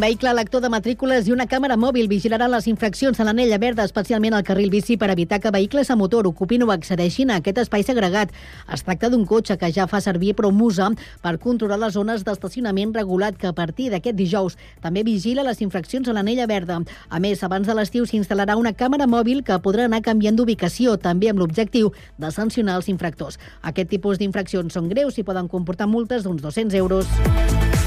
Vehicle 0.00 0.32
lector 0.32 0.62
de 0.64 0.70
matrícules 0.72 1.26
i 1.28 1.32
una 1.34 1.44
càmera 1.44 1.76
mòbil 1.76 2.06
vigilaran 2.08 2.48
les 2.54 2.64
infraccions 2.70 3.18
a 3.20 3.24
l'anella 3.26 3.58
verda, 3.60 3.84
especialment 3.84 4.32
al 4.32 4.46
carril 4.48 4.70
bici, 4.72 4.94
per 4.96 5.10
evitar 5.12 5.42
que 5.44 5.50
vehicles 5.52 5.90
a 5.92 5.96
motor 6.00 6.24
ocupin 6.24 6.62
o 6.64 6.70
accedeixin 6.72 7.28
a 7.28 7.36
aquest 7.42 7.58
espai 7.60 7.84
segregat. 7.84 8.32
Es 8.72 8.80
tracta 8.86 9.10
d'un 9.12 9.26
cotxe 9.28 9.58
que 9.60 9.68
ja 9.76 9.84
fa 9.90 10.00
servir 10.00 10.32
Promusa 10.38 10.86
per 11.20 11.34
controlar 11.36 11.76
les 11.82 11.98
zones 11.98 12.24
d'estacionament 12.24 12.94
regulat 12.96 13.36
que 13.36 13.50
a 13.50 13.52
partir 13.52 13.90
d'aquest 13.92 14.16
dijous 14.16 14.56
també 14.80 15.02
vigila 15.04 15.44
les 15.44 15.60
infraccions 15.60 16.08
a 16.08 16.16
l'anella 16.16 16.48
verda. 16.48 16.80
A 17.10 17.20
més, 17.20 17.44
abans 17.44 17.68
de 17.68 17.76
l'estiu 17.76 18.08
s'instal·larà 18.08 18.56
una 18.56 18.72
càmera 18.72 19.04
mòbil 19.04 19.44
que 19.44 19.60
podrà 19.60 19.84
anar 19.84 20.00
canviant 20.00 20.40
d'ubicació, 20.40 20.96
també 20.96 21.28
amb 21.28 21.44
l'objectiu 21.44 21.92
de 22.16 22.32
sancionar 22.32 22.80
els 22.80 22.88
infractors. 22.88 23.36
Aquest 23.60 23.92
tipus 23.92 24.16
d'infraccions 24.16 24.72
són 24.72 24.88
greus 24.88 25.20
i 25.20 25.28
poden 25.28 25.52
comportar 25.52 25.92
multes 25.92 26.24
d'uns 26.24 26.40
200 26.40 26.80
euros. 26.80 27.79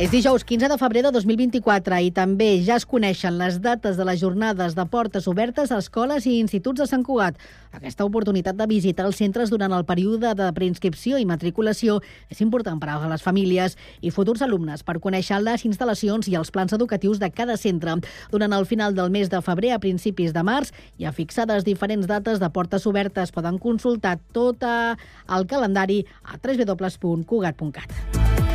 És 0.00 0.08
dijous 0.08 0.40
15 0.48 0.70
de 0.72 0.76
febrer 0.80 1.02
de 1.04 1.10
2024 1.12 1.98
i 2.00 2.06
també 2.16 2.46
ja 2.64 2.78
es 2.80 2.86
coneixen 2.88 3.34
les 3.36 3.58
dates 3.60 3.98
de 3.98 4.04
les 4.08 4.16
jornades 4.16 4.72
de 4.72 4.84
portes 4.88 5.26
obertes 5.28 5.68
a 5.68 5.76
escoles 5.76 6.24
i 6.24 6.38
instituts 6.40 6.80
de 6.80 6.86
Sant 6.88 7.04
Cugat. 7.04 7.36
Aquesta 7.76 8.06
oportunitat 8.08 8.56
de 8.56 8.64
visitar 8.64 9.04
els 9.04 9.20
centres 9.20 9.52
durant 9.52 9.74
el 9.76 9.84
període 9.84 10.32
de 10.38 10.46
preinscripció 10.56 11.20
i 11.20 11.26
matriculació 11.28 11.98
és 12.32 12.40
important 12.40 12.80
per 12.80 12.88
a 12.94 13.10
les 13.12 13.20
famílies 13.20 13.76
i 14.00 14.08
futurs 14.08 14.40
alumnes 14.40 14.80
per 14.88 14.96
conèixer 15.04 15.36
les 15.44 15.66
instal·lacions 15.68 16.32
i 16.32 16.38
els 16.40 16.48
plans 16.48 16.72
educatius 16.72 17.20
de 17.20 17.28
cada 17.28 17.60
centre. 17.60 17.98
Durant 18.32 18.56
el 18.56 18.64
final 18.64 18.96
del 18.96 19.12
mes 19.12 19.28
de 19.28 19.44
febrer 19.44 19.76
a 19.76 19.82
principis 19.84 20.32
de 20.32 20.40
març 20.40 20.72
hi 20.96 21.04
ha 21.04 21.12
fixades 21.12 21.68
diferents 21.68 22.08
dates 22.08 22.40
de 22.40 22.48
portes 22.48 22.88
obertes. 22.88 23.36
Poden 23.36 23.60
consultar 23.60 24.16
tot 24.32 24.64
el 24.64 25.44
calendari 25.44 26.06
a 26.24 26.40
www.cugat.cat. 26.40 28.49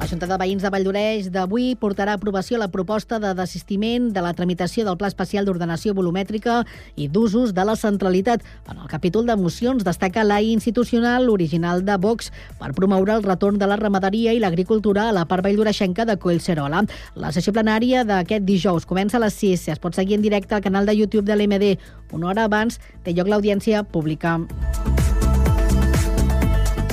La 0.00 0.06
Junta 0.08 0.24
de 0.24 0.36
Veïns 0.40 0.62
de 0.64 0.70
Valldoreix 0.72 1.26
d'avui 1.28 1.74
portarà 1.76 2.14
a 2.14 2.16
aprovació 2.16 2.56
la 2.56 2.70
proposta 2.72 3.18
de 3.20 3.34
desistiment 3.36 4.06
de 4.14 4.22
la 4.24 4.30
tramitació 4.32 4.86
del 4.86 4.96
Pla 4.96 5.10
Especial 5.12 5.44
d'Ordenació 5.44 5.92
Volumètrica 5.92 6.62
i 6.96 7.10
d'usos 7.12 7.52
de 7.52 7.66
la 7.68 7.74
centralitat. 7.76 8.40
En 8.72 8.80
el 8.80 8.88
capítol 8.88 9.28
de 9.28 9.36
mocions 9.36 9.84
destaca 9.84 10.24
la 10.24 10.40
institucional 10.40 11.28
original 11.28 11.84
de 11.84 11.98
Vox 12.00 12.32
per 12.56 12.72
promoure 12.72 13.18
el 13.18 13.28
retorn 13.28 13.60
de 13.60 13.68
la 13.68 13.76
ramaderia 13.76 14.32
i 14.32 14.40
l'agricultura 14.40 15.10
a 15.10 15.12
la 15.12 15.26
part 15.28 15.44
valldoreixenca 15.44 16.08
de 16.08 16.16
Collserola. 16.16 16.86
La 17.14 17.36
sessió 17.36 17.52
plenària 17.52 18.00
d'aquest 18.08 18.48
dijous 18.48 18.88
comença 18.88 19.20
a 19.20 19.24
les 19.26 19.36
6. 19.36 19.68
Es 19.76 19.84
pot 19.84 19.92
seguir 19.92 20.16
en 20.16 20.24
directe 20.24 20.56
al 20.56 20.64
canal 20.64 20.88
de 20.88 20.96
YouTube 20.96 21.28
de 21.28 21.36
l'MD. 21.36 21.76
Una 22.16 22.32
hora 22.32 22.48
abans 22.48 22.80
té 23.04 23.12
lloc 23.12 23.28
l'audiència 23.28 23.84
pública. 23.84 24.38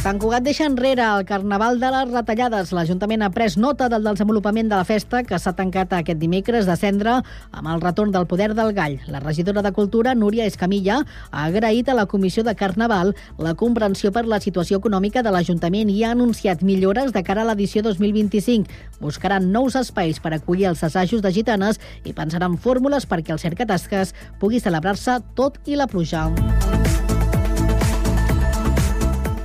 Sant 0.08 0.22
Cugat 0.24 0.46
deixa 0.46 0.64
enrere 0.64 1.04
el 1.04 1.26
Carnaval 1.28 1.82
de 1.82 1.88
les 1.92 2.12
Retallades. 2.14 2.70
L'Ajuntament 2.72 3.26
ha 3.26 3.28
pres 3.36 3.58
nota 3.60 3.90
del 3.92 4.06
desenvolupament 4.08 4.70
de 4.72 4.78
la 4.80 4.86
festa 4.88 5.20
que 5.28 5.36
s'ha 5.36 5.52
tancat 5.58 5.92
aquest 5.98 6.22
dimecres 6.22 6.64
de 6.70 6.78
cendre 6.80 7.18
amb 7.52 7.68
el 7.74 7.84
retorn 7.84 8.14
del 8.16 8.24
poder 8.32 8.54
del 8.56 8.72
gall. 8.72 8.96
La 9.12 9.20
regidora 9.20 9.66
de 9.66 9.74
Cultura, 9.76 10.16
Núria 10.16 10.48
Escamilla, 10.48 11.02
ha 11.28 11.44
agraït 11.50 11.92
a 11.92 11.98
la 12.00 12.08
Comissió 12.08 12.46
de 12.48 12.56
Carnaval 12.56 13.18
la 13.36 13.56
comprensió 13.60 14.14
per 14.16 14.24
la 14.32 14.40
situació 14.40 14.80
econòmica 14.80 15.26
de 15.28 15.36
l'Ajuntament 15.36 15.92
i 15.92 16.00
ha 16.06 16.16
anunciat 16.16 16.64
millores 16.64 17.12
de 17.12 17.28
cara 17.28 17.44
a 17.44 17.52
l'edició 17.52 17.84
2025. 17.84 18.72
Buscaran 19.04 19.52
nous 19.52 19.76
espais 19.76 20.24
per 20.24 20.38
acollir 20.38 20.72
els 20.72 20.88
assajos 20.88 21.20
de 21.20 21.36
gitanes 21.36 21.84
i 22.08 22.16
pensaran 22.16 22.56
fórmules 22.56 23.12
perquè 23.12 23.36
el 23.36 23.44
cercatasques 23.44 24.16
pugui 24.40 24.64
celebrar-se 24.64 25.20
tot 25.36 25.60
i 25.68 25.76
la 25.76 25.92
pluja. 25.92 26.30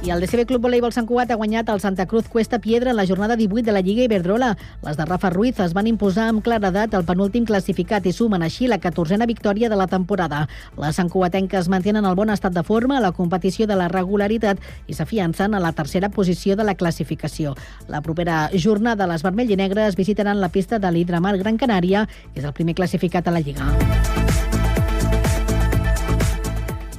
I 0.05 0.11
el 0.11 0.21
DCB 0.21 0.49
Club 0.49 0.65
Voleibol 0.65 0.91
Sant 0.91 1.07
Cugat 1.07 1.31
ha 1.31 1.37
guanyat 1.39 1.69
el 1.71 1.79
Santa 1.79 2.09
Cruz 2.11 2.27
Cuesta 2.27 2.59
Piedra 2.59 2.91
en 2.91 2.97
la 2.97 3.07
jornada 3.07 3.37
18 3.37 3.63
de 3.63 3.73
la 3.73 3.81
Lliga 3.81 4.03
Iberdrola. 4.03 4.57
Les 4.83 4.97
de 4.97 5.05
Rafa 5.05 5.31
Ruiz 5.31 5.61
es 5.61 5.75
van 5.75 5.87
imposar 5.87 6.25
amb 6.27 6.43
claredat 6.43 6.97
el 6.99 7.05
penúltim 7.07 7.47
classificat 7.47 8.09
i 8.11 8.13
sumen 8.13 8.43
així 8.43 8.67
la 8.67 8.81
14a 8.83 9.29
victòria 9.31 9.71
de 9.71 9.79
la 9.79 9.87
temporada. 9.87 10.49
Les 10.77 10.99
santcuatenques 10.99 11.69
mantenen 11.71 12.05
el 12.05 12.19
bon 12.19 12.35
estat 12.35 12.51
de 12.51 12.65
forma 12.67 12.99
a 12.99 13.05
la 13.05 13.13
competició 13.13 13.69
de 13.71 13.77
la 13.79 13.87
regularitat 13.87 14.59
i 14.89 14.99
s'afiancen 14.99 15.55
a 15.55 15.63
la 15.63 15.71
tercera 15.71 16.11
posició 16.11 16.57
de 16.57 16.67
la 16.67 16.75
classificació. 16.75 17.55
La 17.87 18.03
propera 18.03 18.49
jornada 18.59 19.07
les 19.07 19.23
vermell 19.23 19.55
i 19.55 19.61
negres 19.61 19.95
visitaran 19.95 20.43
la 20.43 20.51
pista 20.51 20.83
de 20.83 20.91
l'Hidramar 20.91 21.39
Gran 21.39 21.63
Canària, 21.63 22.09
que 22.35 22.43
és 22.43 22.45
el 22.45 22.59
primer 22.59 22.75
classificat 22.75 23.31
a 23.31 23.39
la 23.39 23.47
Lliga. 23.47 23.71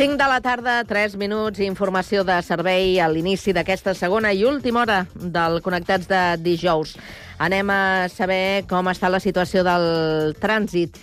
De 0.00 0.16
la 0.16 0.40
tarda, 0.40 0.82
3 0.88 1.18
minuts, 1.20 1.60
informació 1.60 2.22
de 2.24 2.38
servei 2.40 2.94
a 3.04 3.08
l'inici 3.12 3.52
d'aquesta 3.52 3.92
segona 3.92 4.30
i 4.32 4.46
última 4.48 4.80
hora 4.80 5.02
del 5.12 5.58
Connectats 5.60 6.08
de 6.08 6.20
dijous. 6.40 6.94
Anem 7.36 7.68
a 7.68 8.08
saber 8.08 8.64
com 8.70 8.88
està 8.88 9.10
la 9.12 9.20
situació 9.20 9.60
del 9.60 10.32
trànsit. 10.40 10.96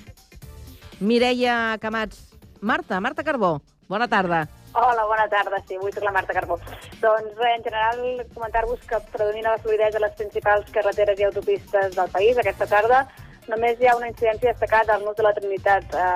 Mireia 0.97 1.78
Camats. 1.78 2.24
Marta, 2.59 2.97
Marta 3.00 3.22
Carbó, 3.22 3.59
bona 3.86 4.07
tarda. 4.09 4.47
Hola, 4.74 5.06
bona 5.06 5.28
tarda. 5.30 5.62
Sí, 5.68 5.78
avui 5.78 5.94
soc 5.94 6.02
la 6.02 6.16
Marta 6.16 6.34
Carbó. 6.34 6.57
Doncs 6.97 7.38
en 7.53 7.68
general, 7.69 8.02
comentar-vos 8.34 8.81
que 8.90 8.97
predomina 9.13 9.53
la 9.53 9.62
fluidesa 9.62 10.02
a 10.02 10.07
les 10.07 10.18
principals 10.18 10.74
carreteres 10.74 11.22
i 11.22 11.30
autopistes 11.30 11.94
del 11.94 12.09
país 12.09 12.41
aquesta 12.41 12.66
tarda. 12.66 13.06
Només 13.46 13.78
hi 13.78 13.91
ha 13.91 13.96
una 13.96 14.09
incidència 14.09 14.56
destacada 14.56 14.97
al 14.97 15.06
nus 15.06 15.22
de 15.22 15.30
la 15.30 15.36
Trinitat 15.38 15.94
a, 15.94 16.09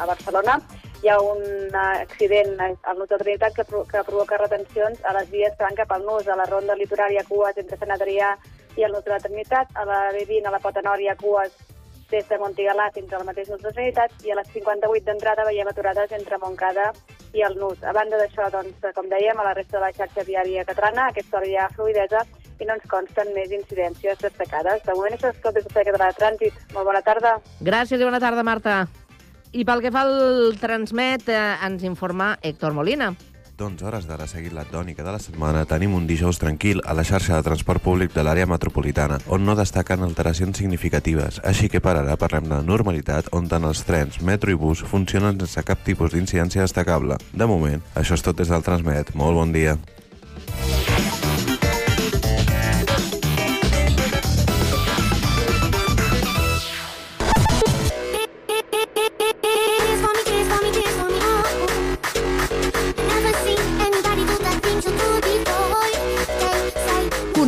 a 0.00 0.08
Barcelona, 0.08 0.56
hi 1.04 1.08
ha 1.10 1.20
un 1.20 1.74
accident 1.76 2.54
al 2.64 2.96
Nus 2.98 3.10
de 3.10 3.18
Trinitat 3.20 3.52
que, 3.52 3.64
que 3.90 4.02
provoca 4.06 4.38
retencions 4.40 5.02
a 5.04 5.12
les 5.18 5.28
vies 5.28 5.52
que 5.52 5.64
van 5.66 5.76
cap 5.76 5.90
al 5.92 6.06
Nus, 6.06 6.26
a 6.28 6.36
la 6.40 6.46
ronda 6.48 6.76
litoral 6.80 7.12
cues 7.28 7.60
entre 7.60 7.76
Sant 7.76 7.92
Adrià 7.92 8.30
i 8.78 8.86
el 8.86 8.96
Nus 8.96 9.04
de 9.04 9.12
la 9.12 9.20
Trinitat, 9.20 9.68
a 9.76 9.84
la 9.84 9.98
B20 10.16 10.48
a 10.48 10.54
la 10.54 10.62
ha 11.12 11.16
cues 11.20 11.52
des 12.08 12.24
de 12.28 12.38
Montigalà 12.40 12.88
fins 12.94 13.12
al 13.12 13.26
mateix 13.28 13.50
Nus 13.52 13.60
de 13.60 13.74
Trinitat 13.76 14.24
i 14.24 14.32
a 14.32 14.38
les 14.40 14.48
58 14.56 15.04
d'entrada 15.10 15.44
veiem 15.44 15.68
aturades 15.68 16.16
entre 16.16 16.40
Montcada 16.40 16.88
i 17.36 17.44
el 17.44 17.60
Nus. 17.60 17.84
A 17.84 17.92
banda 17.92 18.16
d'això, 18.16 18.48
doncs, 18.48 18.80
com 18.96 19.12
dèiem, 19.12 19.36
a 19.36 19.44
la 19.50 19.54
resta 19.60 19.76
de 19.76 19.84
la 19.84 19.92
xarxa 19.92 20.24
viària 20.24 20.64
catalana, 20.64 21.10
aquesta 21.10 21.36
hora 21.36 21.52
hi 21.52 21.56
ha 21.60 21.68
fluidesa 21.76 22.24
i 22.62 22.64
no 22.64 22.78
ens 22.78 22.88
consten 22.88 23.34
més 23.36 23.52
incidències 23.52 24.24
destacades. 24.24 24.86
De 24.88 24.96
moment 24.96 25.18
això 25.18 25.34
és 25.34 25.40
tot 25.44 25.52
des 25.52 25.68
de 25.68 25.74
de 26.08 26.12
Trànsit. 26.16 26.60
Molt 26.72 26.86
bona 26.88 27.04
tarda. 27.04 27.40
Gràcies 27.60 28.00
i 28.00 28.04
bona 28.08 28.22
tarda, 28.22 28.46
Marta. 28.46 28.84
I 29.54 29.62
pel 29.62 29.84
que 29.84 29.92
fa 29.94 30.02
al 30.02 30.56
Transmet, 30.58 31.28
eh, 31.30 31.38
ens 31.62 31.84
informa 31.86 32.34
Héctor 32.42 32.74
Molina. 32.74 33.12
Doncs 33.54 33.84
hores 33.86 34.08
d'ara 34.08 34.26
seguir 34.26 34.50
la 34.52 34.64
tònica 34.66 35.04
de 35.06 35.12
la 35.14 35.20
setmana 35.22 35.62
tenim 35.70 35.94
un 35.94 36.08
dijous 36.08 36.40
tranquil 36.42 36.80
a 36.82 36.94
la 36.98 37.04
xarxa 37.06 37.36
de 37.36 37.46
transport 37.46 37.80
públic 37.84 38.10
de 38.10 38.24
l'àrea 38.26 38.48
metropolitana, 38.50 39.20
on 39.30 39.46
no 39.46 39.54
destaquen 39.54 40.02
alteracions 40.02 40.58
significatives, 40.58 41.38
així 41.44 41.70
que 41.70 41.78
per 41.78 41.94
ara 42.00 42.18
parlem 42.18 42.50
de 42.50 42.58
normalitat 42.66 43.30
on 43.30 43.46
tant 43.46 43.62
els 43.62 43.84
trens, 43.86 44.18
metro 44.26 44.50
i 44.50 44.58
bus 44.58 44.82
funcionen 44.82 45.38
sense 45.38 45.62
cap 45.62 45.86
tipus 45.86 46.10
d'incidència 46.10 46.66
destacable. 46.66 47.22
De 47.32 47.46
moment, 47.46 47.78
això 47.94 48.18
és 48.18 48.26
tot 48.26 48.34
des 48.34 48.50
del 48.50 48.66
Transmet. 48.66 49.14
Molt 49.14 49.38
bon 49.38 49.54
dia. 49.54 49.78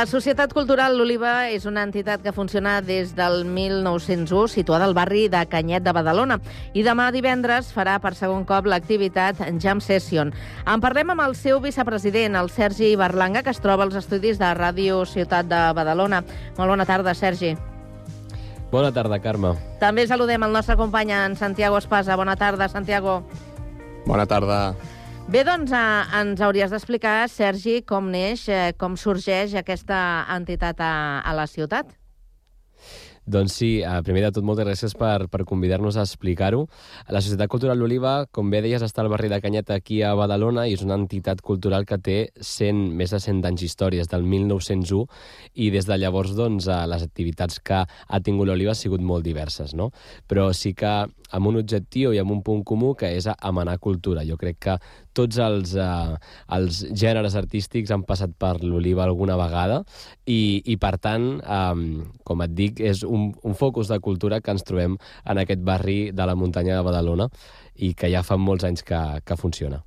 La 0.00 0.06
Societat 0.08 0.54
Cultural 0.56 0.94
L'Oliva 0.96 1.50
és 1.52 1.66
una 1.68 1.82
entitat 1.84 2.22
que 2.24 2.32
funciona 2.32 2.78
des 2.80 3.10
del 3.18 3.42
1901, 3.44 4.46
situada 4.48 4.86
al 4.88 4.94
barri 4.96 5.26
de 5.28 5.42
Canyet 5.44 5.84
de 5.84 5.92
Badalona. 5.92 6.38
I 6.72 6.80
demà 6.86 7.10
divendres 7.12 7.68
farà 7.74 7.98
per 8.00 8.14
segon 8.16 8.46
cop 8.48 8.64
l'activitat 8.64 9.42
Jam 9.60 9.82
Session. 9.84 10.30
En 10.64 10.80
parlem 10.80 11.12
amb 11.12 11.20
el 11.26 11.36
seu 11.36 11.60
vicepresident, 11.60 12.38
el 12.40 12.48
Sergi 12.48 12.94
Berlanga, 12.96 13.42
que 13.44 13.52
es 13.52 13.60
troba 13.60 13.84
als 13.84 13.98
estudis 14.00 14.40
de 14.40 14.48
Ràdio 14.56 15.02
Ciutat 15.04 15.50
de 15.50 15.58
Badalona. 15.76 16.22
Molt 16.56 16.72
bona 16.72 16.86
tarda, 16.88 17.12
Sergi. 17.12 17.52
Bona 18.72 18.94
tarda, 18.96 19.18
Carme. 19.20 19.52
També 19.84 20.06
saludem 20.08 20.48
el 20.48 20.56
nostre 20.56 20.78
company, 20.80 21.12
en 21.12 21.36
Santiago 21.36 21.76
Espasa. 21.76 22.16
Bona 22.16 22.38
tarda, 22.40 22.70
Santiago. 22.72 23.18
Bona 24.06 24.24
tarda. 24.24 24.62
Bé, 25.28 25.44
doncs 25.44 25.70
eh, 25.76 26.18
ens 26.20 26.40
hauries 26.40 26.72
d'explicar, 26.72 27.28
Sergi, 27.28 27.82
com 27.86 28.08
neix, 28.10 28.48
eh, 28.48 28.72
com 28.80 28.96
sorgeix 28.96 29.52
aquesta 29.58 30.00
entitat 30.32 30.80
a, 30.80 30.94
a 31.20 31.34
la 31.36 31.46
ciutat. 31.50 31.92
Doncs 33.30 33.52
sí, 33.52 33.68
eh, 33.82 34.00
primer 34.02 34.24
de 34.24 34.30
tot, 34.34 34.44
moltes 34.46 34.64
gràcies 34.66 34.94
per, 34.98 35.28
per 35.30 35.44
convidar-nos 35.46 35.98
a 35.98 36.02
explicar-ho. 36.06 36.64
La 37.12 37.20
Societat 37.22 37.50
Cultural 37.52 37.78
L'Oliva, 37.78 38.24
com 38.32 38.48
bé 38.50 38.62
deies, 38.64 38.82
està 38.82 39.04
al 39.04 39.10
barri 39.12 39.28
de 39.30 39.38
Canyet 39.44 39.70
aquí 39.70 40.00
a 40.02 40.14
Badalona 40.18 40.64
i 40.66 40.74
és 40.74 40.82
una 40.82 40.96
entitat 40.98 41.42
cultural 41.44 41.84
que 41.86 42.00
té 42.00 42.16
100, 42.40 42.80
més 42.96 43.12
de 43.14 43.20
100 43.20 43.44
anys 43.52 43.62
d'història, 43.62 44.06
del 44.10 44.24
1901, 44.24 45.04
i 45.54 45.70
des 45.70 45.86
de 45.86 46.00
llavors 46.00 46.34
doncs, 46.34 46.66
eh, 46.66 46.80
les 46.90 47.04
activitats 47.06 47.60
que 47.60 47.84
ha 47.84 48.20
tingut 48.24 48.48
l'Oliva 48.48 48.74
han 48.74 48.80
sigut 48.80 49.04
molt 49.04 49.28
diverses, 49.28 49.76
no? 49.78 49.92
Però 50.26 50.48
sí 50.56 50.74
que 50.74 50.96
amb 51.30 51.46
un 51.46 51.60
objectiu 51.60 52.14
i 52.16 52.18
amb 52.18 52.34
un 52.34 52.42
punt 52.42 52.64
comú 52.66 52.96
que 52.98 53.12
és 53.14 53.28
amenar 53.36 53.78
cultura. 53.78 54.26
Jo 54.26 54.40
crec 54.40 54.58
que 54.58 54.78
tots 55.16 55.38
els, 55.42 55.74
eh, 55.74 56.16
els 56.56 56.80
gèneres 57.02 57.36
artístics 57.38 57.90
han 57.90 58.04
passat 58.08 58.34
per 58.38 58.56
l'Oliva 58.62 59.04
alguna 59.04 59.36
vegada 59.40 59.82
i, 60.26 60.62
i 60.64 60.76
per 60.80 60.96
tant, 61.02 61.28
eh, 61.40 62.06
com 62.24 62.46
et 62.46 62.56
dic, 62.56 62.80
és 62.80 63.04
un, 63.06 63.30
un 63.42 63.58
focus 63.58 63.90
de 63.90 64.00
cultura 64.00 64.40
que 64.40 64.54
ens 64.54 64.66
trobem 64.66 64.98
en 65.24 65.42
aquest 65.42 65.62
barri 65.66 66.00
de 66.12 66.26
la 66.26 66.36
muntanya 66.38 66.78
de 66.78 66.86
Badalona 66.86 67.30
i 67.76 67.94
que 67.94 68.10
ja 68.12 68.24
fa 68.26 68.38
molts 68.40 68.66
anys 68.68 68.84
que, 68.86 69.00
que 69.24 69.38
funciona. 69.40 69.82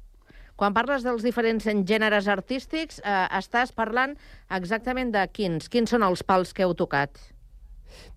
Quan 0.56 0.76
parles 0.76 1.02
dels 1.02 1.24
diferents 1.26 1.66
gèneres 1.66 2.28
artístics, 2.30 3.00
eh, 3.02 3.14
estàs 3.40 3.74
parlant 3.74 4.14
exactament 4.54 5.12
de 5.12 5.26
quins? 5.34 5.70
Quins 5.70 5.90
són 5.90 6.06
els 6.06 6.22
pals 6.24 6.54
que 6.54 6.64
heu 6.64 6.76
tocat? 6.78 7.18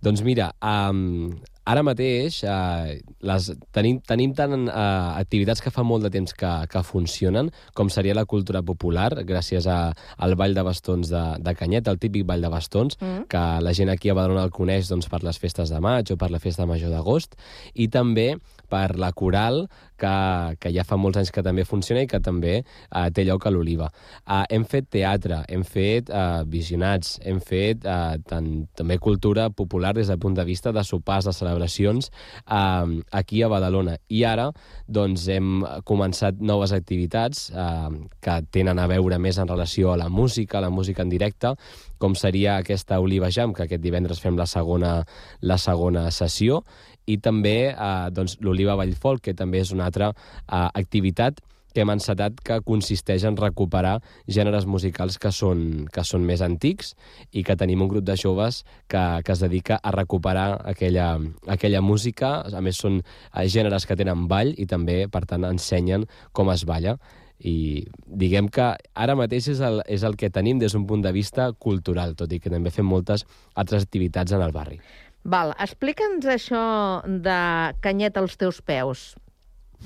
Doncs 0.05 0.23
mira, 0.26 0.52
um, 0.62 1.34
ara 1.67 1.82
mateix 1.87 2.38
eh, 2.46 2.99
les, 3.26 3.49
tenim, 3.75 3.99
tenim 4.06 4.32
tant 4.38 4.55
eh, 4.55 4.73
activitats 5.19 5.62
que 5.64 5.73
fa 5.75 5.82
molt 5.87 6.06
de 6.06 6.12
temps 6.14 6.34
que, 6.38 6.52
que 6.70 6.82
funcionen, 6.87 7.50
com 7.75 7.90
seria 7.93 8.14
la 8.17 8.26
cultura 8.28 8.62
popular, 8.67 9.11
gràcies 9.26 9.67
a, 9.70 9.81
al 10.23 10.37
Ball 10.38 10.55
de 10.56 10.64
Bastons 10.67 11.11
de, 11.11 11.25
de 11.43 11.56
Canyet, 11.58 11.90
el 11.90 11.99
típic 12.02 12.26
Ball 12.28 12.46
de 12.46 12.52
Bastons, 12.52 12.99
mm. 13.00 13.26
que 13.32 13.44
la 13.67 13.75
gent 13.76 13.90
aquí 13.93 14.12
a 14.12 14.19
Badalona 14.19 14.46
el 14.46 14.55
coneix 14.55 14.90
doncs, 14.93 15.11
per 15.11 15.25
les 15.26 15.40
festes 15.43 15.73
de 15.75 15.82
maig 15.82 16.14
o 16.14 16.19
per 16.20 16.31
la 16.31 16.43
festa 16.43 16.69
major 16.70 16.94
d'agost, 16.94 17.34
i 17.75 17.90
també 17.90 18.34
per 18.70 18.96
la 18.99 19.12
coral, 19.14 19.67
que, 20.00 20.56
que 20.60 20.72
ja 20.75 20.84
fa 20.87 20.98
molts 21.00 21.20
anys 21.20 21.32
que 21.34 21.44
també 21.44 21.64
funciona 21.69 22.04
i 22.04 22.10
que 22.10 22.20
també 22.22 22.54
eh, 22.60 23.08
té 23.14 23.25
lloc 23.26 23.46
a 23.46 23.52
l'Oliva. 23.52 23.90
Eh, 24.25 24.43
hem 24.56 24.66
fet 24.69 24.88
teatre, 24.93 25.43
hem 25.52 25.64
fet 25.66 26.10
eh, 26.10 26.43
visionats, 26.52 27.16
hem 27.25 27.40
fet 27.44 27.87
eh, 27.87 28.19
tant, 28.28 28.50
també 28.76 28.98
cultura 29.02 29.48
popular 29.50 29.94
des 29.96 30.10
del 30.12 30.20
punt 30.22 30.37
de 30.37 30.46
vista 30.48 30.72
de 30.72 30.84
sopars, 30.84 31.26
de 31.28 31.34
celebracions, 31.37 32.10
eh, 32.46 33.00
aquí 33.10 33.43
a 33.43 33.50
Badalona. 33.52 33.96
I 34.08 34.25
ara 34.28 34.50
doncs, 34.87 35.26
hem 35.32 35.64
començat 35.88 36.40
noves 36.40 36.75
activitats 36.76 37.50
eh, 37.50 38.08
que 38.22 38.40
tenen 38.54 38.78
a 38.78 38.88
veure 38.90 39.19
més 39.22 39.38
en 39.38 39.48
relació 39.48 39.93
a 39.93 40.00
la 40.00 40.08
música, 40.08 40.58
a 40.58 40.66
la 40.66 40.70
música 40.70 41.02
en 41.02 41.12
directe, 41.12 41.54
com 41.98 42.14
seria 42.14 42.58
aquesta 42.60 43.00
Oliva 43.00 43.31
Jam, 43.32 43.54
que 43.56 43.64
aquest 43.64 43.82
divendres 43.82 44.20
fem 44.20 44.37
la 44.37 44.46
segona, 44.46 44.98
la 45.40 45.56
segona 45.58 46.10
sessió, 46.12 46.62
i 47.06 47.16
també 47.22 47.70
eh, 47.70 48.08
doncs, 48.12 48.37
l'Oliva 48.43 48.75
Vallfolk, 48.78 49.22
que 49.28 49.34
també 49.38 49.62
és 49.62 49.72
una 49.75 49.86
altra 49.88 50.12
eh, 50.12 50.69
activitat 50.75 51.43
que 51.77 51.83
hem 51.85 51.93
encetat 51.93 52.38
que 52.41 52.56
consisteix 52.65 53.27
en 53.29 53.37
recuperar 53.37 53.99
gèneres 54.33 54.65
musicals 54.65 55.19
que 55.21 55.29
són, 55.29 55.85
que 55.93 56.06
són 56.09 56.25
més 56.25 56.41
antics 56.41 56.94
i 57.37 57.44
que 57.44 57.56
tenim 57.61 57.85
un 57.85 57.91
grup 57.93 58.06
de 58.09 58.17
joves 58.17 58.62
que, 58.88 59.03
que 59.21 59.35
es 59.35 59.43
dedica 59.44 59.77
a 59.83 59.93
recuperar 59.93 60.47
aquella, 60.73 61.11
aquella 61.53 61.83
música. 61.85 62.38
A 62.49 62.65
més, 62.65 62.81
són 62.81 63.03
eh, 63.03 63.44
gèneres 63.53 63.85
que 63.85 63.99
tenen 64.00 64.25
ball 64.31 64.55
i 64.56 64.65
també, 64.71 65.03
per 65.12 65.27
tant, 65.29 65.44
ensenyen 65.44 66.09
com 66.32 66.49
es 66.55 66.65
balla 66.65 66.97
i 67.44 67.85
diguem 68.09 68.49
que 68.49 68.71
ara 68.97 69.17
mateix 69.19 69.50
és 69.53 69.61
el, 69.61 69.82
és 69.93 70.06
el 70.09 70.17
que 70.17 70.32
tenim 70.32 70.56
des 70.62 70.73
d'un 70.73 70.87
punt 70.89 71.03
de 71.05 71.12
vista 71.12 71.50
cultural, 71.53 72.17
tot 72.17 72.32
i 72.32 72.41
que 72.41 72.53
també 72.53 72.73
fem 72.73 72.89
moltes 72.89 73.27
altres 73.55 73.85
activitats 73.85 74.32
en 74.32 74.41
el 74.41 74.56
barri. 74.56 74.81
Val, 75.27 75.53
explica'ns 75.61 76.25
això 76.31 76.65
de 77.05 77.39
Canyet 77.85 78.17
als 78.17 78.39
teus 78.41 78.62
peus. 78.62 79.11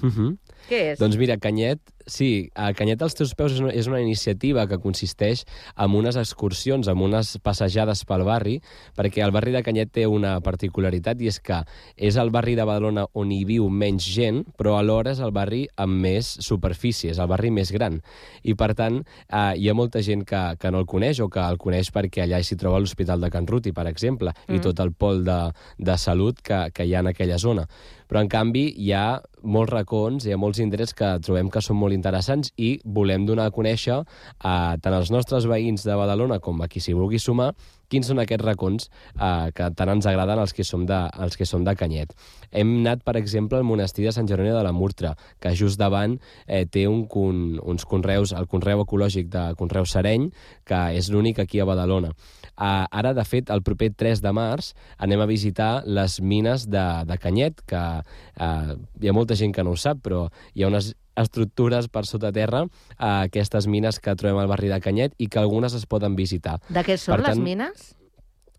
Uh 0.02 0.10
-huh. 0.10 0.36
Què 0.68 0.92
és? 0.92 0.98
Doncs 1.00 1.16
mira, 1.16 1.36
Canyet, 1.40 1.80
sí, 2.06 2.50
a 2.54 2.72
Canyet 2.76 3.02
als 3.02 3.16
teus 3.18 3.32
peus 3.34 3.54
és 3.54 3.60
una, 3.62 3.72
és 3.72 3.88
una 3.90 4.00
iniciativa 4.02 4.66
que 4.68 4.78
consisteix 4.82 5.44
en 5.76 5.94
unes 5.96 6.16
excursions, 6.20 6.88
en 6.90 7.02
unes 7.02 7.38
passejades 7.42 8.04
pel 8.08 8.24
barri, 8.26 8.60
perquè 8.96 9.24
el 9.24 9.32
barri 9.34 9.54
de 9.54 9.62
Canyet 9.66 9.92
té 9.92 10.06
una 10.06 10.40
particularitat 10.44 11.20
i 11.20 11.30
és 11.30 11.40
que 11.40 11.62
és 11.96 12.16
el 12.16 12.30
barri 12.30 12.56
de 12.58 12.66
Badalona 12.68 13.06
on 13.14 13.32
hi 13.32 13.44
viu 13.48 13.68
menys 13.68 14.06
gent, 14.14 14.44
però 14.58 14.76
alhora 14.78 15.14
és 15.14 15.20
el 15.20 15.32
barri 15.32 15.66
amb 15.76 16.00
més 16.02 16.36
superfície, 16.40 17.10
és 17.10 17.18
el 17.18 17.30
barri 17.30 17.50
més 17.50 17.72
gran. 17.72 18.00
I 18.42 18.54
per 18.54 18.74
tant, 18.74 19.02
eh, 19.28 19.54
hi 19.56 19.68
ha 19.68 19.74
molta 19.74 20.02
gent 20.02 20.24
que, 20.24 20.42
que 20.60 20.70
no 20.70 20.82
el 20.82 20.86
coneix 20.86 21.20
o 21.20 21.28
que 21.28 21.40
el 21.40 21.58
coneix 21.58 21.90
perquè 21.94 22.24
allà 22.24 22.42
s'hi 22.42 22.58
troba 22.60 22.80
l'Hospital 22.80 23.20
de 23.20 23.30
Can 23.30 23.46
Ruti, 23.46 23.72
per 23.72 23.86
exemple, 23.90 24.34
mm. 24.46 24.54
i 24.54 24.60
tot 24.60 24.80
el 24.80 24.92
pol 24.92 25.24
de, 25.24 25.40
de 25.78 25.96
salut 25.98 26.40
que, 26.42 26.68
que 26.74 26.86
hi 26.86 26.94
ha 26.94 27.00
en 27.00 27.10
aquella 27.10 27.38
zona. 27.38 27.66
Però, 28.10 28.24
en 28.24 28.28
canvi, 28.30 28.64
hi 28.82 28.90
ha 28.90 29.20
molts 29.46 29.70
racons, 29.70 30.24
hi 30.26 30.32
ha 30.34 30.38
molts 30.40 30.58
indrets 30.58 30.96
que 30.98 31.12
trobem 31.22 31.50
que 31.50 31.62
són 31.62 31.78
molt 31.78 31.94
interessants 31.94 32.50
i 32.58 32.72
volem 32.84 33.22
donar 33.28 33.46
a 33.46 33.54
conèixer 33.54 34.00
a 34.42 34.54
tant 34.82 34.96
als 34.96 35.12
nostres 35.14 35.46
veïns 35.46 35.86
de 35.86 35.94
Badalona 35.94 36.40
com 36.42 36.58
a 36.58 36.66
qui 36.66 36.82
s'hi 36.82 36.96
vulgui 36.98 37.22
sumar 37.22 37.52
quins 37.90 38.10
són 38.10 38.22
aquests 38.22 38.46
racons 38.46 38.88
eh, 38.88 39.50
que 39.56 39.70
tant 39.76 39.92
ens 39.94 40.08
agraden 40.08 40.40
els 40.42 40.54
que, 40.56 40.66
som 40.66 40.86
de, 40.88 41.00
els 41.20 41.36
que 41.36 41.48
som 41.48 41.64
de 41.66 41.74
Canyet. 41.76 42.14
Hem 42.50 42.76
anat, 42.80 43.04
per 43.06 43.16
exemple, 43.20 43.58
al 43.58 43.66
monestir 43.66 44.06
de 44.06 44.14
Sant 44.16 44.28
Jeroni 44.30 44.54
de 44.54 44.62
la 44.66 44.74
Murtra, 44.76 45.14
que 45.42 45.54
just 45.58 45.80
davant 45.80 46.18
eh, 46.46 46.64
té 46.70 46.86
un, 46.88 47.04
un, 47.20 47.58
uns 47.60 47.86
conreus, 47.88 48.34
el 48.36 48.48
conreu 48.50 48.84
ecològic 48.84 49.30
de 49.32 49.50
Conreu 49.58 49.88
Sereny, 49.88 50.30
que 50.66 50.80
és 50.98 51.10
l'únic 51.10 51.42
aquí 51.42 51.60
a 51.60 51.68
Badalona. 51.68 52.14
Uh, 52.60 52.84
ara, 52.92 53.14
de 53.16 53.24
fet, 53.24 53.48
el 53.48 53.62
proper 53.64 53.88
3 53.96 54.20
de 54.20 54.32
març 54.36 54.74
anem 55.00 55.22
a 55.22 55.28
visitar 55.28 55.70
les 55.88 56.18
mines 56.20 56.66
de, 56.68 56.86
de 57.08 57.16
Canyet, 57.22 57.62
que 57.64 57.80
uh, 57.80 58.74
hi 59.00 59.08
ha 59.08 59.16
molta 59.16 59.38
gent 59.38 59.54
que 59.56 59.64
no 59.64 59.72
ho 59.72 59.80
sap, 59.80 60.02
però 60.04 60.26
hi 60.52 60.66
ha 60.66 60.68
unes 60.68 60.92
estructures 61.16 61.88
per 61.88 62.04
sota 62.06 62.32
terra, 62.32 62.64
uh, 62.64 63.06
aquestes 63.26 63.66
mines 63.66 64.00
que 64.00 64.14
trobem 64.16 64.38
al 64.42 64.50
barri 64.50 64.70
de 64.72 64.80
Canyet 64.80 65.16
i 65.18 65.28
que 65.28 65.40
algunes 65.40 65.74
es 65.74 65.86
poden 65.86 66.16
visitar. 66.16 66.58
De 66.68 66.84
què 66.86 66.98
són 66.98 67.16
Per 67.16 67.24
les 67.24 67.34
tant, 67.34 67.44
mines? 67.44 67.88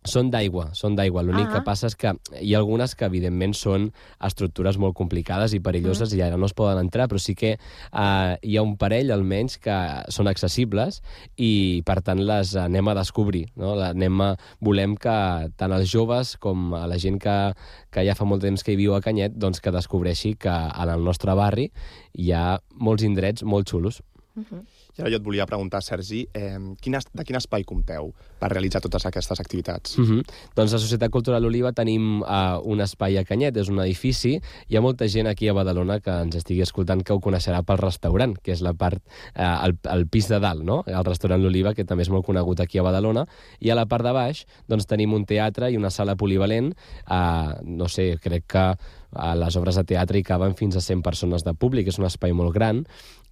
Són 0.04 0.32
d'aigua, 0.34 0.72
són 0.74 0.96
d'aigua. 0.98 1.22
L'únic 1.22 1.48
Ah. 1.50 1.54
que 1.54 1.62
passa 1.62 1.86
és 1.86 1.96
que 1.96 2.12
hi 2.42 2.56
ha 2.56 2.58
algunes 2.58 2.96
que, 2.96 3.06
evidentment, 3.06 3.54
són 3.54 3.92
estructures 4.20 4.78
molt 4.80 4.96
complicades 4.96 5.54
i 5.54 5.60
perilloses 5.60 6.12
Mm. 6.12 6.18
i 6.18 6.22
ara 6.24 6.38
no 6.38 6.48
es 6.48 6.54
poden 6.54 6.80
entrar, 6.80 7.08
però 7.08 7.20
sí 7.20 7.36
que 7.36 7.52
eh, 7.94 8.38
hi 8.42 8.58
ha 8.58 8.64
un 8.64 8.78
parell, 8.78 9.12
almenys, 9.12 9.60
que 9.60 10.04
són 10.10 10.28
accessibles 10.28 11.04
i, 11.38 11.84
per 11.86 12.02
tant, 12.02 12.20
les 12.26 12.56
anem 12.56 12.88
a 12.88 12.96
descobrir. 12.96 13.52
No? 13.56 13.76
La- 13.76 13.90
Anem 13.92 14.22
a, 14.22 14.36
volem 14.60 14.96
que 14.96 15.52
tant 15.56 15.72
els 15.72 15.88
joves 15.92 16.36
com 16.38 16.74
a 16.74 16.88
la 16.88 16.98
gent 16.98 17.20
que, 17.20 17.54
que 17.92 18.04
ja 18.04 18.16
fa 18.16 18.26
molt 18.26 18.42
temps 18.42 18.64
que 18.64 18.72
hi 18.72 18.76
viu 18.78 18.96
a 18.96 19.02
Canyet 19.02 19.34
doncs 19.38 19.60
que 19.62 19.70
descobreixi 19.70 20.36
que 20.36 20.50
en 20.50 20.90
el 20.90 21.04
nostre 21.04 21.34
barri 21.36 21.72
hi 22.18 22.32
ha 22.32 22.60
molts 22.74 23.04
indrets 23.04 23.44
molt 23.44 23.68
xulos. 23.70 24.02
Uh 24.36 24.44
-huh. 24.50 24.64
Ara 25.02 25.10
jo 25.10 25.18
et 25.18 25.24
volia 25.26 25.46
preguntar, 25.50 25.82
Sergi, 25.84 26.28
eh, 26.34 26.58
quin, 26.82 26.96
es- 26.96 27.08
de 27.14 27.24
quin 27.26 27.36
espai 27.40 27.64
compteu 27.66 28.12
per 28.40 28.52
realitzar 28.52 28.82
totes 28.82 29.06
aquestes 29.06 29.40
activitats? 29.40 29.98
Mm 29.98 30.06
-hmm. 30.06 30.24
Doncs 30.56 30.74
a 30.74 30.80
Societat 30.80 31.10
Cultural 31.10 31.46
Oliva 31.46 31.72
tenim 31.74 32.22
uh, 32.22 32.60
un 32.64 32.82
espai 32.82 33.18
a 33.18 33.24
Canyet, 33.24 33.58
és 33.58 33.70
un 33.70 33.80
edifici. 33.80 34.40
Hi 34.70 34.76
ha 34.78 34.82
molta 34.82 35.08
gent 35.08 35.28
aquí 35.28 35.48
a 35.48 35.54
Badalona 35.54 36.00
que 36.00 36.12
ens 36.12 36.36
estigui 36.36 36.62
escoltant 36.62 37.04
que 37.04 37.14
ho 37.14 37.20
coneixerà 37.20 37.64
pel 37.64 37.78
restaurant, 37.78 38.38
que 38.42 38.52
és 38.52 38.62
la 38.62 38.74
part, 38.74 39.02
uh, 39.36 39.66
el, 39.66 39.78
el 39.90 40.08
pis 40.08 40.28
de 40.28 40.40
dalt, 40.40 40.64
no? 40.64 40.84
el 40.86 41.04
restaurant 41.06 41.42
L'Oliva, 41.42 41.74
que 41.74 41.84
també 41.86 42.04
és 42.04 42.10
molt 42.10 42.26
conegut 42.26 42.60
aquí 42.60 42.78
a 42.78 42.84
Badalona. 42.84 43.26
I 43.60 43.70
a 43.70 43.76
la 43.76 43.86
part 43.86 44.04
de 44.04 44.12
baix 44.12 44.46
doncs, 44.68 44.86
tenim 44.86 45.14
un 45.14 45.26
teatre 45.26 45.72
i 45.72 45.78
una 45.78 45.90
sala 45.90 46.16
polivalent. 46.16 46.74
Uh, 47.10 47.54
no 47.64 47.88
sé, 47.88 48.18
crec 48.22 48.44
que 48.48 48.76
a 49.14 49.36
les 49.36 49.56
obres 49.56 49.76
de 49.76 49.84
teatre 49.84 50.18
hi 50.20 50.24
caben 50.24 50.56
fins 50.56 50.76
a 50.76 50.82
100 50.82 51.02
persones 51.02 51.44
de 51.44 51.54
públic, 51.54 51.88
és 51.88 52.00
un 52.00 52.06
espai 52.06 52.32
molt 52.34 52.54
gran, 52.54 52.86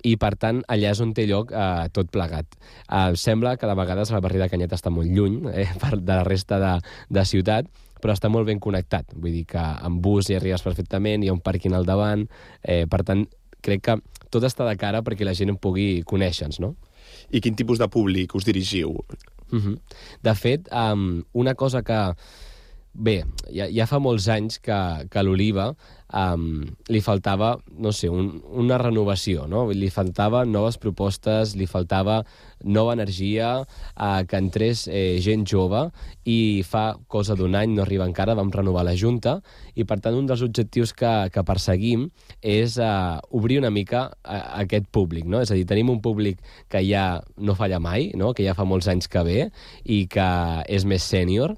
i 0.04 0.16
per 0.20 0.34
tant 0.40 0.62
allà 0.72 0.94
és 0.94 1.02
on 1.04 1.14
té 1.14 1.26
lloc 1.28 1.52
eh, 1.52 1.88
tot 1.96 2.10
plegat. 2.12 2.56
Eh, 2.88 3.16
sembla 3.20 3.56
que 3.58 3.68
de 3.68 3.76
vegades 3.76 4.12
el 4.12 4.24
barri 4.24 4.42
de 4.42 4.50
Canyet 4.52 4.76
està 4.76 4.92
molt 4.94 5.12
lluny 5.12 5.42
eh, 5.52 5.68
per, 5.82 5.98
de 5.98 6.14
la 6.14 6.26
resta 6.28 6.60
de, 6.62 6.74
de 7.10 7.26
ciutat, 7.26 7.70
però 8.00 8.16
està 8.16 8.32
molt 8.32 8.48
ben 8.48 8.62
connectat. 8.64 9.12
Vull 9.16 9.42
dir 9.42 9.46
que 9.50 9.60
amb 9.62 10.02
bus 10.04 10.30
hi 10.30 10.38
arribes 10.40 10.64
perfectament, 10.64 11.24
hi 11.24 11.32
ha 11.32 11.36
un 11.36 11.44
pàrquing 11.44 11.76
al 11.76 11.88
davant, 11.88 12.28
eh, 12.64 12.86
per 12.90 13.04
tant 13.08 13.26
crec 13.66 13.84
que 13.90 13.98
tot 14.32 14.46
està 14.46 14.68
de 14.68 14.78
cara 14.80 15.02
perquè 15.04 15.26
la 15.28 15.36
gent 15.36 15.52
en 15.52 15.58
pugui 15.60 16.04
conèixer-nos, 16.08 16.62
no? 16.64 16.76
I 17.34 17.42
quin 17.44 17.58
tipus 17.58 17.82
de 17.82 17.90
públic 17.92 18.36
us 18.38 18.46
dirigiu? 18.46 18.94
Uh 19.52 19.60
-huh. 19.60 19.80
De 20.24 20.36
fet, 20.36 20.70
um, 20.72 21.24
una 21.34 21.56
cosa 21.56 21.82
que... 21.84 22.14
Bé, 22.94 23.22
ja, 23.54 23.68
ja 23.70 23.86
fa 23.86 24.00
molts 24.02 24.26
anys 24.34 24.58
que, 24.66 24.76
que 25.14 25.22
l'Oliva 25.22 25.70
um, 26.10 26.64
li 26.90 27.00
faltava, 27.06 27.52
no 27.78 27.92
sé, 27.94 28.10
un, 28.10 28.40
una 28.58 28.80
renovació, 28.82 29.46
no? 29.48 29.68
Li 29.70 29.92
faltava 29.94 30.42
noves 30.50 30.80
propostes, 30.82 31.54
li 31.56 31.68
faltava 31.70 32.24
nova 32.66 32.96
energia, 32.98 33.52
uh, 33.62 34.22
que 34.28 34.40
entrés 34.42 34.88
eh, 34.90 35.20
gent 35.22 35.46
jove, 35.48 35.86
i 36.26 36.66
fa 36.66 36.98
cosa 37.08 37.38
d'un 37.38 37.56
any, 37.56 37.76
no 37.78 37.86
arriba 37.86 38.08
encara, 38.10 38.36
vam 38.36 38.50
renovar 38.52 38.84
la 38.88 38.98
Junta, 38.98 39.38
i 39.78 39.86
per 39.86 40.00
tant 40.02 40.18
un 40.18 40.26
dels 40.28 40.42
objectius 40.44 40.92
que, 40.98 41.14
que 41.32 41.46
perseguim 41.46 42.08
és 42.42 42.80
uh, 42.82 43.22
obrir 43.30 43.60
una 43.62 43.72
mica 43.72 44.08
a, 44.24 44.40
a 44.40 44.64
aquest 44.66 44.90
públic, 44.92 45.30
no? 45.30 45.44
És 45.46 45.54
a 45.54 45.60
dir, 45.60 45.68
tenim 45.70 45.94
un 45.94 46.02
públic 46.02 46.42
que 46.68 46.82
ja 46.90 47.22
no 47.38 47.56
falla 47.56 47.80
mai, 47.80 48.10
no? 48.18 48.34
que 48.34 48.44
ja 48.44 48.58
fa 48.58 48.66
molts 48.66 48.90
anys 48.90 49.08
que 49.08 49.24
ve 49.24 49.40
i 49.86 50.08
que 50.10 50.26
és 50.68 50.90
més 50.90 51.06
sènior, 51.06 51.54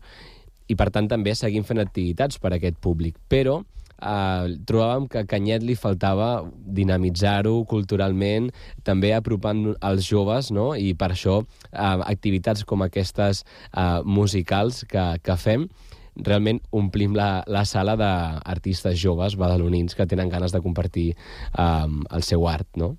i 0.72 0.78
per 0.80 0.90
tant 0.96 1.10
també 1.12 1.36
seguim 1.36 1.68
fent 1.68 1.84
activitats 1.84 2.40
per 2.40 2.54
a 2.54 2.58
aquest 2.58 2.80
públic. 2.84 3.20
Però 3.32 3.60
eh, 3.60 4.56
trobàvem 4.68 5.08
que 5.12 5.22
a 5.22 5.28
Canyet 5.30 5.66
li 5.66 5.76
faltava 5.80 6.32
dinamitzar-ho 6.80 7.62
culturalment, 7.70 8.50
també 8.88 9.14
apropant 9.16 9.72
als 9.80 10.08
joves, 10.08 10.52
no? 10.56 10.72
i 10.76 10.94
per 10.98 11.12
això 11.14 11.42
eh, 11.44 12.02
activitats 12.08 12.66
com 12.68 12.86
aquestes 12.86 13.44
eh, 13.44 14.02
musicals 14.06 14.84
que, 14.90 15.08
que 15.24 15.38
fem 15.38 15.68
realment 16.12 16.60
omplim 16.76 17.14
la, 17.16 17.44
la 17.48 17.64
sala 17.66 17.96
d'artistes 18.00 18.98
joves 19.00 19.38
badalonins 19.40 19.96
que 19.96 20.08
tenen 20.10 20.30
ganes 20.30 20.52
de 20.52 20.60
compartir 20.64 21.12
eh, 21.14 21.88
el 21.88 22.28
seu 22.28 22.48
art, 22.52 22.68
no? 22.76 22.96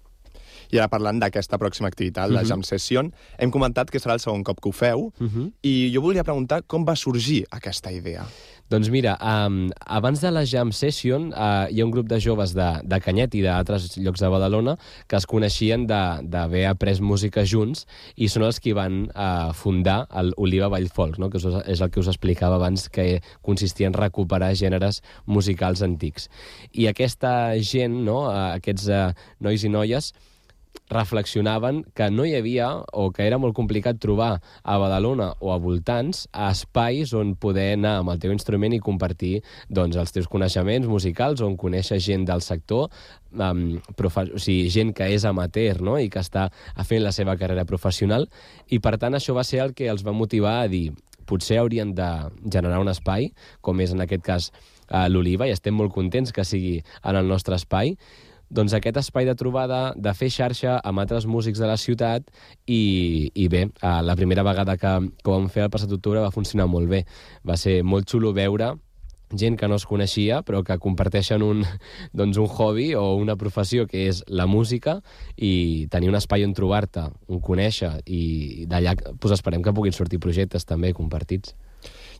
I 0.72 0.78
ara 0.80 0.88
parlant 0.88 1.18
d'aquesta 1.20 1.58
pròxima 1.60 1.88
activitat, 1.92 2.30
la 2.30 2.40
Mhm. 2.42 2.48
Jam 2.48 2.62
Session, 2.62 3.12
hem 3.38 3.50
comentat 3.50 3.90
que 3.90 3.98
serà 4.00 4.14
el 4.14 4.20
segon 4.20 4.42
cop 4.42 4.60
que 4.60 4.68
ho 4.68 4.72
feu, 4.72 5.12
Uh 5.20 5.26
-huh. 5.28 5.52
i 5.62 5.92
jo 5.94 6.00
volia 6.00 6.24
preguntar 6.24 6.62
com 6.66 6.84
va 6.84 6.96
sorgir 6.96 7.44
aquesta 7.50 7.92
idea. 7.92 8.24
Doncs 8.70 8.88
mira, 8.88 9.18
um, 9.20 9.68
abans 9.86 10.20
de 10.22 10.30
la 10.30 10.46
Jam 10.46 10.72
Session 10.72 11.26
uh, 11.34 11.66
hi 11.70 11.80
ha 11.80 11.84
un 11.84 11.90
grup 11.90 12.08
de 12.08 12.18
joves 12.18 12.54
de, 12.54 12.80
de 12.82 13.00
Canyet 13.00 13.34
i 13.34 13.42
d'altres 13.42 13.98
llocs 13.98 14.20
de 14.20 14.28
Badalona 14.28 14.78
que 15.06 15.16
es 15.16 15.26
coneixien 15.26 15.86
d'haver 15.86 16.64
après 16.66 16.98
música 17.00 17.44
junts 17.44 17.86
i 18.16 18.28
són 18.28 18.44
els 18.44 18.58
que 18.60 18.72
van 18.72 19.10
uh, 19.14 19.52
fundar 19.52 20.06
el 20.14 20.32
Oliva 20.38 20.68
Vallfolk, 20.68 21.18
no? 21.18 21.28
que 21.28 21.36
és 21.66 21.80
el 21.82 21.90
que 21.90 22.00
us 22.00 22.08
explicava 22.08 22.54
abans, 22.56 22.88
que 22.88 23.20
consistia 23.42 23.88
en 23.88 23.92
recuperar 23.92 24.54
gèneres 24.54 25.02
musicals 25.26 25.82
antics. 25.82 26.30
I 26.72 26.86
aquesta 26.86 27.52
gent, 27.60 28.02
no? 28.04 28.22
uh, 28.30 28.54
aquests 28.56 28.88
uh, 28.88 29.12
nois 29.40 29.62
i 29.64 29.68
noies, 29.68 30.14
reflexionaven 30.92 31.82
que 31.96 32.10
no 32.10 32.24
hi 32.28 32.34
havia 32.36 32.68
o 32.92 33.10
que 33.12 33.24
era 33.26 33.38
molt 33.40 33.56
complicat 33.56 33.98
trobar 34.00 34.40
a 34.62 34.76
Badalona 34.78 35.32
o 35.40 35.52
a 35.52 35.58
voltants 35.60 36.26
espais 36.50 37.14
on 37.16 37.34
poder 37.40 37.72
anar 37.76 37.98
amb 38.00 38.12
el 38.12 38.20
teu 38.22 38.32
instrument 38.34 38.74
i 38.76 38.80
compartir 38.82 39.32
doncs, 39.68 39.96
els 39.96 40.12
teus 40.12 40.28
coneixements 40.28 40.88
musicals, 40.88 41.40
on 41.40 41.56
conèixer 41.56 42.00
gent 42.02 42.26
del 42.28 42.44
sector, 42.44 42.90
um, 43.32 43.62
o 43.78 44.10
sigui, 44.38 44.68
gent 44.72 44.92
que 44.96 45.08
és 45.14 45.24
amateur 45.28 45.80
no? 45.80 45.96
i 45.98 46.10
que 46.12 46.20
està 46.20 46.48
fent 46.84 47.02
la 47.02 47.12
seva 47.12 47.36
carrera 47.40 47.64
professional, 47.68 48.28
i 48.68 48.78
per 48.78 48.98
tant 48.98 49.16
això 49.16 49.34
va 49.36 49.46
ser 49.48 49.62
el 49.64 49.72
que 49.74 49.88
els 49.88 50.04
va 50.04 50.16
motivar 50.16 50.60
a 50.60 50.68
dir 50.68 50.90
potser 51.26 51.60
haurien 51.60 51.94
de 51.94 52.08
generar 52.50 52.82
un 52.82 52.90
espai, 52.92 53.30
com 53.60 53.80
és 53.80 53.94
en 53.94 54.04
aquest 54.04 54.26
cas 54.26 54.50
uh, 54.90 55.06
l'Oliva, 55.08 55.48
i 55.48 55.54
estem 55.54 55.74
molt 55.78 55.94
contents 55.94 56.34
que 56.34 56.44
sigui 56.44 56.82
en 57.02 57.16
el 57.16 57.30
nostre 57.30 57.56
espai, 57.56 57.96
doncs 58.52 58.74
aquest 58.76 59.00
espai 59.00 59.26
de 59.28 59.34
trobada, 59.38 59.80
de 59.96 60.12
fer 60.16 60.28
xarxa 60.32 60.76
amb 60.84 61.00
altres 61.00 61.26
músics 61.26 61.60
de 61.62 61.68
la 61.70 61.78
ciutat 61.80 62.28
i, 62.66 63.32
i 63.32 63.48
bé, 63.48 63.66
eh, 63.72 63.98
la 64.04 64.16
primera 64.18 64.44
vegada 64.44 64.76
que, 64.76 64.92
que 65.22 65.30
ho 65.30 65.36
vam 65.38 65.48
fer 65.52 65.66
el 65.66 65.72
passat 65.72 65.92
octubre 65.96 66.20
va 66.20 66.34
funcionar 66.34 66.68
molt 66.68 66.90
bé. 66.92 67.04
Va 67.48 67.56
ser 67.56 67.80
molt 67.82 68.10
xulo 68.12 68.34
veure 68.36 68.74
gent 69.32 69.56
que 69.56 69.68
no 69.68 69.78
es 69.80 69.86
coneixia 69.88 70.42
però 70.44 70.60
que 70.66 70.76
comparteixen 70.76 71.42
un, 71.42 71.64
doncs 72.18 72.36
un 72.36 72.48
hobby 72.52 72.92
o 72.98 73.14
una 73.16 73.38
professió 73.40 73.86
que 73.88 74.06
és 74.10 74.22
la 74.28 74.46
música 74.46 74.98
i 75.36 75.88
tenir 75.90 76.12
un 76.12 76.18
espai 76.20 76.44
on 76.44 76.52
trobar-te, 76.52 77.08
on 77.28 77.40
conèixer 77.40 77.94
i 78.06 78.66
d'allà 78.68 78.96
doncs 79.00 79.38
esperem 79.38 79.64
que 79.64 79.72
puguin 79.72 79.96
sortir 79.96 80.20
projectes 80.20 80.68
també 80.68 80.92
compartits. 80.92 81.56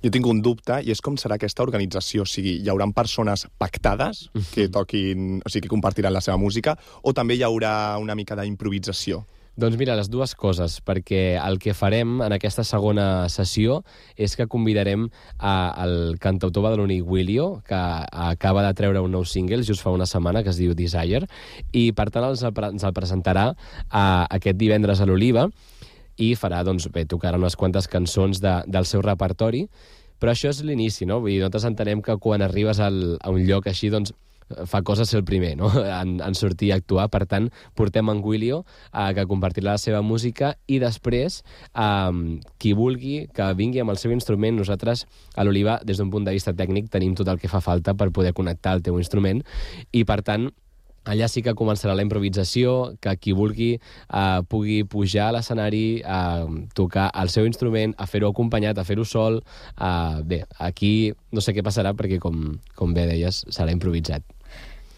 Jo 0.02 0.10
tinc 0.10 0.26
un 0.26 0.40
dubte, 0.42 0.80
i 0.82 0.90
és 0.90 1.00
com 1.00 1.14
serà 1.20 1.36
aquesta 1.38 1.62
organització. 1.62 2.26
O 2.26 2.28
sigui, 2.28 2.56
hi 2.62 2.70
haurà 2.72 2.88
persones 2.94 3.46
pactades 3.58 4.26
que 4.54 4.68
toquin, 4.72 5.38
o 5.44 5.52
sigui, 5.52 5.68
que 5.68 5.74
compartiran 5.74 6.12
la 6.12 6.24
seva 6.24 6.40
música, 6.42 6.74
o 7.02 7.14
també 7.14 7.38
hi 7.38 7.46
haurà 7.46 7.98
una 8.02 8.18
mica 8.18 8.34
d'improvisació? 8.38 9.22
Doncs 9.54 9.76
mira, 9.76 9.92
les 9.98 10.08
dues 10.08 10.32
coses, 10.32 10.78
perquè 10.80 11.36
el 11.36 11.58
que 11.60 11.74
farem 11.76 12.22
en 12.24 12.32
aquesta 12.32 12.64
segona 12.64 13.28
sessió 13.28 13.82
és 14.16 14.32
que 14.32 14.46
convidarem 14.48 15.04
a, 15.36 15.52
al 15.84 16.16
cantautor 16.24 16.64
badaloní 16.64 17.02
Willio, 17.04 17.60
que 17.68 17.76
acaba 17.76 18.64
de 18.64 18.72
treure 18.78 19.02
un 19.04 19.12
nou 19.12 19.26
single 19.28 19.60
just 19.68 19.84
fa 19.84 19.92
una 19.92 20.08
setmana, 20.08 20.40
que 20.40 20.48
es 20.54 20.56
diu 20.56 20.72
Desire, 20.72 21.28
i 21.76 21.90
per 21.92 22.08
tant 22.08 22.24
els, 22.30 22.40
el 22.48 22.64
ens 22.70 22.88
el 22.88 22.96
presentarà 22.96 23.50
a, 23.52 24.04
aquest 24.38 24.56
divendres 24.56 25.04
a 25.04 25.06
l'Oliva, 25.10 25.50
i 26.16 26.34
farà, 26.38 26.62
doncs 26.66 26.88
bé, 26.92 27.06
tocarà 27.08 27.40
unes 27.40 27.56
quantes 27.56 27.88
cançons 27.88 28.42
de, 28.42 28.58
del 28.66 28.88
seu 28.88 29.02
repertori, 29.04 29.66
però 30.22 30.34
això 30.34 30.52
és 30.52 30.62
l'inici, 30.62 31.06
no? 31.08 31.20
Vull 31.20 31.34
dir, 31.34 31.40
nosaltres 31.40 31.66
entenem 31.70 32.02
que 32.02 32.18
quan 32.22 32.44
arribes 32.44 32.78
al, 32.80 33.16
a 33.18 33.32
un 33.34 33.42
lloc 33.48 33.66
així, 33.66 33.90
doncs, 33.90 34.12
fa 34.66 34.82
coses 34.82 35.10
ser 35.10 35.20
el 35.20 35.24
primer, 35.24 35.56
no? 35.56 35.70
En, 36.02 36.20
en 36.24 36.34
sortir 36.34 36.72
a 36.72 36.78
actuar. 36.80 37.08
Per 37.12 37.24
tant, 37.30 37.48
portem 37.78 38.10
en 38.12 38.22
Willio 38.24 38.62
eh, 38.92 39.10
que 39.16 39.26
compartirà 39.30 39.72
la 39.72 39.82
seva 39.82 40.02
música 40.02 40.54
i 40.66 40.78
després, 40.82 41.42
eh, 41.74 42.38
qui 42.58 42.74
vulgui 42.78 43.26
que 43.34 43.50
vingui 43.58 43.82
amb 43.82 43.94
el 43.94 44.00
seu 44.00 44.14
instrument, 44.14 44.56
nosaltres 44.58 45.06
a 45.36 45.46
l'Oliva, 45.46 45.80
des 45.84 46.00
d'un 46.00 46.10
punt 46.10 46.26
de 46.26 46.34
vista 46.34 46.54
tècnic, 46.56 46.90
tenim 46.92 47.16
tot 47.18 47.28
el 47.28 47.40
que 47.42 47.50
fa 47.50 47.62
falta 47.64 47.94
per 47.94 48.12
poder 48.12 48.34
connectar 48.36 48.76
el 48.78 48.82
teu 48.86 48.98
instrument 49.00 49.42
i, 49.92 50.04
per 50.04 50.22
tant, 50.26 50.50
Allà 51.04 51.26
sí 51.26 51.42
que 51.42 51.54
començarà 51.58 51.96
la 51.98 52.04
improvisació, 52.06 52.94
que 53.02 53.16
qui 53.18 53.34
vulgui 53.34 53.70
eh, 53.74 54.42
pugui 54.48 54.82
pujar 54.86 55.30
a 55.30 55.36
l'escenari, 55.38 56.02
a 56.06 56.46
tocar 56.78 57.08
el 57.18 57.32
seu 57.32 57.48
instrument, 57.48 57.96
a 57.98 58.06
fer-ho 58.06 58.30
acompanyat, 58.30 58.78
a 58.78 58.86
fer-ho 58.86 59.06
sol. 59.08 59.40
Eh, 59.74 60.22
bé, 60.22 60.44
aquí 60.58 61.12
no 61.32 61.42
sé 61.42 61.56
què 61.56 61.64
passarà 61.66 61.94
perquè, 61.98 62.20
com, 62.22 62.54
com 62.78 62.94
bé 62.94 63.08
deies, 63.10 63.42
serà 63.50 63.74
improvisat. 63.74 64.22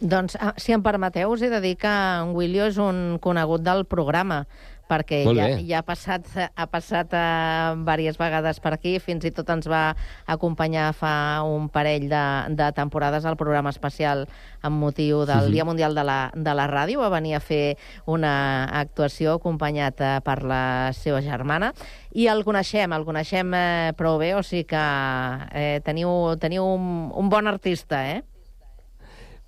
Doncs, 0.04 0.36
ah, 0.36 0.52
si 0.60 0.74
em 0.74 0.82
permeteu, 0.84 1.32
us 1.32 1.40
he 1.40 1.48
de 1.48 1.62
dir 1.64 1.76
que 1.80 1.88
en 1.88 2.34
Willio 2.36 2.66
és 2.68 2.76
un 2.82 3.16
conegut 3.24 3.62
del 3.64 3.86
programa, 3.88 4.42
perquè 4.88 5.22
ja, 5.24 5.46
ja 5.58 5.78
ha 5.80 5.86
passat, 5.86 6.26
ha 6.54 6.66
passat 6.70 7.14
uh, 7.16 7.76
diverses 7.78 8.18
vegades 8.20 8.60
per 8.60 8.74
aquí, 8.76 8.98
fins 9.00 9.24
i 9.24 9.32
tot 9.34 9.48
ens 9.54 9.68
va 9.70 9.94
acompanyar 10.26 10.92
fa 10.96 11.42
un 11.46 11.68
parell 11.72 12.08
de, 12.10 12.24
de 12.54 12.70
temporades 12.76 13.24
al 13.24 13.38
programa 13.40 13.70
especial 13.70 14.26
amb 14.62 14.80
motiu 14.80 15.24
del 15.24 15.48
Mhm. 15.48 15.52
Dia 15.52 15.64
Mundial 15.64 15.94
de 15.94 16.04
la, 16.04 16.30
de 16.34 16.54
la 16.54 16.66
Ràdio, 16.68 17.00
va 17.00 17.08
venir 17.08 17.34
a 17.36 17.40
fer 17.40 17.76
una 18.06 18.64
actuació 18.80 19.34
acompanyat 19.38 20.00
eh, 20.00 20.20
per 20.24 20.42
la 20.42 20.92
seva 20.92 21.20
germana, 21.22 21.72
i 22.12 22.28
el 22.28 22.44
coneixem, 22.44 22.92
el 22.92 23.04
coneixem 23.04 23.54
eh, 23.54 23.92
prou 23.96 24.18
bé, 24.18 24.34
o 24.34 24.42
sigui 24.42 24.64
que 24.64 24.84
eh, 25.52 25.80
teniu, 25.84 26.36
teniu 26.40 26.64
un, 26.64 27.10
un 27.14 27.28
bon 27.28 27.46
artista, 27.46 28.04
eh? 28.08 28.22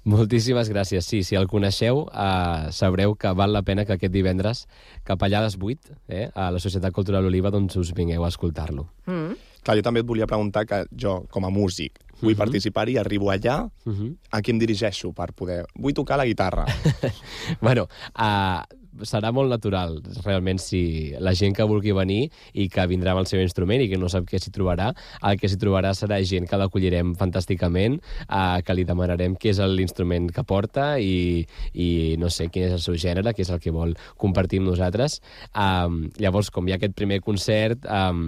Moltíssimes 0.06 0.68
gràcies. 0.70 1.02
Sí, 1.02 1.25
si 1.26 1.34
el 1.34 1.48
coneixeu, 1.50 2.04
eh, 2.14 2.68
sabreu 2.70 3.16
que 3.18 3.32
val 3.34 3.52
la 3.52 3.62
pena 3.66 3.84
que 3.84 3.96
aquest 3.96 4.12
divendres, 4.14 4.66
cap 5.02 5.18
allà 5.26 5.40
a 5.40 5.46
les 5.48 5.56
8, 5.58 5.96
eh, 6.06 6.28
a 6.32 6.52
la 6.54 6.60
Societat 6.62 6.94
Cultural 6.94 7.26
Oliva, 7.26 7.50
doncs 7.50 7.75
us 7.76 7.90
vingueu 7.92 8.25
a 8.25 8.28
escoltar-lo. 8.30 8.86
Mm. 9.06 9.34
Clar, 9.66 9.76
jo 9.76 9.82
també 9.82 10.00
et 10.04 10.06
volia 10.06 10.28
preguntar 10.30 10.62
que 10.64 10.84
jo, 10.94 11.25
com 11.28 11.44
a 11.44 11.50
músic, 11.50 11.98
vull 12.20 12.34
Mhm. 12.34 12.38
participar 12.38 12.88
i 12.88 12.98
arribo 12.98 13.32
allà, 13.32 13.68
Uh 13.84 13.92
-huh. 13.92 14.16
a 14.30 14.40
qui 14.42 14.52
em 14.52 14.58
dirigeixo 14.60 15.12
per 15.12 15.32
poder... 15.32 15.66
Vull 15.75 15.92
tocar 15.92 16.16
la 16.16 16.25
guitarra. 16.25 16.64
bueno, 17.60 17.88
uh, 18.16 18.62
serà 19.04 19.32
molt 19.34 19.50
natural, 19.52 19.98
realment, 20.24 20.60
si 20.62 21.14
la 21.20 21.34
gent 21.36 21.54
que 21.56 21.66
vulgui 21.68 21.94
venir 21.96 22.30
i 22.54 22.68
que 22.72 22.86
vindrà 22.88 23.12
amb 23.12 23.24
el 23.24 23.28
seu 23.30 23.42
instrument 23.42 23.82
i 23.82 23.88
que 23.90 23.98
no 24.00 24.10
sap 24.12 24.28
què 24.28 24.40
s'hi 24.40 24.52
trobarà, 24.54 24.92
el 25.26 25.40
que 25.40 25.50
s'hi 25.50 25.58
trobarà 25.60 25.92
serà 25.96 26.20
gent 26.24 26.48
que 26.48 26.58
l'acollirem 26.60 27.14
fantàsticament, 27.18 27.98
eh, 28.26 28.62
que 28.66 28.76
li 28.76 28.86
demanarem 28.88 29.36
què 29.36 29.52
és 29.52 29.60
l'instrument 29.72 30.30
que 30.32 30.44
porta 30.46 30.96
i, 31.02 31.44
i 31.74 31.88
no 32.20 32.30
sé 32.32 32.48
quin 32.52 32.68
és 32.68 32.76
el 32.76 32.82
seu 32.84 32.96
gènere, 33.00 33.34
què 33.36 33.44
és 33.44 33.52
el 33.52 33.60
que 33.62 33.74
vol 33.74 33.96
compartir 34.20 34.60
amb 34.62 34.70
nosaltres. 34.70 35.20
Um, 35.52 36.06
llavors, 36.22 36.50
com 36.54 36.66
hi 36.66 36.74
ha 36.74 36.80
aquest 36.80 36.96
primer 36.98 37.20
concert, 37.24 37.86
um, 37.90 38.24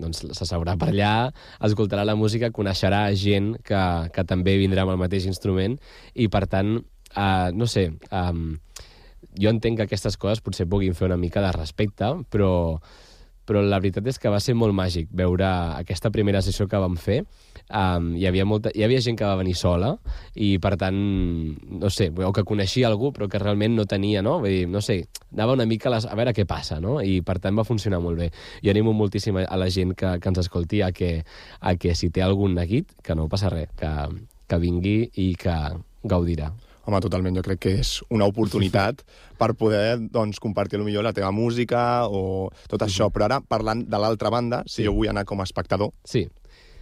doncs 0.00 0.24
s'asseurà 0.38 0.76
per 0.80 0.92
allà, 0.92 1.14
escoltarà 1.64 2.06
la 2.06 2.16
música, 2.18 2.52
coneixerà 2.54 3.04
gent 3.18 3.54
que, 3.66 3.82
que 4.14 4.26
també 4.28 4.58
vindrà 4.60 4.86
amb 4.86 4.94
el 4.94 5.02
mateix 5.02 5.26
instrument 5.30 5.78
i, 6.14 6.28
per 6.32 6.46
tant, 6.50 6.76
uh, 7.16 7.48
no 7.54 7.68
sé, 7.70 7.88
um, 8.10 8.52
jo 9.38 9.52
entenc 9.52 9.78
que 9.78 9.86
aquestes 9.88 10.18
coses 10.20 10.42
potser 10.44 10.68
puguin 10.68 10.94
fer 10.94 11.08
una 11.10 11.20
mica 11.20 11.42
de 11.44 11.52
respecte, 11.54 12.08
però, 12.30 12.78
però 13.48 13.62
la 13.64 13.80
veritat 13.80 14.06
és 14.10 14.18
que 14.20 14.30
va 14.32 14.40
ser 14.40 14.54
molt 14.58 14.74
màgic 14.76 15.08
veure 15.10 15.48
aquesta 15.78 16.12
primera 16.14 16.42
sessió 16.44 16.68
que 16.68 16.80
vam 16.80 16.96
fer. 17.00 17.22
Um, 17.72 18.10
hi, 18.18 18.26
havia 18.28 18.44
molta, 18.44 18.72
hi 18.74 18.82
havia 18.84 19.00
gent 19.00 19.16
que 19.16 19.24
va 19.24 19.38
venir 19.38 19.54
sola 19.56 19.94
i, 20.34 20.58
per 20.60 20.74
tant, 20.80 20.96
no 21.80 21.90
sé, 21.94 22.10
o 22.12 22.32
que 22.34 22.44
coneixia 22.44 22.90
algú 22.90 23.12
però 23.16 23.28
que 23.30 23.40
realment 23.40 23.76
no 23.78 23.86
tenia, 23.88 24.20
no? 24.24 24.38
Vull 24.42 24.52
dir, 24.52 24.66
no 24.68 24.82
sé, 24.84 24.98
anava 25.32 25.56
una 25.56 25.66
mica 25.68 25.88
a, 25.88 25.94
les, 25.96 26.08
a 26.10 26.18
veure 26.18 26.34
què 26.36 26.44
passa, 26.48 26.80
no? 26.82 26.98
I, 27.00 27.20
per 27.24 27.38
tant, 27.40 27.56
va 27.56 27.64
funcionar 27.68 28.02
molt 28.04 28.20
bé. 28.20 28.28
I 28.62 28.74
animo 28.74 28.92
moltíssim 28.96 29.40
a 29.40 29.56
la 29.56 29.70
gent 29.70 29.96
que, 29.96 30.18
que 30.20 30.32
ens 30.32 30.42
escolti 30.44 30.82
a 30.82 30.92
que, 30.92 31.14
a 31.60 31.76
que 31.80 31.96
si 31.96 32.10
té 32.10 32.24
algun 32.24 32.58
neguit, 32.58 32.92
que 33.02 33.16
no 33.16 33.30
passa 33.32 33.52
res, 33.52 33.72
que, 33.78 33.94
que 34.48 34.60
vingui 34.60 34.98
i 35.22 35.32
que 35.40 35.56
gaudirà. 36.04 36.52
Home, 36.84 37.00
totalment, 37.00 37.36
jo 37.38 37.42
crec 37.46 37.60
que 37.62 37.74
és 37.80 38.00
una 38.10 38.26
oportunitat 38.26 39.04
per 39.38 39.52
poder 39.54 39.98
doncs, 40.00 40.40
compartir 40.42 40.80
millor 40.82 41.04
la 41.06 41.12
teva 41.14 41.30
música 41.30 42.08
o 42.08 42.50
tot 42.68 42.82
això. 42.82 43.10
Però 43.14 43.28
ara, 43.28 43.40
parlant 43.40 43.84
de 43.88 43.98
l'altra 43.98 44.30
banda, 44.30 44.62
si 44.66 44.82
Sí. 44.82 44.86
jo 44.86 44.94
vull 44.94 45.08
anar 45.08 45.24
com 45.24 45.40
a 45.40 45.44
espectador, 45.44 45.92
Sí, 46.04 46.28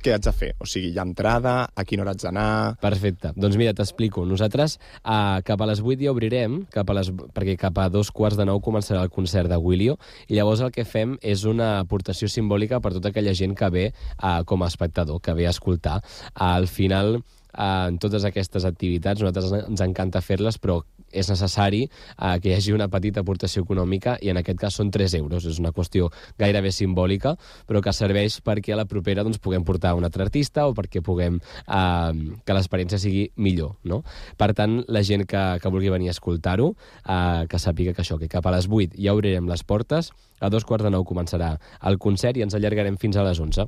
què 0.01 0.15
haig 0.15 0.23
de 0.25 0.33
fer? 0.33 0.55
O 0.61 0.65
sigui, 0.65 0.95
hi 0.95 0.99
ha 0.99 1.05
entrada, 1.05 1.69
a 1.77 1.85
quina 1.85 2.01
hora 2.03 2.15
haig 2.15 2.23
d'anar... 2.23 2.77
Perfecte. 2.81 3.35
Doncs 3.37 3.59
mira, 3.61 3.75
t'explico. 3.77 4.25
Nosaltres 4.25 4.79
uh, 5.05 5.43
cap 5.45 5.61
a 5.61 5.67
les 5.69 5.83
8 5.85 6.01
ja 6.01 6.15
obrirem, 6.15 6.63
cap 6.73 6.89
a 6.89 6.97
les, 6.97 7.11
perquè 7.37 7.59
cap 7.61 7.77
a 7.83 7.91
dos 7.93 8.09
quarts 8.11 8.39
de 8.41 8.47
nou 8.49 8.63
començarà 8.65 9.03
el 9.05 9.13
concert 9.13 9.51
de 9.53 9.59
Willio, 9.61 9.99
i 10.29 10.39
llavors 10.39 10.63
el 10.65 10.73
que 10.73 10.87
fem 10.89 11.19
és 11.21 11.45
una 11.45 11.81
aportació 11.83 12.31
simbòlica 12.33 12.81
per 12.81 12.95
tota 12.97 13.13
aquella 13.13 13.35
gent 13.37 13.53
que 13.59 13.69
ve 13.69 13.85
uh, 13.91 14.41
com 14.49 14.65
a 14.65 14.71
espectador, 14.73 15.21
que 15.21 15.37
ve 15.37 15.47
a 15.47 15.53
escoltar. 15.53 15.99
Uh, 16.33 16.49
al 16.61 16.67
final, 16.67 17.21
en 17.55 17.99
totes 18.03 18.25
aquestes 18.29 18.67
activitats, 18.69 19.21
nosaltres 19.21 19.69
ens 19.69 19.85
encanta 19.85 20.23
fer-les, 20.25 20.59
però 20.59 20.81
és 21.11 21.29
necessari 21.31 21.85
uh, 21.87 22.37
que 22.41 22.51
hi 22.51 22.55
hagi 22.55 22.75
una 22.75 22.89
petita 22.91 23.25
aportació 23.25 23.65
econòmica 23.65 24.17
i 24.23 24.31
en 24.31 24.39
aquest 24.41 24.61
cas 24.61 24.79
són 24.79 24.93
3 24.95 25.17
euros. 25.19 25.47
És 25.47 25.59
una 25.63 25.73
qüestió 25.75 26.11
gairebé 26.39 26.73
simbòlica, 26.75 27.35
però 27.67 27.83
que 27.83 27.95
serveix 27.97 28.41
perquè 28.47 28.75
a 28.75 28.81
la 28.81 28.87
propera 28.91 29.25
doncs, 29.27 29.41
puguem 29.43 29.67
portar 29.67 29.97
un 29.99 30.07
altre 30.07 30.25
artista 30.27 30.69
o 30.71 30.75
perquè 30.77 31.03
puguem 31.05 31.41
uh, 31.41 32.13
que 32.47 32.57
l'experiència 32.57 33.01
sigui 33.03 33.29
millor. 33.37 33.77
No? 33.83 34.03
Per 34.39 34.53
tant, 34.55 34.81
la 34.89 35.03
gent 35.07 35.27
que, 35.29 35.45
que 35.61 35.73
vulgui 35.75 35.93
venir 35.93 36.11
a 36.11 36.17
escoltar-ho, 36.17 36.73
uh, 36.73 37.45
que 37.51 37.59
sàpiga 37.59 37.95
que 37.97 38.05
això, 38.05 38.19
que 38.21 38.31
cap 38.31 38.47
a 38.47 38.55
les 38.55 38.71
8 38.71 38.99
ja 39.01 39.15
obrirem 39.17 39.51
les 39.51 39.67
portes, 39.67 40.13
a 40.41 40.49
dos 40.49 40.65
quarts 40.65 40.87
de 40.87 40.95
nou 40.95 41.05
començarà 41.05 41.57
el 41.87 41.99
concert 42.01 42.39
i 42.39 42.47
ens 42.47 42.55
allargarem 42.57 42.97
fins 43.01 43.19
a 43.19 43.27
les 43.27 43.41
11. 43.43 43.67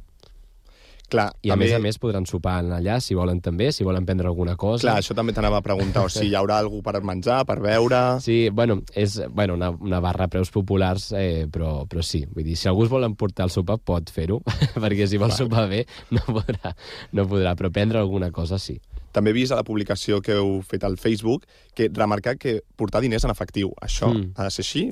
Clar, 1.13 1.29
I 1.45 1.51
a 1.51 1.53
també, 1.53 1.67
més 1.67 1.75
a 1.77 1.81
més 1.83 1.99
podran 2.01 2.25
sopar 2.29 2.59
allà, 2.63 2.97
si 3.05 3.17
volen 3.19 3.43
també, 3.45 3.69
si 3.77 3.85
volen 3.85 4.07
prendre 4.09 4.31
alguna 4.31 4.55
cosa. 4.61 4.87
Clar, 4.87 4.97
això 5.03 5.17
també 5.17 5.35
t'anava 5.37 5.61
a 5.61 5.65
preguntar, 5.65 6.07
o 6.07 6.13
sigui, 6.13 6.31
hi 6.33 6.39
haurà 6.39 6.57
algú 6.63 6.81
per 6.85 7.03
menjar, 7.05 7.43
per 7.49 7.59
beure... 7.65 8.01
Sí, 8.25 8.47
bueno, 8.49 8.81
és 8.97 9.19
bueno, 9.29 9.59
una, 9.61 9.69
una 9.77 10.01
barra 10.05 10.31
preus 10.33 10.53
populars, 10.55 11.11
eh, 11.19 11.45
però, 11.53 11.83
però 11.91 12.05
sí. 12.07 12.23
Vull 12.33 12.49
dir, 12.49 12.57
si 12.57 12.71
algú 12.71 12.87
es 12.87 12.93
vol 12.93 13.05
emportar 13.09 13.51
el 13.51 13.53
sopar, 13.53 13.77
pot 13.85 14.09
fer-ho, 14.15 14.41
perquè 14.83 15.09
si 15.11 15.21
vol 15.21 15.35
sopar 15.37 15.69
bé, 15.71 15.85
no 16.17 16.25
podrà, 16.31 16.73
no 17.13 17.29
podrà, 17.29 17.57
però 17.59 17.73
prendre 17.75 18.01
alguna 18.01 18.33
cosa 18.33 18.61
sí. 18.63 18.79
També 19.13 19.31
he 19.31 19.35
vist 19.37 19.53
a 19.53 19.57
la 19.57 19.65
publicació 19.65 20.21
que 20.25 20.33
heu 20.39 20.63
fet 20.67 20.85
al 20.85 20.97
Facebook 20.99 21.45
que 21.75 21.89
remarcar 21.93 22.37
que 22.39 22.63
portar 22.77 23.01
diners 23.01 23.25
en 23.25 23.31
efectiu, 23.31 23.73
això 23.81 24.09
Mm. 24.13 24.33
ha 24.37 24.45
de 24.45 24.51
ser 24.51 24.63
així? 24.65 24.91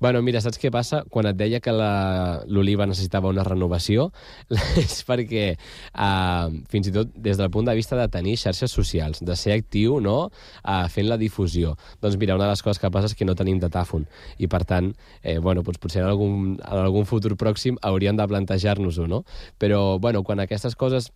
Bueno, 0.00 0.22
mira, 0.22 0.40
saps 0.40 0.58
què 0.58 0.70
passa? 0.70 1.04
Quan 1.08 1.26
et 1.26 1.36
deia 1.36 1.60
que 1.60 1.72
la- 1.72 2.42
l'Oliva 2.46 2.86
necessitava 2.86 3.28
una 3.28 3.44
renovació, 3.44 4.12
és 4.76 5.04
perquè, 5.06 5.56
uh, 5.94 6.50
fins 6.68 6.88
i 6.88 6.92
tot 6.92 7.08
des 7.14 7.36
del 7.38 7.50
punt 7.50 7.66
de 7.66 7.74
vista 7.74 7.96
de 7.96 8.08
tenir 8.08 8.36
xarxes 8.36 8.70
socials, 8.70 9.20
de 9.24 9.36
ser 9.36 9.52
actiu, 9.58 10.00
no?, 10.00 10.30
uh, 10.64 10.88
fent 10.88 11.08
la 11.08 11.16
difusió. 11.16 11.76
Doncs 12.02 12.16
mira, 12.18 12.34
una 12.34 12.44
de 12.44 12.50
les 12.50 12.62
coses 12.62 12.78
que 12.78 12.90
passa 12.90 13.06
és 13.06 13.14
que 13.14 13.24
no 13.24 13.34
tenim 13.34 13.60
datàfon, 13.60 14.06
i 14.38 14.46
per 14.46 14.64
tant, 14.64 14.94
eh, 15.22 15.38
bueno, 15.38 15.62
doncs 15.62 15.78
potser 15.78 16.02
en 16.02 16.08
algun, 16.08 16.58
en 16.60 16.78
algun 16.78 17.06
futur 17.06 17.36
pròxim 17.36 17.76
hauríem 17.82 18.16
de 18.16 18.26
plantejar-nos-ho, 18.26 19.06
no? 19.06 19.24
Però, 19.58 19.98
bueno, 20.00 20.22
quan 20.22 20.40
aquestes 20.40 20.74
coses 20.76 21.10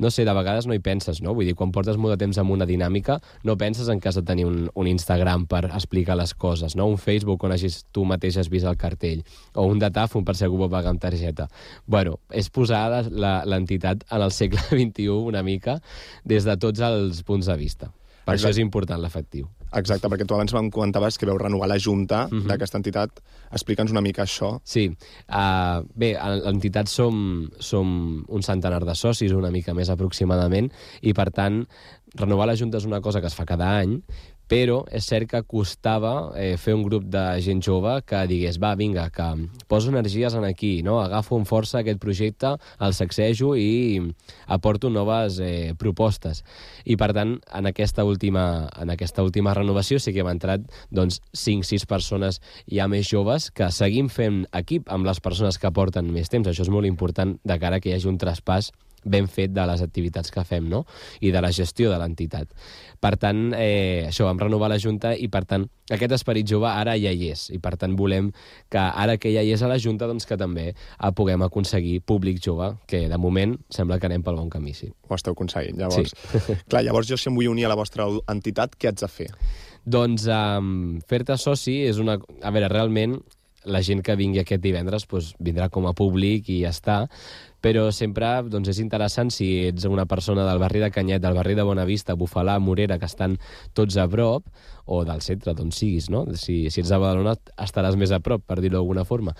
no 0.00 0.10
sé, 0.10 0.24
de 0.24 0.32
vegades 0.34 0.66
no 0.66 0.74
hi 0.74 0.80
penses, 0.80 1.20
no? 1.20 1.34
Vull 1.36 1.50
dir, 1.50 1.54
quan 1.58 1.74
portes 1.76 1.98
molt 2.00 2.16
de 2.16 2.24
temps 2.24 2.40
amb 2.40 2.54
una 2.54 2.66
dinàmica, 2.66 3.18
no 3.44 3.56
penses 3.60 3.90
en 3.92 4.00
has 4.00 4.16
de 4.16 4.24
tenir 4.26 4.46
un, 4.48 4.64
un 4.74 4.88
Instagram 4.88 5.44
per 5.50 5.66
explicar 5.68 6.16
les 6.16 6.32
coses, 6.34 6.74
no? 6.74 6.88
Un 6.88 6.96
Facebook 6.98 7.44
on 7.44 7.52
hagis, 7.52 7.84
tu 7.92 8.06
mateix 8.08 8.40
has 8.40 8.48
vist 8.50 8.66
el 8.66 8.80
cartell, 8.80 9.22
o 9.54 9.68
un 9.68 9.78
datàfon 9.82 10.24
per 10.24 10.34
si 10.38 10.48
algú 10.48 10.62
vol 10.64 10.72
pagar 10.72 10.94
amb 10.94 11.04
targeta. 11.04 11.50
Bueno, 11.86 12.18
és 12.32 12.48
posar 12.48 13.04
l'entitat 13.12 14.08
en 14.08 14.24
el 14.24 14.32
segle 14.32 14.64
XXI 14.72 15.10
una 15.12 15.44
mica 15.44 15.78
des 16.24 16.48
de 16.48 16.56
tots 16.56 16.80
els 16.80 17.22
punts 17.22 17.52
de 17.52 17.60
vista. 17.60 17.92
Per 18.24 18.34
Exacte. 18.34 18.40
això 18.40 18.56
és 18.56 18.64
important 18.64 19.00
l'efectiu. 19.00 19.48
Exacte, 19.72 20.08
perquè 20.10 20.26
tu 20.26 20.34
abans 20.34 20.52
em 20.58 20.70
comentaves 20.70 21.16
que 21.18 21.26
veu 21.26 21.38
renovar 21.38 21.68
la 21.68 21.78
junta 21.78 22.26
Mhm. 22.30 22.46
d'aquesta 22.48 22.78
entitat. 22.78 23.20
Explica'ns 23.52 23.90
una 23.90 24.00
mica 24.00 24.22
això. 24.24 24.60
Sí, 24.64 24.88
uh, 25.28 25.82
bé, 25.94 26.14
l'entitat 26.44 26.88
som, 26.88 27.48
som 27.58 28.24
un 28.28 28.42
centenar 28.42 28.84
de 28.84 28.94
socis, 28.94 29.32
una 29.32 29.50
mica 29.50 29.74
més 29.74 29.88
aproximadament, 29.90 30.72
i 31.02 31.12
per 31.12 31.30
tant, 31.30 31.66
renovar 32.14 32.46
la 32.46 32.56
Junta 32.56 32.78
és 32.78 32.84
una 32.84 33.00
cosa 33.00 33.20
que 33.20 33.26
es 33.28 33.34
fa 33.34 33.44
cada 33.46 33.78
any, 33.78 34.02
però 34.50 34.80
és 34.90 35.06
cert 35.06 35.28
que 35.30 35.40
costava 35.46 36.32
eh, 36.34 36.56
fer 36.58 36.74
un 36.74 36.82
grup 36.82 37.04
de 37.06 37.22
gent 37.44 37.60
jove 37.62 37.92
que 38.02 38.24
digués, 38.26 38.58
va, 38.58 38.72
vinga, 38.74 39.06
que 39.14 39.28
poso 39.70 39.92
energies 39.92 40.34
en 40.34 40.44
aquí, 40.48 40.80
no? 40.82 40.98
agafo 41.00 41.38
amb 41.38 41.46
força 41.46 41.80
aquest 41.80 42.00
projecte, 42.02 42.56
el 42.82 42.96
sacsejo 42.96 43.52
i 43.54 44.00
aporto 44.50 44.90
noves 44.90 45.38
eh, 45.38 45.72
propostes. 45.78 46.42
I, 46.84 46.98
per 46.98 47.12
tant, 47.14 47.36
en 47.54 47.70
aquesta 47.70 48.04
última, 48.04 48.66
en 48.80 48.90
aquesta 48.90 49.22
última 49.22 49.54
renovació 49.54 50.00
sí 50.02 50.14
que 50.16 50.24
hem 50.24 50.32
entrat 50.34 50.66
doncs, 50.90 51.20
5-6 51.30 51.86
persones 51.86 52.42
ja 52.66 52.90
més 52.90 53.06
joves 53.06 53.52
que 53.54 53.70
seguim 53.70 54.10
fent 54.10 54.42
equip 54.56 54.90
amb 54.90 55.06
les 55.06 55.22
persones 55.22 55.62
que 55.62 55.70
porten 55.70 56.10
més 56.10 56.32
temps. 56.32 56.50
Això 56.50 56.66
és 56.66 56.74
molt 56.74 56.90
important 56.90 57.38
de 57.44 57.62
cara 57.62 57.78
que 57.78 57.92
hi 57.92 57.98
hagi 57.98 58.10
un 58.10 58.18
traspàs 58.18 58.72
ben 59.04 59.28
fet 59.28 59.52
de 59.54 59.64
les 59.68 59.82
activitats 59.82 60.30
que 60.32 60.44
fem, 60.44 60.68
no? 60.68 60.84
I 61.20 61.32
de 61.34 61.42
la 61.42 61.52
gestió 61.54 61.90
de 61.92 61.98
l'entitat. 62.00 62.50
Per 63.00 63.14
tant, 63.16 63.50
eh, 63.56 64.06
això, 64.08 64.26
vam 64.28 64.40
renovar 64.40 64.68
la 64.70 64.78
Junta 64.78 65.14
i, 65.16 65.28
per 65.32 65.44
tant, 65.48 65.66
aquest 65.90 66.12
esperit 66.18 66.46
jove 66.46 66.68
ara 66.68 66.96
ja 67.00 67.12
hi 67.12 67.30
és. 67.32 67.48
I, 67.54 67.58
per 67.62 67.76
tant, 67.80 67.96
volem 67.96 68.30
que 68.70 68.80
ara 68.80 69.16
que 69.18 69.32
ja 69.32 69.42
hi 69.42 69.54
és 69.54 69.62
a 69.62 69.70
la 69.70 69.78
Junta, 69.80 70.08
doncs 70.10 70.28
que 70.28 70.38
també 70.40 70.70
eh, 70.70 71.12
puguem 71.16 71.42
aconseguir 71.46 72.00
públic 72.06 72.42
jove, 72.44 72.74
que 72.86 73.06
de 73.08 73.18
moment 73.18 73.56
sembla 73.72 73.98
que 73.98 74.10
anem 74.10 74.22
pel 74.26 74.38
bon 74.38 74.52
camí, 74.52 74.74
sí. 74.76 74.92
Ho 75.08 75.16
esteu 75.16 75.34
aconseguint, 75.36 75.80
llavors. 75.80 76.14
Sí. 76.14 76.60
Clar, 76.70 76.84
llavors 76.86 77.08
jo 77.10 77.18
si 77.18 77.30
em 77.30 77.36
vull 77.40 77.50
unir 77.50 77.66
a 77.66 77.74
la 77.74 77.80
vostra 77.80 78.06
entitat, 78.30 78.76
què 78.76 78.92
haig 78.92 79.00
de 79.00 79.10
fer? 79.10 79.30
Doncs 79.90 80.26
um, 80.28 81.00
fer-te 81.08 81.36
soci 81.40 81.80
és 81.88 81.98
una... 82.02 82.18
A 82.44 82.52
veure, 82.52 82.68
realment, 82.68 83.16
la 83.64 83.82
gent 83.84 84.02
que 84.02 84.16
vingui 84.16 84.40
aquest 84.40 84.62
divendres 84.62 85.06
doncs, 85.08 85.34
vindrà 85.38 85.68
com 85.68 85.86
a 85.86 85.94
públic 85.96 86.48
i 86.48 86.60
ja 86.62 86.70
està, 86.72 86.98
però 87.60 87.90
sempre 87.92 88.28
doncs, 88.48 88.70
és 88.72 88.80
interessant 88.80 89.30
si 89.30 89.50
ets 89.68 89.84
una 89.84 90.06
persona 90.08 90.46
del 90.48 90.60
barri 90.62 90.80
de 90.80 90.90
Canyet, 90.90 91.20
del 91.22 91.36
barri 91.36 91.54
de 91.54 91.66
Bonavista, 91.66 92.16
Bufalà, 92.16 92.58
Morera, 92.58 92.98
que 92.98 93.08
estan 93.10 93.36
tots 93.74 93.98
a 94.00 94.08
prop, 94.08 94.46
o 94.86 95.04
del 95.04 95.20
centre, 95.20 95.54
d'on 95.54 95.70
siguis, 95.72 96.08
no? 96.10 96.24
Si, 96.34 96.70
si 96.70 96.80
ets 96.80 96.88
de 96.88 96.98
Badalona 96.98 97.36
estaràs 97.60 98.00
més 98.00 98.10
a 98.10 98.20
prop, 98.24 98.42
per 98.46 98.60
dir-ho 98.60 98.78
d'alguna 98.78 99.04
forma. 99.04 99.36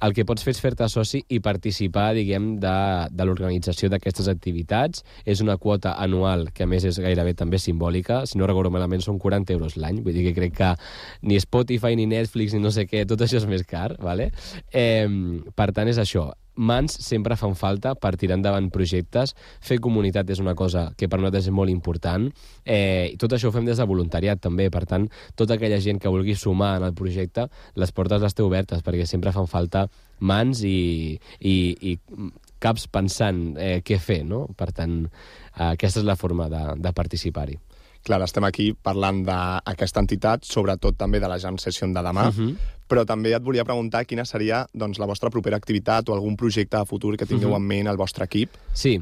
El 0.00 0.14
que 0.16 0.24
pots 0.28 0.44
fer 0.44 0.54
és 0.54 0.60
fer-te 0.62 0.86
soci 0.88 1.22
i 1.28 1.40
participar, 1.44 2.10
diguem, 2.16 2.54
de, 2.62 2.74
de 3.12 3.26
l'organització 3.28 3.90
d'aquestes 3.92 4.30
activitats. 4.32 5.04
És 5.28 5.42
una 5.44 5.58
quota 5.60 5.94
anual, 6.00 6.48
que 6.56 6.64
a 6.64 6.70
més 6.70 6.86
és 6.88 7.00
gairebé 7.02 7.34
també 7.38 7.60
simbòlica. 7.60 8.22
Si 8.26 8.40
no 8.40 8.48
recordo 8.48 8.72
malament, 8.72 9.04
són 9.04 9.20
40 9.20 9.56
euros 9.56 9.76
l'any. 9.80 10.02
Vull 10.04 10.16
dir 10.16 10.26
que 10.28 10.36
crec 10.36 10.56
que 10.60 10.74
ni 11.22 11.40
Spotify, 11.42 11.96
ni 11.96 12.08
Netflix, 12.10 12.56
ni 12.56 12.62
no 12.64 12.72
sé 12.74 12.86
què, 12.88 13.04
tot 13.08 13.20
això 13.24 13.40
és 13.42 13.48
més 13.50 13.66
car, 13.68 13.94
¿vale? 14.00 14.30
Eh, 14.72 15.06
per 15.56 15.70
tant, 15.76 15.90
és 15.90 16.00
això 16.00 16.30
mans 16.54 16.92
sempre 17.02 17.36
fan 17.36 17.54
falta 17.56 17.94
per 17.94 18.16
tirar 18.20 18.38
endavant 18.38 18.70
projectes. 18.72 19.34
Fer 19.60 19.80
comunitat 19.82 20.30
és 20.30 20.42
una 20.42 20.54
cosa 20.58 20.90
que 20.96 21.08
per 21.08 21.20
nosaltres 21.20 21.48
és 21.48 21.54
molt 21.54 21.72
important. 21.72 22.28
Eh, 22.64 23.16
tot 23.20 23.32
això 23.36 23.50
ho 23.50 23.54
fem 23.54 23.68
des 23.68 23.80
de 23.80 23.86
voluntariat, 23.88 24.40
també. 24.40 24.70
Per 24.70 24.84
tant, 24.86 25.08
tota 25.36 25.56
aquella 25.56 25.80
gent 25.80 26.00
que 26.00 26.12
vulgui 26.12 26.34
sumar 26.34 26.76
en 26.78 26.88
el 26.90 26.94
projecte, 26.94 27.48
les 27.74 27.92
portes 27.92 28.22
les 28.22 28.34
té 28.34 28.44
obertes, 28.46 28.84
perquè 28.86 29.06
sempre 29.06 29.32
fan 29.32 29.48
falta 29.50 29.86
mans 30.20 30.62
i, 30.68 31.18
i, 31.40 31.54
i 31.80 31.96
caps 32.60 32.86
pensant 32.92 33.56
eh, 33.56 33.80
què 33.84 33.98
fer, 33.98 34.22
no? 34.28 34.46
Per 34.56 34.70
tant, 34.76 35.02
eh, 35.56 35.72
aquesta 35.72 36.02
és 36.02 36.08
la 36.08 36.18
forma 36.20 36.50
de, 36.52 36.64
de 36.76 36.92
participar-hi. 36.96 37.58
Clar, 38.02 38.22
estem 38.22 38.44
aquí 38.44 38.72
parlant 38.72 39.24
d'aquesta 39.26 40.00
entitat, 40.00 40.44
sobretot 40.44 40.96
també 40.96 41.20
de 41.20 41.28
la 41.28 41.38
Jam 41.38 41.58
Session 41.58 41.92
de 41.92 42.00
demà, 42.00 42.28
Uh 42.30 42.34
-huh. 42.34 42.56
però 42.88 43.04
també 43.06 43.32
et 43.34 43.42
volia 43.42 43.64
preguntar 43.64 44.04
quina 44.06 44.24
seria 44.24 44.66
doncs, 44.72 44.98
la 44.98 45.06
vostra 45.06 45.30
propera 45.30 45.56
activitat 45.56 46.08
o 46.08 46.14
algun 46.14 46.36
projecte 46.36 46.76
de 46.76 46.84
futur 46.86 47.16
que 47.16 47.26
tingueu 47.26 47.50
Mhm. 47.50 47.56
en 47.56 47.62
ment 47.66 47.88
al 47.88 47.96
vostre 47.96 48.24
equip. 48.24 48.50
Sí, 48.72 49.00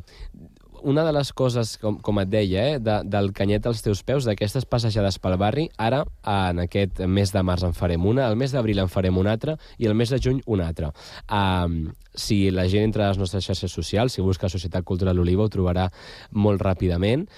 una 0.82 1.04
de 1.04 1.12
les 1.12 1.32
coses, 1.32 1.76
com, 1.78 1.98
com 2.00 2.18
et 2.20 2.28
deia, 2.28 2.74
eh, 2.74 2.78
de, 2.78 3.02
del 3.04 3.32
canyet 3.32 3.66
als 3.66 3.82
teus 3.82 4.02
peus, 4.02 4.24
d'aquestes 4.24 4.64
passejades 4.64 5.18
pel 5.18 5.36
barri, 5.36 5.68
ara, 5.76 6.04
en 6.24 6.58
aquest 6.60 7.00
mes 7.06 7.32
de 7.32 7.42
març 7.42 7.64
en 7.64 7.72
farem 7.74 8.04
una, 8.06 8.28
el 8.28 8.36
mes 8.36 8.52
d'abril 8.52 8.78
en 8.78 8.88
farem 8.88 9.16
una 9.18 9.32
altra 9.32 9.56
i 9.78 9.86
el 9.86 9.94
mes 9.94 10.08
de 10.10 10.18
juny 10.20 10.42
una 10.46 10.68
altra. 10.68 10.92
Um, 11.30 11.92
si 12.14 12.50
la 12.50 12.68
gent 12.68 12.84
entra 12.84 13.06
a 13.06 13.08
les 13.08 13.18
nostres 13.18 13.44
xarxes 13.44 13.72
socials, 13.72 14.12
si 14.12 14.22
busca 14.22 14.48
Societat 14.48 14.84
Cultural 14.84 15.18
Oliva, 15.18 15.42
ho 15.44 15.48
trobarà 15.48 15.90
molt 16.32 16.60
ràpidament. 16.60 17.28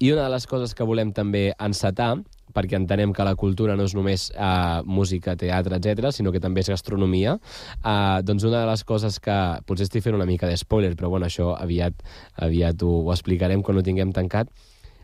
I 0.00 0.12
una 0.12 0.28
de 0.28 0.30
les 0.30 0.46
coses 0.46 0.76
que 0.78 0.86
volem 0.86 1.10
també 1.10 1.48
encetar 1.58 2.12
perquè 2.54 2.78
entenem 2.78 3.12
que 3.12 3.26
la 3.26 3.34
cultura 3.38 3.74
no 3.76 3.84
és 3.88 3.94
només 3.98 4.28
uh, 4.30 4.80
música, 4.86 5.34
teatre, 5.38 5.78
etc, 5.78 6.12
sinó 6.14 6.32
que 6.32 6.40
també 6.42 6.62
és 6.62 6.70
gastronomia. 6.70 7.36
Uh, 7.82 8.22
doncs 8.24 8.46
una 8.46 8.62
de 8.62 8.70
les 8.70 8.84
coses 8.88 9.18
que 9.22 9.36
potser 9.66 9.88
estic 9.88 10.06
fent 10.06 10.16
una 10.16 10.26
mica 10.28 10.48
de 10.48 10.56
spoiler, 10.56 10.94
però 10.96 11.10
bueno, 11.12 11.28
això 11.28 11.52
aviat, 11.58 12.02
aviat 12.48 12.82
ho, 12.82 12.94
ho 13.04 13.14
explicarem 13.14 13.62
quan 13.62 13.78
ho 13.78 13.84
tinguem 13.84 14.14
tancat, 14.14 14.50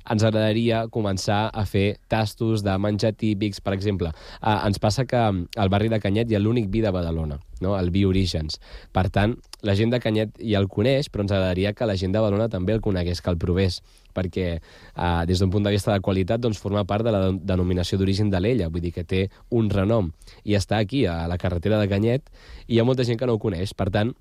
ens 0.05 0.21
agradaria 0.21 0.83
començar 0.93 1.49
a 1.49 1.65
fer 1.65 1.97
tastos 2.13 2.63
de 2.65 2.75
menjar 2.79 3.15
típics, 3.17 3.63
per 3.65 3.73
exemple. 3.77 4.13
Uh, 4.41 4.61
ens 4.69 4.79
passa 4.79 5.07
que 5.09 5.19
al 5.19 5.73
barri 5.73 5.91
de 5.91 6.01
Canyet 6.01 6.31
hi 6.31 6.39
ha 6.39 6.43
l'únic 6.43 6.71
vi 6.71 6.85
de 6.85 6.93
Badalona, 6.95 7.41
no? 7.65 7.75
el 7.79 7.91
vi 7.91 8.05
Orígens. 8.07 8.61
Per 8.93 9.09
tant, 9.11 9.35
la 9.65 9.75
gent 9.75 9.95
de 9.95 10.01
Canyet 10.05 10.39
ja 10.39 10.63
el 10.63 10.71
coneix, 10.71 11.11
però 11.11 11.27
ens 11.27 11.35
agradaria 11.35 11.75
que 11.75 11.89
la 11.89 11.99
gent 11.99 12.15
de 12.15 12.23
Badalona 12.23 12.51
també 12.53 12.77
el 12.77 12.85
conegués, 12.85 13.25
que 13.25 13.33
el 13.33 13.41
provés, 13.41 13.81
perquè 14.14 14.46
uh, 14.61 15.24
des 15.27 15.42
d'un 15.42 15.50
punt 15.50 15.64
de 15.66 15.72
vista 15.74 15.92
de 15.92 16.00
qualitat 16.00 16.40
doncs, 16.40 16.61
forma 16.62 16.85
part 16.88 17.05
de 17.05 17.12
la 17.14 17.20
de- 17.27 17.38
denominació 17.42 17.98
d'origen 17.98 18.31
de 18.31 18.40
l'Ella, 18.40 18.68
vull 18.68 18.85
dir 18.85 18.92
que 18.94 19.05
té 19.05 19.27
un 19.50 19.70
renom. 19.70 20.12
I 20.44 20.57
està 20.59 20.79
aquí, 20.79 21.05
a 21.07 21.27
la 21.31 21.38
carretera 21.38 21.81
de 21.83 21.88
Canyet, 21.90 22.31
i 22.66 22.77
hi 22.77 22.81
ha 22.81 22.87
molta 22.87 23.05
gent 23.05 23.18
que 23.18 23.27
no 23.27 23.35
ho 23.35 23.42
coneix. 23.42 23.74
Per 23.74 23.90
tant, 23.90 24.14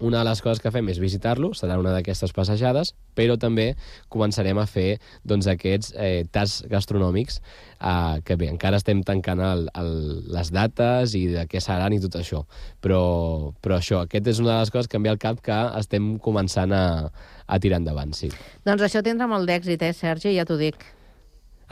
una 0.00 0.18
de 0.18 0.28
les 0.28 0.40
coses 0.42 0.60
que 0.62 0.72
fem 0.74 0.88
és 0.90 0.98
visitar-lo, 0.98 1.52
serà 1.54 1.76
una 1.78 1.92
d'aquestes 1.94 2.32
passejades, 2.34 2.94
però 3.14 3.36
també 3.40 3.74
començarem 4.12 4.58
a 4.58 4.66
fer 4.66 4.98
doncs, 5.22 5.46
aquests 5.50 5.92
eh, 5.94 6.24
tasts 6.34 6.64
gastronòmics 6.70 7.38
eh, 7.38 8.18
que 8.26 8.36
bé, 8.40 8.48
encara 8.50 8.80
estem 8.80 9.04
tancant 9.06 9.42
el, 9.44 9.68
el, 9.80 9.92
les 10.34 10.50
dates 10.54 11.14
i 11.18 11.26
de 11.36 11.46
què 11.50 11.62
seran 11.62 11.94
i 11.94 12.02
tot 12.02 12.18
això. 12.20 12.42
Però, 12.84 13.04
però 13.62 13.78
això, 13.78 14.02
aquest 14.04 14.34
és 14.34 14.42
una 14.42 14.56
de 14.56 14.64
les 14.64 14.74
coses 14.74 14.90
que 14.90 14.98
em 14.98 15.06
ve 15.06 15.14
al 15.14 15.22
cap 15.22 15.40
que 15.44 15.60
estem 15.78 16.16
començant 16.24 16.74
a, 16.74 16.84
a 17.46 17.62
tirar 17.62 17.82
endavant, 17.82 18.14
sí. 18.16 18.32
Doncs 18.66 18.88
això 18.88 19.04
tindrà 19.06 19.30
molt 19.30 19.48
d'èxit, 19.50 19.86
eh, 19.86 19.94
Sergi, 19.94 20.34
ja 20.34 20.46
t'ho 20.48 20.58
dic. 20.60 20.82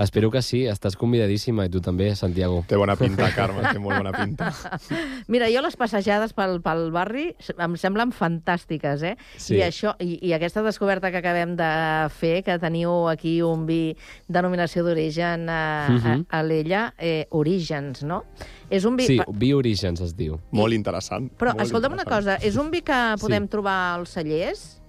Espero 0.03 0.31
que 0.35 0.41
sí, 0.43 0.65
estàs 0.67 0.97
convidadíssima, 0.99 1.65
i 1.67 1.71
tu 1.71 1.81
també, 1.81 2.09
Santiago. 2.19 2.65
Té 2.67 2.77
bona 2.81 2.97
pinta, 2.99 3.29
Carme, 3.37 3.63
té 3.71 3.79
molt 3.79 4.01
bona 4.01 4.11
pinta. 4.17 4.49
Mira, 5.33 5.47
jo 5.53 5.63
les 5.63 5.77
passejades 5.79 6.33
pel, 6.35 6.59
pel 6.65 6.89
barri 6.95 7.29
em 7.55 7.77
semblen 7.79 8.11
fantàstiques, 8.13 9.05
eh? 9.07 9.15
Sí. 9.39 9.57
I, 9.61 9.63
això, 9.69 9.95
i, 10.03 10.17
I 10.27 10.35
aquesta 10.35 10.65
descoberta 10.67 11.13
que 11.15 11.21
acabem 11.23 11.55
de 11.57 11.71
fer, 12.19 12.43
que 12.43 12.59
teniu 12.59 13.07
aquí 13.13 13.37
un 13.47 13.65
vi 13.69 13.95
denominació 14.27 14.83
d'origen 14.87 15.47
a, 15.49 15.63
a, 15.87 15.89
Mhm. 15.93 16.27
a 16.31 16.43
l'Ella, 16.43 16.83
eh, 16.99 17.27
Orígens, 17.31 18.03
no? 18.03 18.25
És 18.71 18.85
un 18.85 18.97
vi... 18.97 19.07
Sí, 19.07 19.21
Vi 19.39 19.53
Orígens 19.55 20.01
es 20.01 20.17
diu. 20.17 20.41
Molt 20.51 20.75
interessant. 20.75 21.31
Però, 21.39 21.53
molt 21.55 21.63
escolta'm 21.67 21.93
una 21.95 22.03
interessant. 22.03 22.39
cosa, 22.41 22.47
és 22.49 22.57
un 22.57 22.71
vi 22.73 22.83
que 22.83 23.01
podem 23.21 23.45
Sí. 23.45 23.49
trobar 23.55 23.95
als 24.01 24.11
cellers? 24.19 24.82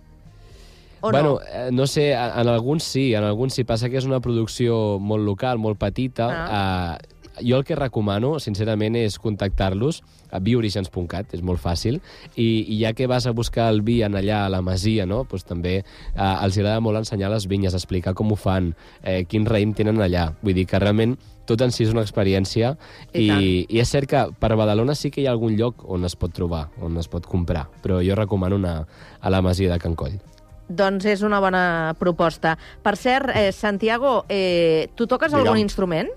O 1.04 1.12
bueno, 1.12 1.34
no? 1.34 1.40
eh, 1.52 1.70
no 1.72 1.86
sé, 1.86 2.14
en 2.14 2.48
alguns 2.48 2.84
sí, 2.84 3.14
en 3.14 3.26
alguns 3.26 3.54
sí. 3.54 3.66
Passa 3.68 3.90
que 3.92 4.00
és 4.00 4.08
una 4.08 4.22
producció 4.24 5.02
molt 5.04 5.28
local, 5.28 5.60
molt 5.60 5.76
petita. 5.82 6.30
Ah. 6.32 6.98
Eh, 6.98 7.14
jo 7.42 7.58
el 7.58 7.66
que 7.68 7.76
recomano, 7.76 8.38
sincerament, 8.40 8.96
és 8.96 9.18
contactar-los 9.20 10.00
a 10.32 10.40
bioorigens.cat, 10.40 11.34
és 11.36 11.44
molt 11.46 11.62
fàcil, 11.62 12.00
i, 12.36 12.48
i 12.72 12.80
ja 12.80 12.94
que 12.96 13.08
vas 13.10 13.28
a 13.28 13.34
buscar 13.36 13.68
el 13.74 13.82
vi 13.86 14.00
en 14.06 14.16
allà 14.16 14.46
a 14.46 14.52
la 14.54 14.62
masia, 14.66 15.06
no? 15.10 15.24
pues 15.30 15.44
també 15.44 15.76
eh, 15.82 15.86
els 16.16 16.58
agrada 16.58 16.80
molt 16.80 17.02
ensenyar 17.02 17.34
les 17.34 17.48
vinyes, 17.50 17.76
explicar 17.76 18.16
com 18.18 18.32
ho 18.32 18.40
fan, 18.40 18.74
eh, 19.02 19.24
quin 19.30 19.48
raïm 19.50 19.76
tenen 19.76 20.02
allà. 20.02 20.30
Vull 20.42 20.56
dir 20.58 20.68
que 20.70 20.82
realment 20.82 21.18
tot 21.50 21.62
en 21.62 21.74
si 21.76 21.84
és 21.84 21.92
una 21.92 22.06
experiència 22.06 22.78
I 23.12 23.26
i, 23.28 23.48
i 23.68 23.82
és 23.84 23.90
cert 23.92 24.08
que 24.08 24.22
per 24.40 24.54
Badalona 24.56 24.96
sí 24.96 25.12
que 25.12 25.20
hi 25.20 25.28
ha 25.28 25.34
algun 25.36 25.58
lloc 25.60 25.84
on 25.92 26.08
es 26.08 26.16
pot 26.16 26.32
trobar, 26.32 26.70
on 26.80 26.96
es 27.02 27.12
pot 27.12 27.28
comprar, 27.28 27.68
però 27.84 28.00
jo 28.06 28.16
recomano 28.16 28.62
anar 28.62 28.86
a 29.20 29.34
la 29.34 29.44
masia 29.44 29.74
de 29.74 29.82
Can 29.84 30.00
Coll. 30.00 30.22
Doncs 30.70 31.06
és 31.06 31.22
una 31.22 31.40
bona 31.44 31.94
proposta. 32.00 32.58
Per 32.82 32.96
cert, 32.98 33.30
eh, 33.36 33.52
Santiago, 33.52 34.26
eh, 34.30 34.90
tu 34.96 35.08
toques 35.08 35.32
Digue'm. 35.32 35.46
algun 35.48 35.60
instrument? 35.60 36.10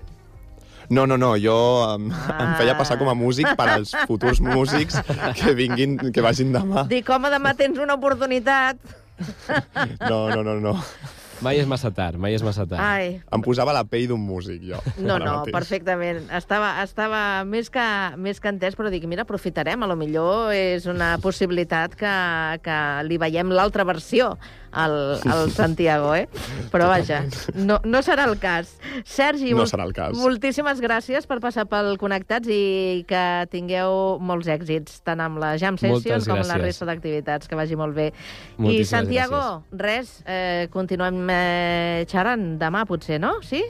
No, 0.89 1.05
no, 1.05 1.17
no, 1.17 1.33
jo 1.35 1.53
em, 1.95 2.09
Ah. 2.13 2.37
em 2.39 2.55
feia 2.55 2.77
passar 2.77 2.97
com 2.97 3.09
a 3.09 3.13
músic 3.13 3.49
per 3.57 3.67
als 3.69 3.91
futurs 4.07 4.39
músics 4.39 4.95
que 5.35 5.53
vinguin, 5.53 5.97
que 6.13 6.21
vagin 6.21 6.53
demà. 6.53 6.85
Dic, 6.87 7.09
home, 7.09 7.27
demà 7.29 7.53
tens 7.57 7.77
una 7.77 7.95
oportunitat. 7.95 8.77
No, 10.09 10.29
no, 10.29 10.43
no, 10.43 10.55
no. 10.61 10.73
Mai 11.45 11.59
és 11.61 11.67
massa 11.69 11.91
tard, 11.93 12.17
mai 12.17 12.33
és 12.33 12.41
massa 12.45 12.65
tard. 12.65 12.81
Ai, 12.81 13.19
Em 13.33 13.41
posava 13.45 13.73
la 13.75 13.83
pell 13.85 14.07
d'un 14.09 14.21
músic, 14.23 14.61
jo. 14.71 14.79
no, 14.97 15.17
no, 15.21 15.39
mateix. 15.39 15.53
perfectament. 15.53 16.23
Estava, 16.33 16.71
estava 16.83 17.43
més, 17.45 17.69
que, 17.69 17.87
més 18.17 18.39
que 18.41 18.49
entès, 18.49 18.75
però 18.77 18.89
dic, 18.93 19.05
mira, 19.05 19.21
aprofitarem, 19.27 19.83
a 19.83 19.87
lo 19.91 19.95
millor 19.99 20.53
és 20.55 20.87
una 20.89 21.15
possibilitat 21.21 21.93
que, 21.99 22.13
que 22.65 22.77
li 23.05 23.19
veiem 23.21 23.51
l'altra 23.53 23.85
versió 23.85 24.33
al, 24.71 24.95
al 25.29 25.51
Santiago, 25.57 26.15
eh? 26.17 26.25
Però 26.73 26.89
vaja, 26.89 27.21
no, 27.55 27.77
no 27.85 28.01
serà 28.05 28.25
el 28.27 28.35
cas. 28.41 28.73
Sergi, 29.05 29.53
No 29.53 29.65
serà 29.69 29.85
el 29.87 29.93
cas. 29.95 30.17
moltíssimes 30.17 30.81
gràcies 30.83 31.25
per 31.29 31.37
passar 31.43 31.67
pel 31.69 31.93
Connectats 32.01 32.49
i 32.51 33.05
que 33.07 33.23
tingueu 33.53 34.17
molts 34.19 34.49
èxits, 34.51 34.99
tant 35.05 35.21
amb 35.23 35.37
la 35.41 35.53
Jam 35.61 35.77
Session 35.77 35.97
Moltes 36.01 36.27
com 36.27 36.37
amb 36.39 36.45
la 36.49 36.57
gràcies. 36.57 36.65
resta 36.73 36.89
d'activitats. 36.89 37.47
Que 37.47 37.55
vagi 37.55 37.77
molt 37.79 37.95
bé. 37.95 38.09
I 38.11 38.61
Moltíssimes 38.61 38.89
Santiago, 38.89 39.41
res, 39.71 40.17
eh, 40.25 40.67
continuem 40.73 41.26
eh, 41.33 42.05
xerrant 42.09 42.57
demà, 42.61 42.85
potser, 42.89 43.19
no? 43.19 43.37
Sí? 43.43 43.63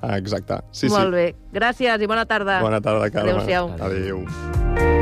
Ah, 0.00 0.16
exacte. 0.16 0.60
Sí, 0.70 0.88
Molt 0.92 1.10
sí. 1.10 1.16
bé. 1.16 1.26
Gràcies 1.54 2.02
i 2.02 2.06
bona 2.10 2.24
tarda. 2.30 2.60
Bona 2.62 2.80
tarda, 2.80 3.10
Carme. 3.10 3.34
Adéu-siau. 3.34 3.74
Adéu. 3.80 4.24
A 4.28 4.97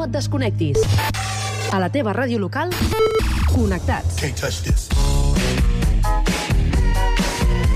no 0.00 0.06
et 0.06 0.12
desconnectis. 0.12 0.78
A 1.72 1.78
la 1.78 1.90
teva 1.92 2.14
ràdio 2.16 2.38
local, 2.40 2.70
connectats. 3.52 4.16
Can't 4.16 4.36
touch 4.36 4.62
this. 4.64 4.88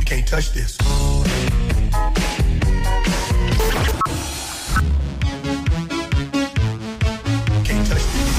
Can't 0.09 0.27
touch 0.27 0.53
this. 0.53 0.77
Can't 7.65 7.87
touch 7.91 8.07
this. 8.15 8.33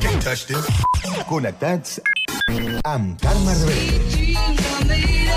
Can't 0.00 0.22
touch 0.22 0.46
this. 0.46 0.64
Connectats 1.26 2.00
amb 2.84 3.16
Carme 3.20 3.54
Reverte. 3.64 5.29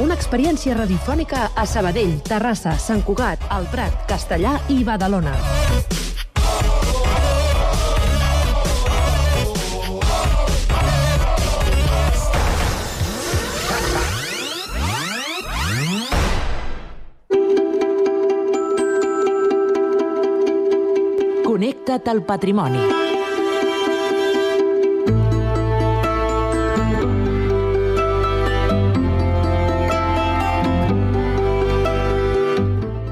Una 0.00 0.14
experiència 0.16 0.72
radiofònica 0.72 1.50
a 1.52 1.66
Sabadell, 1.68 2.14
Terrassa, 2.24 2.72
Sant 2.80 3.02
Cugat, 3.04 3.42
El 3.52 3.66
Prat, 3.68 3.98
Castellà 4.08 4.54
i 4.72 4.80
Badalona. 4.80 5.34
Connecta't 21.44 22.08
al 22.08 22.24
patrimoni. 22.24 23.19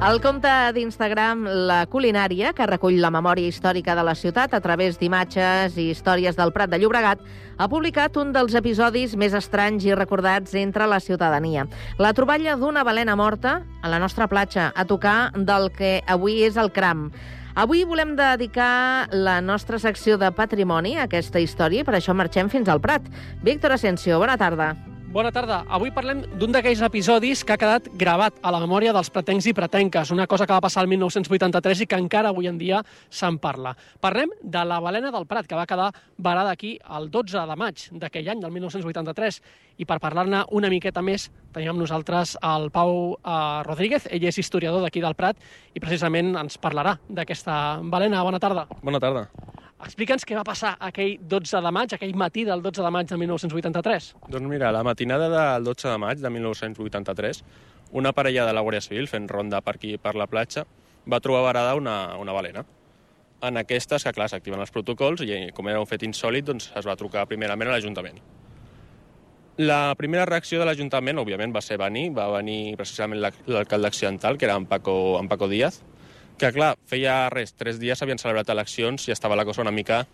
El 0.09 0.23
compte 0.25 0.49
d'Instagram 0.73 1.43
La 1.69 1.83
Culinària, 1.93 2.55
que 2.57 2.65
recull 2.71 2.95
la 3.03 3.11
memòria 3.13 3.51
històrica 3.51 3.93
de 3.93 4.05
la 4.07 4.15
ciutat 4.17 4.55
a 4.57 4.61
través 4.65 4.97
d'imatges 4.97 5.77
i 5.77 5.91
històries 5.93 6.39
del 6.39 6.55
Prat 6.55 6.73
de 6.73 6.79
Llobregat, 6.81 7.21
ha 7.59 7.69
publicat 7.69 8.17
un 8.17 8.33
dels 8.33 8.57
episodis 8.57 9.19
més 9.21 9.37
estranys 9.37 9.85
i 9.85 9.93
recordats 9.93 10.57
entre 10.57 10.89
la 10.89 11.03
ciutadania. 11.05 11.67
La 12.01 12.15
troballa 12.17 12.57
d'una 12.57 12.87
balena 12.89 13.21
morta 13.21 13.59
a 13.83 13.93
la 13.93 14.01
nostra 14.01 14.33
platja, 14.33 14.73
a 14.73 14.89
tocar 14.89 15.35
del 15.37 15.69
que 15.77 15.99
avui 16.09 16.41
és 16.49 16.57
el 16.57 16.73
Cram. 16.73 17.11
Avui 17.53 17.85
volem 17.85 18.17
dedicar 18.17 19.13
la 19.13 19.43
nostra 19.45 19.77
secció 19.77 20.17
de 20.17 20.33
patrimoni 20.33 20.97
a 20.97 21.05
aquesta 21.05 21.37
història 21.37 21.85
i 21.85 21.85
per 21.85 22.01
això 22.01 22.17
marxem 22.17 22.49
fins 22.49 22.73
al 22.73 22.81
Prat. 22.81 23.13
Víctor 23.45 23.77
Asensio, 23.77 24.17
bona 24.25 24.41
tarda. 24.41 24.73
Bona 25.09 25.31
tarda. 25.33 25.63
Avui 25.73 25.89
parlem 25.89 26.19
d'un 26.37 26.53
d'aquells 26.53 26.83
episodis 26.85 27.41
que 27.41 27.55
ha 27.55 27.61
quedat 27.61 27.87
gravat 27.97 28.37
a 28.45 28.51
la 28.53 28.59
memòria 28.61 28.93
dels 28.93 29.09
pretencs 29.09 29.47
i 29.49 29.55
pretenques, 29.57 30.11
una 30.13 30.27
cosa 30.29 30.45
que 30.45 30.53
va 30.53 30.61
passar 30.61 30.83
el 30.85 30.91
1983 30.93 31.81
i 31.81 31.87
que 31.89 31.97
encara 31.97 32.29
avui 32.29 32.45
en 32.51 32.59
dia 32.61 32.83
se'n 33.09 33.39
parla. 33.41 33.73
Parlem 34.05 34.35
de 34.43 34.67
la 34.69 34.83
balena 34.85 35.09
del 35.15 35.25
Prat, 35.25 35.49
que 35.49 35.57
va 35.57 35.65
quedar 35.67 35.89
varada 36.19 36.53
aquí 36.53 36.75
el 36.99 37.09
12 37.11 37.41
de 37.49 37.57
maig 37.57 37.87
d'aquell 38.03 38.29
any, 38.35 38.43
del 38.45 38.53
1983. 38.53 39.41
I 39.81 39.89
per 39.89 39.97
parlar-ne 40.05 40.45
una 40.53 40.69
miqueta 40.69 41.01
més, 41.01 41.31
tenim 41.57 41.73
amb 41.73 41.81
nosaltres 41.87 42.37
el 42.45 42.69
Pau 42.69 43.17
eh, 43.17 43.39
Rodríguez. 43.65 44.11
Ell 44.13 44.29
és 44.29 44.45
historiador 44.45 44.85
d'aquí 44.85 45.01
del 45.01 45.17
Prat 45.17 45.41
i 45.73 45.81
precisament 45.81 46.35
ens 46.37 46.61
parlarà 46.61 46.99
d'aquesta 47.09 47.79
balena. 47.81 48.21
Bona 48.29 48.45
tarda. 48.45 48.69
Bona 48.85 49.01
tarda. 49.01 49.31
Explica'ns 49.79 50.25
què 50.27 50.35
va 50.35 50.43
passar 50.43 50.73
aquell 50.83 51.21
12 51.31 51.61
de 51.63 51.71
maig, 51.71 51.93
aquell 51.95 52.17
matí 52.19 52.43
del 52.47 52.63
12 52.65 52.83
de 52.83 52.91
maig 52.91 53.11
de 53.11 53.17
1983. 53.21 54.09
Doncs 54.27 54.51
mira, 54.51 54.73
la 54.75 54.83
matinada 54.83 55.29
del 55.31 55.69
12 55.69 55.87
de 55.93 55.99
maig 56.03 56.19
de 56.19 56.31
1983, 56.35 57.45
una 57.93 58.13
parella 58.13 58.47
de 58.49 58.57
la 58.57 58.65
Guàrdia 58.67 58.83
Civil 58.83 59.07
fent 59.07 59.29
ronda 59.31 59.61
per 59.63 59.77
aquí 59.77 59.95
per 60.03 60.17
la 60.19 60.27
platja 60.27 60.65
va 61.09 61.21
trobar 61.23 61.45
varada 61.47 61.77
una, 61.79 62.17
una 62.19 62.35
balena. 62.35 62.65
En 63.47 63.57
aquestes, 63.57 64.03
que 64.03 64.13
clar, 64.13 64.27
s'activen 64.33 64.59
els 64.59 64.75
protocols 64.75 65.23
i 65.23 65.39
com 65.55 65.71
era 65.71 65.79
un 65.79 65.87
fet 65.87 66.03
insòlid, 66.03 66.49
doncs 66.51 66.73
es 66.75 66.89
va 66.89 66.99
trucar 66.99 67.29
primerament 67.31 67.71
a 67.71 67.77
l'Ajuntament. 67.77 68.19
La 69.63 69.95
primera 69.99 70.27
reacció 70.27 70.59
de 70.59 70.67
l'Ajuntament, 70.67 71.23
òbviament, 71.23 71.55
va 71.55 71.63
ser 71.63 71.79
venir, 71.79 72.09
va 72.15 72.27
venir 72.35 72.75
precisament 72.79 73.23
l'alcalde 73.23 73.89
accidental, 73.91 74.39
que 74.39 74.47
era 74.47 74.59
en 74.59 74.67
Paco, 74.67 75.19
en 75.21 75.31
Paco 75.31 75.49
Díaz, 75.51 75.81
que 76.39 76.53
clar, 76.55 76.77
feia 76.87 77.29
res, 77.35 77.53
tres 77.59 77.81
dies 77.83 77.99
s'havien 77.99 78.21
celebrat 78.21 78.49
eleccions 78.55 79.09
i 79.09 79.15
estava 79.15 79.37
la 79.37 79.45
cosa 79.45 79.65
una 79.65 79.75
mica 79.75 80.05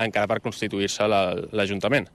encara 0.00 0.28
per 0.28 0.40
constituir-se 0.44 1.06
l'Ajuntament. 1.08 2.08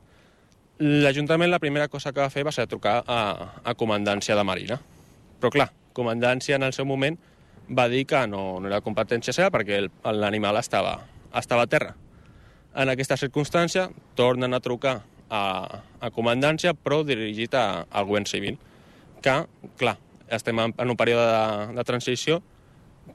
L'Ajuntament 0.81 1.51
la 1.51 1.59
primera 1.61 1.87
cosa 1.87 2.11
que 2.11 2.21
va 2.21 2.29
fer 2.33 2.43
va 2.45 2.53
ser 2.53 2.65
trucar 2.69 3.01
a, 3.05 3.21
a 3.63 3.75
Comandància 3.77 4.35
de 4.37 4.45
Marina. 4.45 4.79
Però 5.39 5.53
clar, 5.53 5.69
Comandància 5.93 6.57
en 6.57 6.65
el 6.65 6.73
seu 6.73 6.87
moment 6.89 7.17
va 7.69 7.87
dir 7.89 8.05
que 8.09 8.25
no, 8.27 8.59
no 8.59 8.69
era 8.69 8.81
competència 8.81 9.33
seva 9.33 9.51
perquè 9.53 9.83
l'animal 10.17 10.57
estava, 10.57 10.97
estava 11.37 11.67
a 11.67 11.71
terra. 11.71 11.95
En 12.81 12.89
aquesta 12.89 13.17
circumstància 13.19 13.89
tornen 14.17 14.53
a 14.53 14.61
trucar 14.63 15.01
a, 15.29 15.41
a 16.01 16.11
Comandància 16.13 16.73
però 16.73 17.01
dirigit 17.05 17.53
a, 17.55 17.85
al 17.89 18.07
govern 18.09 18.25
civil 18.25 18.57
que, 19.21 19.35
clar, 19.77 19.97
estem 20.31 20.59
en, 20.59 20.73
en 20.77 20.93
un 20.93 20.97
període 20.97 21.27
de, 21.27 21.75
de 21.77 21.85
transició 21.85 22.41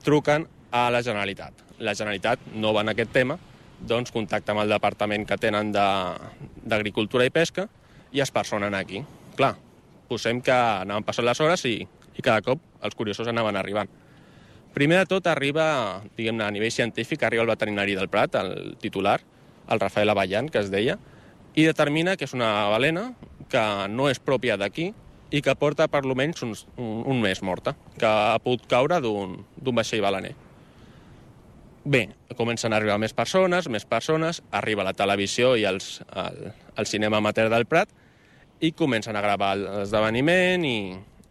truquen 0.05 0.47
a 0.71 0.89
la 0.91 1.03
Generalitat. 1.03 1.65
La 1.79 1.95
Generalitat 1.95 2.41
no 2.55 2.73
va 2.75 2.83
en 2.85 2.93
aquest 2.93 3.13
tema, 3.13 3.39
doncs 3.81 4.13
contacta 4.13 4.55
amb 4.55 4.65
el 4.65 4.73
departament 4.73 5.27
que 5.29 5.39
tenen 5.41 5.73
d'Agricultura 5.75 7.27
i 7.27 7.33
Pesca 7.35 7.67
i 8.13 8.23
es 8.25 8.33
personen 8.33 8.75
aquí. 8.75 9.03
Clar, 9.37 9.55
posem 10.09 10.41
que 10.41 10.55
anaven 10.55 11.05
passant 11.05 11.27
les 11.27 11.41
hores 11.41 11.65
i, 11.69 11.79
i 12.17 12.25
cada 12.25 12.43
cop 12.45 12.63
els 12.87 12.97
curiosos 12.97 13.29
anaven 13.29 13.59
arribant. 13.59 13.91
Primer 14.77 15.01
de 15.03 15.09
tot 15.09 15.27
arriba, 15.31 16.03
diguem 16.19 16.41
a 16.45 16.51
nivell 16.53 16.73
científic, 16.73 17.23
arriba 17.25 17.47
el 17.47 17.53
veterinari 17.53 17.95
del 17.97 18.11
Prat, 18.13 18.35
el 18.37 18.77
titular, 18.81 19.21
el 19.73 19.81
Rafael 19.81 20.13
Avallan, 20.13 20.51
que 20.53 20.61
es 20.61 20.71
deia, 20.71 20.99
i 21.57 21.65
determina 21.65 22.17
que 22.17 22.29
és 22.29 22.35
una 22.37 22.69
balena 22.69 23.07
que 23.49 23.63
no 23.89 24.11
és 24.13 24.21
pròpia 24.21 24.59
d'aquí, 24.61 24.91
i 25.31 25.43
que 25.43 25.55
porta 25.59 25.89
per 25.91 26.05
almenys 26.05 26.43
un, 26.47 26.55
un, 26.79 27.03
un 27.13 27.23
mes 27.23 27.43
morta, 27.43 27.75
que 27.99 28.07
ha 28.07 28.39
pogut 28.43 28.67
caure 28.71 29.01
d'un 29.03 29.39
vaixell 29.75 30.05
balaner. 30.05 30.35
Bé, 31.87 32.09
comencen 32.35 32.75
a 32.75 32.81
arribar 32.81 32.99
més 32.99 33.15
persones, 33.15 33.69
més 33.71 33.87
persones, 33.87 34.43
arriba 34.51 34.87
la 34.87 34.95
televisió 34.99 35.55
i 35.55 35.63
els, 35.69 36.01
el, 36.19 36.51
el 36.77 36.89
cinema 36.91 37.21
amateur 37.23 37.47
del 37.53 37.67
Prat 37.71 37.93
i 38.61 38.73
comencen 38.73 39.15
a 39.15 39.23
gravar 39.23 39.53
l'esdeveniment 39.61 40.65
i, 40.67 40.79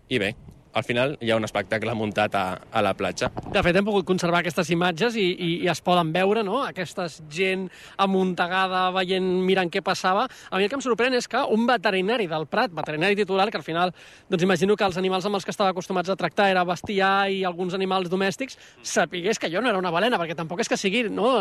i 0.08 0.22
bé, 0.22 0.32
al 0.76 0.84
final 0.84 1.16
hi 1.24 1.32
ha 1.32 1.38
un 1.40 1.48
espectacle 1.48 1.94
muntat 1.96 2.36
a, 2.36 2.44
a 2.72 2.82
la 2.84 2.94
platja. 2.98 3.30
De 3.48 3.62
fet, 3.64 3.78
hem 3.80 3.86
pogut 3.88 4.06
conservar 4.08 4.42
aquestes 4.42 4.70
imatges 4.76 5.16
i, 5.16 5.24
i, 5.32 5.50
i 5.64 5.70
es 5.72 5.82
poden 5.86 6.12
veure, 6.14 6.44
no?, 6.44 6.60
aquesta 6.68 7.08
gent 7.32 7.70
amuntegada, 8.02 8.90
veient, 8.96 9.30
mirant 9.48 9.72
què 9.72 9.82
passava. 9.86 10.26
A 10.52 10.60
mi 10.60 10.68
el 10.68 10.72
que 10.72 10.76
em 10.76 10.84
sorprèn 10.84 11.16
és 11.16 11.30
que 11.32 11.40
un 11.56 11.64
veterinari 11.70 12.28
del 12.32 12.48
Prat, 12.52 12.74
veterinari 12.76 13.16
titular, 13.22 13.48
que 13.52 13.62
al 13.62 13.66
final, 13.66 13.94
doncs 14.30 14.44
imagino 14.44 14.76
que 14.76 14.86
els 14.88 15.00
animals 15.00 15.26
amb 15.30 15.40
els 15.40 15.48
que 15.48 15.56
estava 15.56 15.72
acostumats 15.72 16.12
a 16.12 16.18
tractar 16.20 16.50
era 16.52 16.66
bestiar 16.68 17.30
i 17.32 17.44
alguns 17.48 17.78
animals 17.78 18.12
domèstics, 18.12 18.60
sapigués 18.84 19.40
que 19.40 19.52
jo 19.54 19.64
no 19.64 19.72
era 19.72 19.80
una 19.80 19.94
balena, 19.96 20.20
perquè 20.20 20.36
tampoc 20.36 20.66
és 20.66 20.72
que 20.72 20.80
sigui 20.80 21.06
no, 21.08 21.32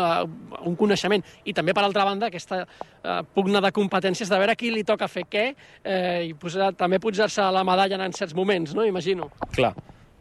un 0.63 0.79
coneixement. 0.79 1.25
I 1.43 1.53
també, 1.57 1.75
per 1.75 1.83
altra 1.83 2.07
banda, 2.07 2.31
aquesta 2.31 2.63
eh, 2.63 3.19
pugna 3.35 3.59
de 3.61 3.73
competències 3.75 4.31
de 4.31 4.39
veure 4.39 4.55
qui 4.55 4.71
li 4.71 4.87
toca 4.87 5.11
fer 5.11 5.27
què 5.27 5.45
eh, 5.51 6.29
i 6.29 6.33
posar, 6.39 6.71
també 6.79 7.03
pujar-se 7.03 7.51
la 7.51 7.67
medalla 7.67 7.99
en 8.05 8.15
certs 8.15 8.35
moments, 8.37 8.71
no?, 8.77 8.87
imagino. 8.87 9.24
Clar, 9.55 9.73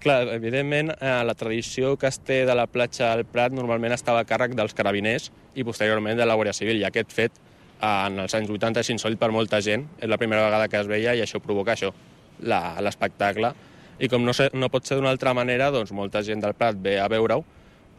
clar, 0.03 0.21
evidentment 0.35 0.93
eh, 0.95 1.14
la 1.27 1.35
tradició 1.38 1.95
que 2.01 2.11
es 2.11 2.21
té 2.21 2.43
de 2.49 2.55
la 2.57 2.67
platja 2.71 3.12
al 3.12 3.25
Prat 3.29 3.55
normalment 3.57 3.97
estava 3.97 4.23
a 4.23 4.29
càrrec 4.29 4.57
dels 4.59 4.77
carabiners 4.77 5.31
i 5.55 5.64
posteriorment 5.67 6.19
de 6.19 6.27
la 6.29 6.37
Guàrdia 6.38 6.57
Civil, 6.57 6.81
i 6.83 6.88
aquest 6.88 7.12
fet 7.14 7.38
eh, 7.38 7.87
en 7.87 8.25
els 8.25 8.35
anys 8.35 8.51
80 8.51 8.85
és 8.85 8.93
insòlit 8.97 9.21
per 9.21 9.33
molta 9.35 9.61
gent, 9.64 9.88
és 10.01 10.11
la 10.11 10.21
primera 10.21 10.47
vegada 10.47 10.69
que 10.69 10.81
es 10.81 10.90
veia 10.90 11.14
i 11.14 11.25
això 11.25 11.40
provoca 11.43 11.75
això, 11.75 11.93
l'espectacle. 12.45 13.55
I 14.03 14.09
com 14.11 14.25
no, 14.27 14.33
sé, 14.35 14.49
no 14.59 14.69
pot 14.69 14.87
ser 14.87 14.99
d'una 14.99 15.12
altra 15.14 15.33
manera, 15.38 15.71
doncs 15.71 15.93
molta 15.95 16.23
gent 16.27 16.43
del 16.43 16.57
Prat 16.59 16.81
ve 16.83 16.99
a 16.99 17.07
veure-ho 17.09 17.45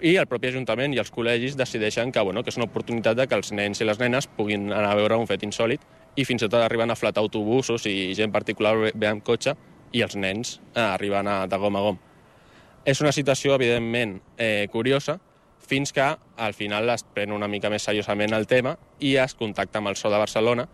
i 0.03 0.17
el 0.19 0.27
propi 0.27 0.49
Ajuntament 0.49 0.93
i 0.93 0.99
els 0.99 1.11
col·legis 1.13 1.55
decideixen 1.55 2.11
que, 2.11 2.19
bueno, 2.19 2.43
que 2.43 2.51
és 2.51 2.57
una 2.59 2.67
oportunitat 2.67 3.15
de 3.15 3.27
que 3.31 3.37
els 3.37 3.53
nens 3.55 3.79
i 3.79 3.87
les 3.87 3.99
nenes 4.01 4.27
puguin 4.27 4.67
anar 4.73 4.91
a 4.91 4.97
veure 4.99 5.15
un 5.15 5.29
fet 5.29 5.45
insòlid 5.47 5.79
i 6.15 6.25
fins 6.27 6.43
i 6.43 6.49
tot 6.49 6.59
arriben 6.59 6.91
a 6.91 6.97
flatar 6.99 7.23
autobusos 7.23 7.85
i 7.87 8.11
gent 8.17 8.33
particular 8.33 8.75
ve 8.93 9.07
amb 9.07 9.23
cotxe 9.23 9.55
i 9.95 10.03
els 10.03 10.17
nens 10.19 10.57
eh, 10.73 10.81
arriben 10.83 11.27
a, 11.31 11.45
de 11.47 11.59
gom 11.61 11.79
a 11.79 11.83
gom. 11.87 12.01
És 12.85 13.01
una 13.01 13.13
situació, 13.15 13.55
evidentment, 13.55 14.19
eh, 14.37 14.67
curiosa, 14.71 15.17
fins 15.65 15.93
que 15.95 16.05
al 16.37 16.53
final 16.53 16.89
es 16.93 17.05
pren 17.15 17.33
una 17.33 17.47
mica 17.49 17.71
més 17.73 17.87
seriosament 17.87 18.35
el 18.37 18.45
tema 18.45 18.75
i 18.99 19.15
es 19.17 19.33
contacta 19.33 19.81
amb 19.81 19.89
el 19.89 19.97
SO 19.97 20.11
de 20.13 20.19
Barcelona, 20.21 20.67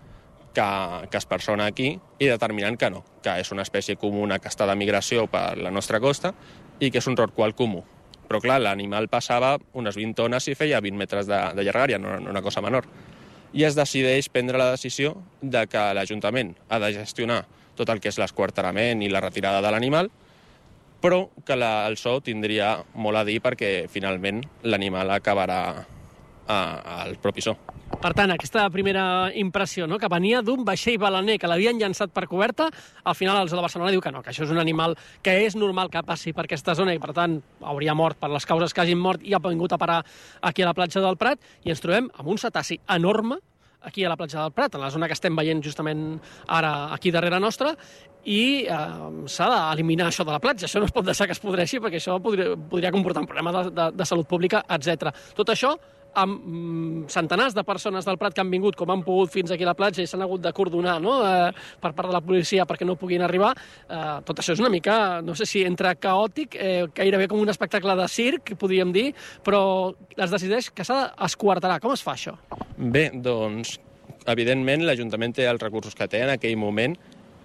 que, 0.54 0.66
que 1.08 1.18
es 1.18 1.26
persona 1.30 1.70
aquí, 1.72 1.94
i 2.20 2.28
determinant 2.28 2.76
que 2.78 2.90
no, 2.92 3.06
que 3.24 3.38
és 3.40 3.54
una 3.56 3.64
espècie 3.64 3.96
comuna 3.96 4.40
que 4.40 4.52
està 4.52 4.68
de 4.68 4.76
migració 4.76 5.30
per 5.32 5.56
la 5.62 5.72
nostra 5.72 6.02
costa 6.04 6.34
i 6.82 6.92
que 6.92 7.00
és 7.00 7.08
un 7.08 7.16
rorqual 7.16 7.56
comú. 7.56 7.86
Però 8.28 8.42
clar, 8.44 8.60
l'animal 8.64 9.08
passava 9.12 9.54
unes 9.78 9.96
20 9.96 10.18
tones 10.18 10.50
i 10.52 10.56
feia 10.56 10.82
20 10.84 11.00
metres 11.00 11.30
de, 11.30 11.40
de 11.56 11.64
llargària, 11.68 12.00
no, 12.00 12.18
no 12.20 12.32
una 12.34 12.44
cosa 12.44 12.64
menor. 12.64 12.88
I 13.54 13.66
es 13.68 13.76
decideix 13.76 14.28
prendre 14.32 14.60
la 14.60 14.70
decisió 14.74 15.16
de 15.42 15.66
que 15.72 15.88
l'Ajuntament 15.96 16.56
ha 16.68 16.80
de 16.80 16.94
gestionar 16.96 17.46
tot 17.76 17.90
el 17.90 18.02
que 18.02 18.12
és 18.12 18.20
l'esquarterament 18.22 19.02
i 19.02 19.10
la 19.10 19.24
retirada 19.24 19.62
de 19.64 19.72
l'animal, 19.72 20.12
però 21.02 21.24
que 21.46 21.58
la, 21.58 21.88
el 21.90 21.98
so 21.98 22.20
tindria 22.22 22.76
molt 22.94 23.18
a 23.18 23.26
dir 23.26 23.40
perquè 23.42 23.90
finalment 23.90 24.44
l'animal 24.64 25.18
acabarà 25.18 25.62
al 26.52 27.16
propi 27.22 27.42
so. 27.42 27.56
Per 28.02 28.14
tant, 28.18 28.32
aquesta 28.32 28.64
primera 28.72 29.04
impressió, 29.38 29.86
no? 29.88 30.00
que 30.00 30.10
venia 30.10 30.42
d'un 30.42 30.64
vaixell 30.66 30.98
balaner 31.00 31.38
que 31.40 31.50
l'havien 31.50 31.78
llançat 31.80 32.14
per 32.16 32.24
coberta, 32.30 32.70
al 33.04 33.16
final 33.16 33.42
els 33.44 33.52
de 33.52 33.60
Barcelona 33.60 33.92
diu 33.92 34.02
que 34.02 34.14
no, 34.14 34.24
que 34.24 34.32
això 34.32 34.46
és 34.46 34.54
un 34.54 34.62
animal 34.62 34.96
que 35.22 35.36
és 35.46 35.58
normal 35.60 35.92
que 35.92 36.02
passi 36.08 36.34
per 36.34 36.48
aquesta 36.48 36.76
zona 36.78 36.96
i, 36.96 37.02
per 37.04 37.14
tant, 37.18 37.38
hauria 37.62 37.96
mort 37.98 38.18
per 38.20 38.32
les 38.32 38.48
causes 38.48 38.74
que 38.74 38.82
hagin 38.82 39.00
mort 39.00 39.22
i 39.24 39.36
ha 39.36 39.44
vingut 39.44 39.76
a 39.76 39.80
parar 39.82 40.02
aquí 40.42 40.64
a 40.64 40.72
la 40.72 40.76
platja 40.78 41.04
del 41.04 41.20
Prat, 41.20 41.40
i 41.68 41.76
ens 41.76 41.84
trobem 41.84 42.10
amb 42.18 42.32
un 42.32 42.42
cetaci 42.42 42.80
enorme, 42.90 43.42
aquí 43.82 44.06
a 44.06 44.10
la 44.10 44.18
platja 44.18 44.42
del 44.42 44.54
Prat, 44.56 44.76
en 44.76 44.82
la 44.82 44.92
zona 44.94 45.08
que 45.08 45.18
estem 45.18 45.36
veient 45.36 45.62
justament 45.64 46.20
ara 46.48 46.92
aquí 46.94 47.12
darrere 47.12 47.40
nostra, 47.40 47.76
i 48.26 48.68
eh, 48.70 48.82
s'ha 49.32 49.48
d'eliminar 49.50 50.10
això 50.10 50.26
de 50.28 50.36
la 50.36 50.42
platja. 50.42 50.68
Això 50.68 50.82
no 50.82 50.90
es 50.90 50.94
pot 50.94 51.06
deixar 51.06 51.28
que 51.28 51.36
es 51.38 51.42
podreixi 51.42 51.82
perquè 51.82 52.02
això 52.02 52.20
podria, 52.22 52.54
podria 52.56 52.94
comportar 52.94 53.24
un 53.24 53.30
problema 53.32 53.54
de, 53.56 53.64
de, 53.74 53.90
de 53.98 54.06
salut 54.06 54.30
pública, 54.30 54.64
etc. 54.70 55.10
Tot 55.38 55.50
això 55.54 55.74
amb 56.14 56.40
mm, 56.44 57.04
centenars 57.12 57.56
de 57.56 57.64
persones 57.64 58.06
del 58.08 58.18
Prat 58.20 58.36
que 58.36 58.44
han 58.44 58.52
vingut 58.52 58.76
com 58.80 58.92
han 58.92 59.04
pogut 59.06 59.32
fins 59.34 59.52
aquí 59.52 59.64
a 59.66 59.72
la 59.72 59.78
platja 59.78 60.04
i 60.04 60.10
s'han 60.10 60.24
hagut 60.26 60.44
de 60.44 60.52
cordonar 60.56 60.98
no? 61.04 61.20
eh, 61.26 61.52
per 61.82 61.94
part 61.98 62.10
de 62.10 62.16
la 62.16 62.24
policia 62.24 62.66
perquè 62.68 62.88
no 62.88 62.98
puguin 63.00 63.24
arribar. 63.26 63.54
Eh, 63.88 64.18
tot 64.28 64.42
això 64.42 64.56
és 64.56 64.64
una 64.64 64.72
mica, 64.74 65.22
no 65.26 65.36
sé 65.38 65.48
si 65.50 65.64
entre 65.68 65.94
caòtic, 66.02 66.58
eh, 66.60 66.84
gairebé 66.96 67.30
com 67.32 67.42
un 67.42 67.54
espectacle 67.54 67.96
de 68.00 68.10
circ, 68.12 68.54
podríem 68.60 68.92
dir, 68.96 69.12
però 69.46 69.64
es 70.16 70.34
decideix 70.34 70.72
que 70.76 70.86
s'ha 70.88 71.02
d'esquarterar. 71.14 71.80
Com 71.84 71.96
es 71.96 72.04
fa 72.04 72.16
això? 72.18 72.36
Bé, 72.78 73.10
doncs, 73.14 73.78
evidentment 74.32 74.86
l'Ajuntament 74.86 75.36
té 75.38 75.48
els 75.50 75.62
recursos 75.64 75.96
que 75.98 76.10
té 76.12 76.26
en 76.26 76.36
aquell 76.36 76.58
moment 76.60 76.98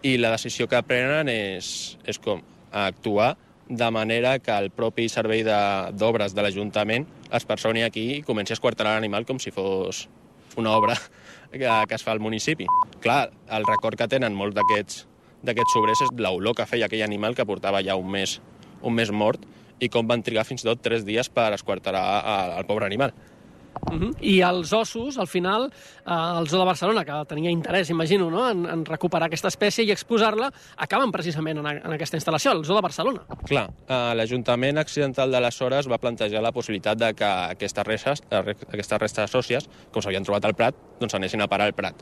i 0.06 0.16
la 0.20 0.34
decisió 0.34 0.68
que 0.70 0.82
prenen 0.86 1.30
és, 1.32 1.96
és 2.06 2.18
com 2.22 2.42
actuar 2.76 3.34
de 3.68 3.90
manera 3.90 4.38
que 4.38 4.52
el 4.54 4.70
propi 4.70 5.08
servei 5.10 5.42
d'obres 5.42 6.32
de, 6.32 6.38
de 6.40 6.44
l'Ajuntament 6.46 7.06
es 7.34 7.44
personi 7.44 7.82
aquí 7.82 8.04
i 8.18 8.22
comenci 8.22 8.52
a 8.54 8.56
esquarterar 8.58 8.94
l'animal 8.96 9.26
com 9.26 9.40
si 9.42 9.50
fos 9.50 10.06
una 10.56 10.70
obra 10.78 10.94
que, 11.50 11.58
que 11.66 11.94
es 11.94 12.02
fa 12.06 12.12
al 12.14 12.20
municipi. 12.20 12.66
Clar, 13.02 13.30
el 13.50 13.66
record 13.66 13.98
que 13.98 14.08
tenen 14.08 14.34
molts 14.34 14.54
d'aquests 14.56 15.04
d'aquests 15.46 15.74
sobrers 15.76 16.00
és 16.06 16.14
l'olor 16.18 16.54
que 16.58 16.64
feia 16.66 16.86
aquell 16.88 17.02
animal 17.04 17.34
que 17.36 17.44
portava 17.46 17.82
ja 17.84 17.94
un 17.98 18.08
mes, 18.10 18.38
un 18.82 18.94
mes 18.96 19.10
mort 19.12 19.42
i 19.78 19.90
com 19.92 20.06
van 20.08 20.22
trigar 20.24 20.46
fins 20.48 20.64
i 20.64 20.66
tot 20.70 20.80
tres 20.82 21.04
dies 21.04 21.28
per 21.28 21.50
esquarterar 21.54 22.00
a- 22.02 22.58
el 22.58 22.64
pobre 22.66 22.86
animal. 22.86 23.12
Uh 23.92 23.98
-huh. 24.00 24.14
I 24.20 24.40
els 24.40 24.72
ossos, 24.72 25.18
al 25.18 25.26
final, 25.26 25.70
eh, 26.06 26.38
el 26.38 26.48
Zoo 26.48 26.58
de 26.58 26.64
Barcelona, 26.64 27.04
que 27.04 27.24
tenia 27.28 27.50
interès, 27.50 27.90
imagino, 27.90 28.30
no? 28.30 28.50
en, 28.50 28.66
en 28.66 28.84
recuperar 28.84 29.26
aquesta 29.26 29.48
espècie 29.48 29.84
i 29.84 29.90
exposar-la, 29.90 30.52
acaben 30.76 31.12
precisament 31.12 31.58
en, 31.58 31.66
a, 31.66 31.72
en 31.72 31.92
aquesta 31.92 32.16
instal·lació, 32.16 32.52
el 32.52 32.64
Zoo 32.64 32.76
de 32.76 32.82
Barcelona. 32.82 33.20
Clar, 33.46 33.70
eh, 33.88 34.14
l'Ajuntament 34.14 34.78
Accidental 34.78 35.30
d'aleshores 35.30 35.88
va 35.88 35.98
plantejar 35.98 36.42
la 36.42 36.52
possibilitat 36.52 36.98
de 36.98 37.14
que 37.14 37.24
aquestes 37.24 37.86
restes, 37.86 38.22
eh, 38.30 38.54
aquestes 38.72 38.98
restes 38.98 39.30
sòcies, 39.30 39.68
com 39.90 40.02
s'havien 40.02 40.24
trobat 40.24 40.44
al 40.44 40.54
Prat, 40.54 40.74
doncs 41.00 41.14
anessin 41.14 41.40
a 41.40 41.48
parar 41.48 41.66
al 41.66 41.74
Prat. 41.74 41.94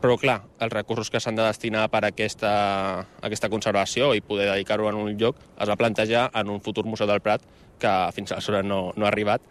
Però, 0.00 0.16
clar, 0.16 0.38
els 0.64 0.72
recursos 0.72 1.10
que 1.12 1.20
s'han 1.20 1.36
de 1.36 1.44
destinar 1.44 1.90
per 1.92 2.06
a 2.06 2.08
aquesta, 2.08 3.04
aquesta 3.20 3.50
conservació 3.52 4.14
i 4.16 4.22
poder 4.24 4.46
dedicar-ho 4.48 4.88
en 4.88 4.96
un 4.96 5.18
lloc 5.20 5.36
es 5.60 5.68
va 5.68 5.76
plantejar 5.76 6.30
en 6.40 6.48
un 6.48 6.62
futur 6.64 6.86
Museu 6.88 7.06
del 7.06 7.20
Prat 7.20 7.44
que 7.80 7.92
fins 8.16 8.32
aleshores 8.32 8.64
no, 8.64 8.94
no 8.96 9.04
ha 9.04 9.10
arribat 9.12 9.44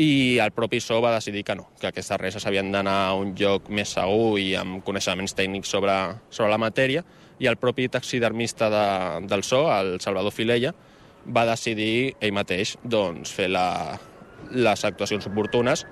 i 0.00 0.38
el 0.40 0.52
propi 0.56 0.80
SO 0.80 1.00
va 1.04 1.12
decidir 1.12 1.42
que 1.44 1.54
no, 1.58 1.66
que 1.80 1.90
aquestes 1.90 2.20
restes 2.20 2.46
havien 2.48 2.70
d'anar 2.72 2.96
a 3.10 3.16
un 3.18 3.34
lloc 3.36 3.68
més 3.68 3.92
segur 3.96 4.38
i 4.40 4.54
amb 4.56 4.80
coneixements 4.86 5.36
tècnics 5.36 5.68
sobre, 5.68 5.96
sobre 6.32 6.48
la 6.52 6.60
matèria 6.60 7.02
i 7.40 7.48
el 7.50 7.58
propi 7.60 7.88
taxidermista 7.92 8.70
de, 8.72 8.84
del 9.28 9.44
SO, 9.44 9.66
el 9.74 9.98
Salvador 10.00 10.32
Filella, 10.32 10.72
va 11.28 11.44
decidir 11.48 12.14
ell 12.20 12.32
mateix 12.32 12.78
doncs, 12.80 13.32
fer 13.36 13.50
la, 13.52 13.98
les 14.52 14.84
actuacions 14.88 15.28
oportunes 15.28 15.84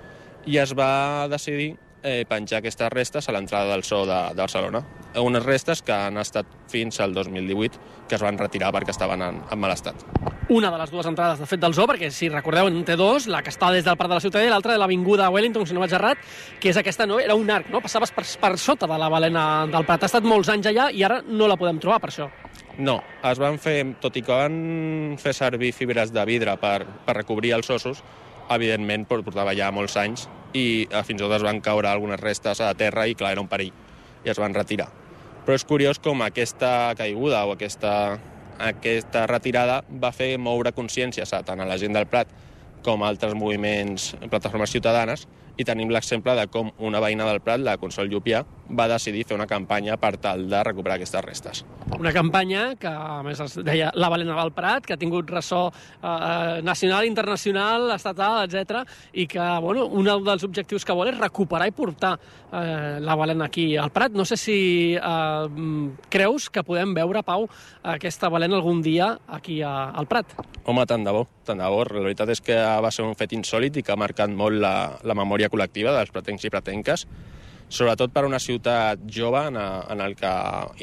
i 0.49 0.57
es 0.57 0.73
va 0.77 1.29
decidir 1.29 1.75
eh, 2.03 2.25
penjar 2.29 2.61
aquestes 2.61 2.91
restes 2.93 3.29
a 3.29 3.35
l'entrada 3.35 3.73
del 3.73 3.85
zoo 3.85 4.07
de, 4.07 4.19
de 4.35 4.41
Barcelona. 4.41 4.83
Unes 5.19 5.45
restes 5.45 5.83
que 5.83 5.93
han 5.93 6.19
estat 6.21 6.47
fins 6.71 7.01
al 7.01 7.15
2018, 7.15 7.81
que 8.09 8.17
es 8.17 8.25
van 8.25 8.39
retirar 8.39 8.73
perquè 8.75 8.95
estaven 8.95 9.23
en, 9.25 9.41
en 9.51 9.61
mal 9.61 9.75
estat. 9.75 10.05
Una 10.49 10.71
de 10.73 10.79
les 10.81 10.91
dues 10.91 11.07
entrades, 11.07 11.41
de 11.43 11.47
fet, 11.47 11.61
del 11.61 11.75
zoo, 11.77 11.89
perquè, 11.91 12.09
si 12.15 12.31
recordeu, 12.33 12.71
en 12.71 12.81
té 12.89 12.97
dos, 12.97 13.27
la 13.29 13.43
que 13.45 13.53
està 13.53 13.69
des 13.75 13.85
del 13.85 13.99
Parc 14.01 14.09
de 14.09 14.17
la 14.17 14.25
Ciutadella 14.25 14.49
i 14.49 14.55
l'altra 14.55 14.73
de 14.73 14.81
l'Avinguda 14.81 15.29
Wellington, 15.29 15.67
si 15.69 15.77
no 15.77 15.83
vaig 15.85 15.93
errat, 15.93 16.23
que 16.61 16.71
és 16.73 16.79
aquesta, 16.81 17.05
no? 17.09 17.19
Era 17.21 17.37
un 17.37 17.51
arc, 17.53 17.69
no? 17.73 17.83
Passaves 17.85 18.15
per, 18.17 18.25
per 18.41 18.55
sota 18.57 18.89
de 18.89 18.97
la 19.01 19.11
balena 19.13 19.45
del 19.69 19.85
Prat. 19.85 20.07
Ha 20.07 20.13
estat 20.13 20.25
molts 20.25 20.49
anys 20.55 20.71
allà 20.71 20.89
i 20.89 21.05
ara 21.05 21.21
no 21.27 21.51
la 21.51 21.59
podem 21.61 21.83
trobar, 21.83 22.01
per 22.01 22.13
això. 22.15 22.31
No, 22.79 23.01
es 23.27 23.41
van 23.43 23.59
fer, 23.59 23.83
tot 24.01 24.17
i 24.17 24.23
que 24.23 24.33
van 24.33 25.17
fer 25.19 25.35
servir 25.35 25.73
fibres 25.75 26.15
de 26.15 26.25
vidre 26.25 26.55
per, 26.63 26.79
per 27.05 27.17
recobrir 27.19 27.53
els 27.57 27.69
ossos, 27.75 28.05
evidentment 28.51 29.07
por- 29.09 29.25
portava 29.27 29.55
ja 29.57 29.71
molts 29.75 29.97
anys 30.01 30.29
i 30.55 30.87
eh, 30.89 31.03
fins 31.05 31.21
i 31.21 31.25
tot 31.25 31.35
es 31.37 31.45
van 31.45 31.61
caure 31.61 31.91
algunes 31.91 32.21
restes 32.21 32.61
a 32.65 32.73
terra 32.75 33.07
i 33.07 33.15
clar, 33.15 33.33
era 33.33 33.45
un 33.45 33.49
perill 33.49 33.73
i 34.25 34.31
es 34.31 34.39
van 34.41 34.55
retirar. 34.55 34.89
Però 35.47 35.57
és 35.57 35.65
curiós 35.65 36.01
com 36.03 36.21
aquesta 36.23 36.93
caiguda 36.99 37.45
o 37.47 37.55
aquesta, 37.55 38.19
aquesta 38.59 39.27
retirada 39.31 39.83
va 39.89 40.13
fer 40.13 40.35
moure 40.39 40.75
consciències 40.77 41.33
tant 41.45 41.61
a 41.61 41.69
la 41.69 41.79
gent 41.81 41.95
del 41.97 42.09
Prat 42.11 42.29
com 42.85 43.03
a 43.03 43.09
altres 43.09 43.35
moviments, 43.35 44.15
plataformes 44.31 44.71
ciutadanes, 44.71 45.27
i 45.59 45.65
tenim 45.67 45.91
l'exemple 45.91 46.35
de 46.39 46.47
com 46.53 46.71
una 46.79 47.01
veïna 47.03 47.27
del 47.27 47.41
Prat, 47.43 47.61
la 47.61 47.77
Consol 47.81 48.09
Llupià, 48.09 48.45
va 48.69 48.89
decidir 48.91 49.25
fer 49.29 49.37
una 49.37 49.47
campanya 49.49 49.97
per 50.01 50.17
tal 50.21 50.49
de 50.51 50.63
recuperar 50.65 50.99
aquestes 50.99 51.25
restes. 51.25 51.65
Una 51.99 52.13
campanya 52.13 52.75
que, 52.79 52.89
a 52.89 53.23
més, 53.27 53.41
es 53.41 53.59
deia 53.65 53.91
La 53.97 54.11
Balena 54.13 54.37
del 54.39 54.53
Prat, 54.57 54.87
que 54.87 54.97
ha 54.97 55.01
tingut 55.01 55.31
ressò 55.31 55.69
eh, 55.71 56.61
nacional, 56.63 57.07
internacional, 57.09 57.91
estatal, 57.95 58.45
etc 58.45 58.85
i 59.13 59.27
que, 59.27 59.41
bueno, 59.63 59.87
un 59.87 60.07
dels 60.07 60.45
objectius 60.45 60.85
que 60.85 60.95
vol 60.97 61.11
és 61.11 61.19
recuperar 61.19 61.69
i 61.69 61.75
portar 61.75 62.15
eh, 62.19 62.99
la 63.01 63.17
balena 63.19 63.49
aquí 63.49 63.77
al 63.77 63.91
Prat. 63.95 64.13
No 64.13 64.25
sé 64.29 64.37
si 64.41 64.59
eh, 64.97 65.49
creus 66.11 66.49
que 66.51 66.65
podem 66.67 66.95
veure, 66.97 67.23
Pau, 67.27 67.49
aquesta 67.83 68.31
balena 68.33 68.59
algun 68.59 68.83
dia 68.85 69.15
aquí 69.27 69.61
a, 69.63 69.91
al 69.91 70.09
Prat. 70.11 70.37
Home, 70.65 70.87
tant 70.89 71.05
de 71.07 71.15
bo, 71.15 71.27
tant 71.49 71.61
de 71.61 71.73
bo. 71.73 71.83
La 71.89 72.05
veritat 72.05 72.35
és 72.35 72.45
que 72.45 72.57
va 72.59 72.93
ser 72.95 73.07
un 73.07 73.17
fet 73.19 73.35
insòlid 73.37 73.81
i 73.81 73.85
que 73.85 73.95
ha 73.95 74.01
marcat 74.01 74.33
molt 74.33 74.61
la, 74.61 74.75
la 75.05 75.19
memòria 75.19 75.51
col·lectiva 75.53 75.95
dels 75.97 76.13
pretencs 76.15 76.47
i 76.47 76.53
pretenques, 76.53 77.07
sobretot 77.69 78.13
per 78.13 78.25
a 78.25 78.29
una 78.29 78.41
ciutat 78.41 79.01
jove 79.13 79.45
en, 79.49 79.57
en 79.57 80.01
el 80.01 80.17
que 80.17 80.33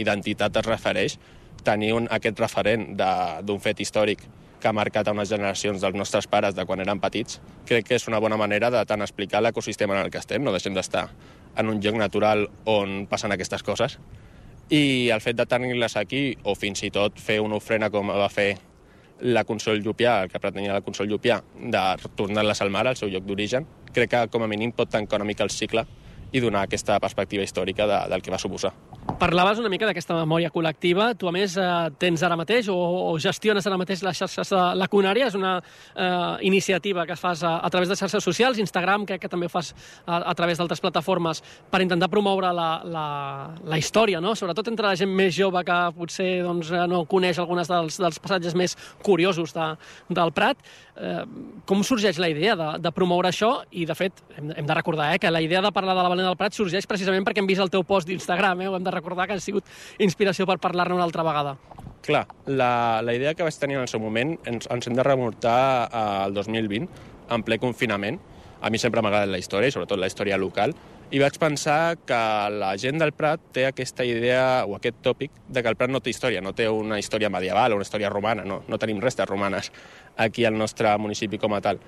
identitat 0.01 0.61
es 0.61 0.67
refereix, 0.67 1.17
tenir 1.65 1.93
un, 1.97 2.09
aquest 2.13 2.39
referent 2.39 2.91
d'un 2.95 3.61
fet 3.61 3.81
històric 3.81 4.21
que 4.61 4.69
ha 4.69 4.73
marcat 4.73 5.07
a 5.07 5.13
unes 5.13 5.29
generacions 5.29 5.81
dels 5.81 5.97
nostres 5.97 6.27
pares 6.29 6.55
de 6.55 6.65
quan 6.65 6.81
eren 6.81 7.01
petits, 7.01 7.41
crec 7.69 7.89
que 7.89 7.97
és 7.99 8.07
una 8.09 8.21
bona 8.21 8.37
manera 8.37 8.71
de 8.73 8.83
tant 8.87 9.03
explicar 9.05 9.41
l'ecosistema 9.43 9.97
en 9.97 10.05
el 10.05 10.13
que 10.13 10.21
estem, 10.21 10.45
no 10.45 10.53
deixem 10.53 10.77
d'estar 10.77 11.09
en 11.57 11.69
un 11.69 11.81
lloc 11.81 11.97
natural 11.99 12.47
on 12.69 13.03
passen 13.09 13.33
aquestes 13.33 13.65
coses, 13.65 13.99
i 14.69 15.09
el 15.13 15.21
fet 15.21 15.37
de 15.37 15.45
tenir-les 15.45 15.97
aquí, 15.97 16.23
o 16.43 16.55
fins 16.57 16.81
i 16.85 16.89
tot 16.93 17.19
fer 17.21 17.39
una 17.41 17.59
ofrena 17.59 17.91
com 17.93 18.09
va 18.09 18.29
fer 18.33 18.55
la 19.21 19.45
Consol 19.45 19.83
Llupià, 19.83 20.23
el 20.23 20.31
que 20.31 20.41
pretenia 20.41 20.73
la 20.73 20.81
Consol 20.81 21.07
Llupià, 21.07 21.37
de 21.55 21.83
tornar-les 22.17 22.61
al 22.61 22.73
mar, 22.73 22.87
al 22.87 22.97
seu 22.97 23.09
lloc 23.09 23.27
d'origen, 23.27 23.67
crec 23.93 24.11
que 24.11 24.23
com 24.33 24.43
a 24.43 24.49
mínim 24.49 24.73
pot 24.75 24.89
tancar 24.91 25.21
una 25.21 25.29
mica 25.29 25.45
el 25.45 25.53
cicle 25.53 25.85
i 26.35 26.43
donar 26.43 26.65
aquesta 26.67 26.99
perspectiva 26.99 27.45
històrica 27.47 27.87
de, 27.87 28.01
del 28.11 28.23
que 28.25 28.33
va 28.33 28.41
suposar. 28.41 28.73
Parlaves 29.05 29.59
una 29.61 29.69
mica 29.69 29.85
d'aquesta 29.85 30.15
memòria 30.17 30.49
col·lectiva. 30.49 31.11
Tu, 31.15 31.27
a 31.29 31.31
més, 31.31 31.53
eh, 31.61 31.65
tens 32.01 32.23
ara 32.25 32.35
mateix 32.35 32.65
o, 32.73 32.75
o 32.75 33.11
gestiones 33.21 33.65
ara 33.69 33.77
mateix 33.77 34.01
les 34.03 34.17
xarxes 34.17 34.49
de 34.49 34.61
la 34.75 34.87
Cunària. 34.89 35.27
És 35.29 35.35
una 35.37 35.59
eh, 35.61 36.47
iniciativa 36.49 37.05
que 37.05 37.15
fas 37.15 37.43
a, 37.45 37.59
a 37.61 37.69
través 37.69 37.87
de 37.87 37.95
xarxes 37.95 38.25
socials, 38.25 38.57
Instagram, 38.59 39.05
crec 39.05 39.21
que 39.21 39.29
també 39.29 39.45
ho 39.45 39.53
fas 39.53 39.75
a, 40.07 40.23
a 40.31 40.33
través 40.35 40.57
d'altres 40.57 40.81
plataformes, 40.81 41.43
per 41.69 41.83
intentar 41.85 42.09
promoure 42.09 42.49
la, 42.57 42.69
la, 42.83 43.05
la 43.63 43.77
història, 43.77 44.19
no? 44.19 44.33
sobretot 44.35 44.73
entre 44.73 44.89
la 44.89 44.97
gent 44.97 45.13
més 45.13 45.37
jove 45.37 45.61
que 45.63 45.77
potser 45.95 46.41
doncs, 46.43 46.73
eh, 46.73 46.87
no 46.89 47.05
coneix 47.05 47.39
algunes 47.39 47.69
dels, 47.69 48.01
dels 48.01 48.19
passatges 48.19 48.57
més 48.57 48.75
curiosos 49.05 49.53
de, 49.53 49.69
del 50.09 50.33
Prat. 50.33 50.65
Eh, 50.97 51.21
com 51.69 51.85
sorgeix 51.85 52.17
la 52.17 52.31
idea 52.33 52.57
de, 52.57 52.71
de 52.81 52.95
promoure 52.95 53.29
això? 53.29 53.53
I, 53.69 53.85
de 53.85 53.95
fet, 53.95 54.25
hem, 54.35 54.49
hem 54.57 54.65
de 54.65 54.81
recordar 54.81 55.13
eh, 55.13 55.21
que 55.21 55.31
la 55.31 55.45
idea 55.45 55.61
de 55.61 55.71
parlar 55.71 55.93
de 55.93 56.01
la 56.01 56.09
balena 56.09 56.33
del 56.33 56.41
Prat 56.41 56.57
sorgeix 56.57 56.89
precisament 56.89 57.23
perquè 57.27 57.45
hem 57.45 57.53
vist 57.53 57.61
el 57.61 57.71
teu 57.71 57.85
post 57.85 58.09
d'Instagram. 58.09 58.65
Eh? 58.65 58.69
Ho 58.73 58.75
hem 58.79 58.83
de 58.83 58.94
recordar 58.95 59.27
que 59.27 59.37
ha 59.37 59.43
sigut 59.43 59.67
inspiració 59.99 60.47
per 60.49 60.57
parlar-ne 60.63 60.97
una 60.97 61.05
altra 61.07 61.25
vegada. 61.27 61.57
Clar, 62.05 62.25
la, 62.45 63.01
la 63.01 63.13
idea 63.17 63.33
que 63.33 63.45
vaig 63.45 63.55
tenir 63.57 63.79
en 63.79 63.85
el 63.85 63.91
seu 63.91 64.01
moment 64.01 64.35
ens, 64.45 64.69
ens 64.71 64.87
hem 64.87 64.97
de 64.97 65.05
remuntar 65.05 65.89
al 65.89 66.35
2020, 66.35 66.89
en 67.33 67.45
ple 67.45 67.59
confinament. 67.61 68.19
A 68.65 68.69
mi 68.73 68.79
sempre 68.81 69.01
m'ha 69.01 69.11
agradat 69.11 69.29
la 69.29 69.41
història, 69.41 69.69
i 69.69 69.73
sobretot 69.73 69.99
la 69.99 70.09
història 70.09 70.37
local, 70.41 70.73
i 71.13 71.19
vaig 71.21 71.35
pensar 71.37 71.97
que 72.01 72.17
la 72.49 72.71
gent 72.81 72.97
del 72.97 73.11
Prat 73.13 73.41
té 73.53 73.67
aquesta 73.67 74.05
idea 74.07 74.63
o 74.65 74.73
aquest 74.77 75.03
tòpic 75.05 75.35
de 75.53 75.61
que 75.61 75.69
el 75.69 75.77
Prat 75.77 75.91
no 75.93 76.01
té 76.01 76.09
història, 76.09 76.41
no 76.41 76.55
té 76.57 76.65
una 76.69 76.97
història 76.97 77.29
medieval 77.29 77.73
o 77.73 77.77
una 77.77 77.85
història 77.85 78.09
romana, 78.09 78.45
no, 78.45 78.63
no 78.67 78.79
tenim 78.81 79.01
restes 79.03 79.29
romanes 79.29 79.71
aquí 80.17 80.45
al 80.45 80.57
nostre 80.57 80.95
municipi 80.97 81.37
com 81.37 81.53
a 81.53 81.61
tal. 81.61 81.81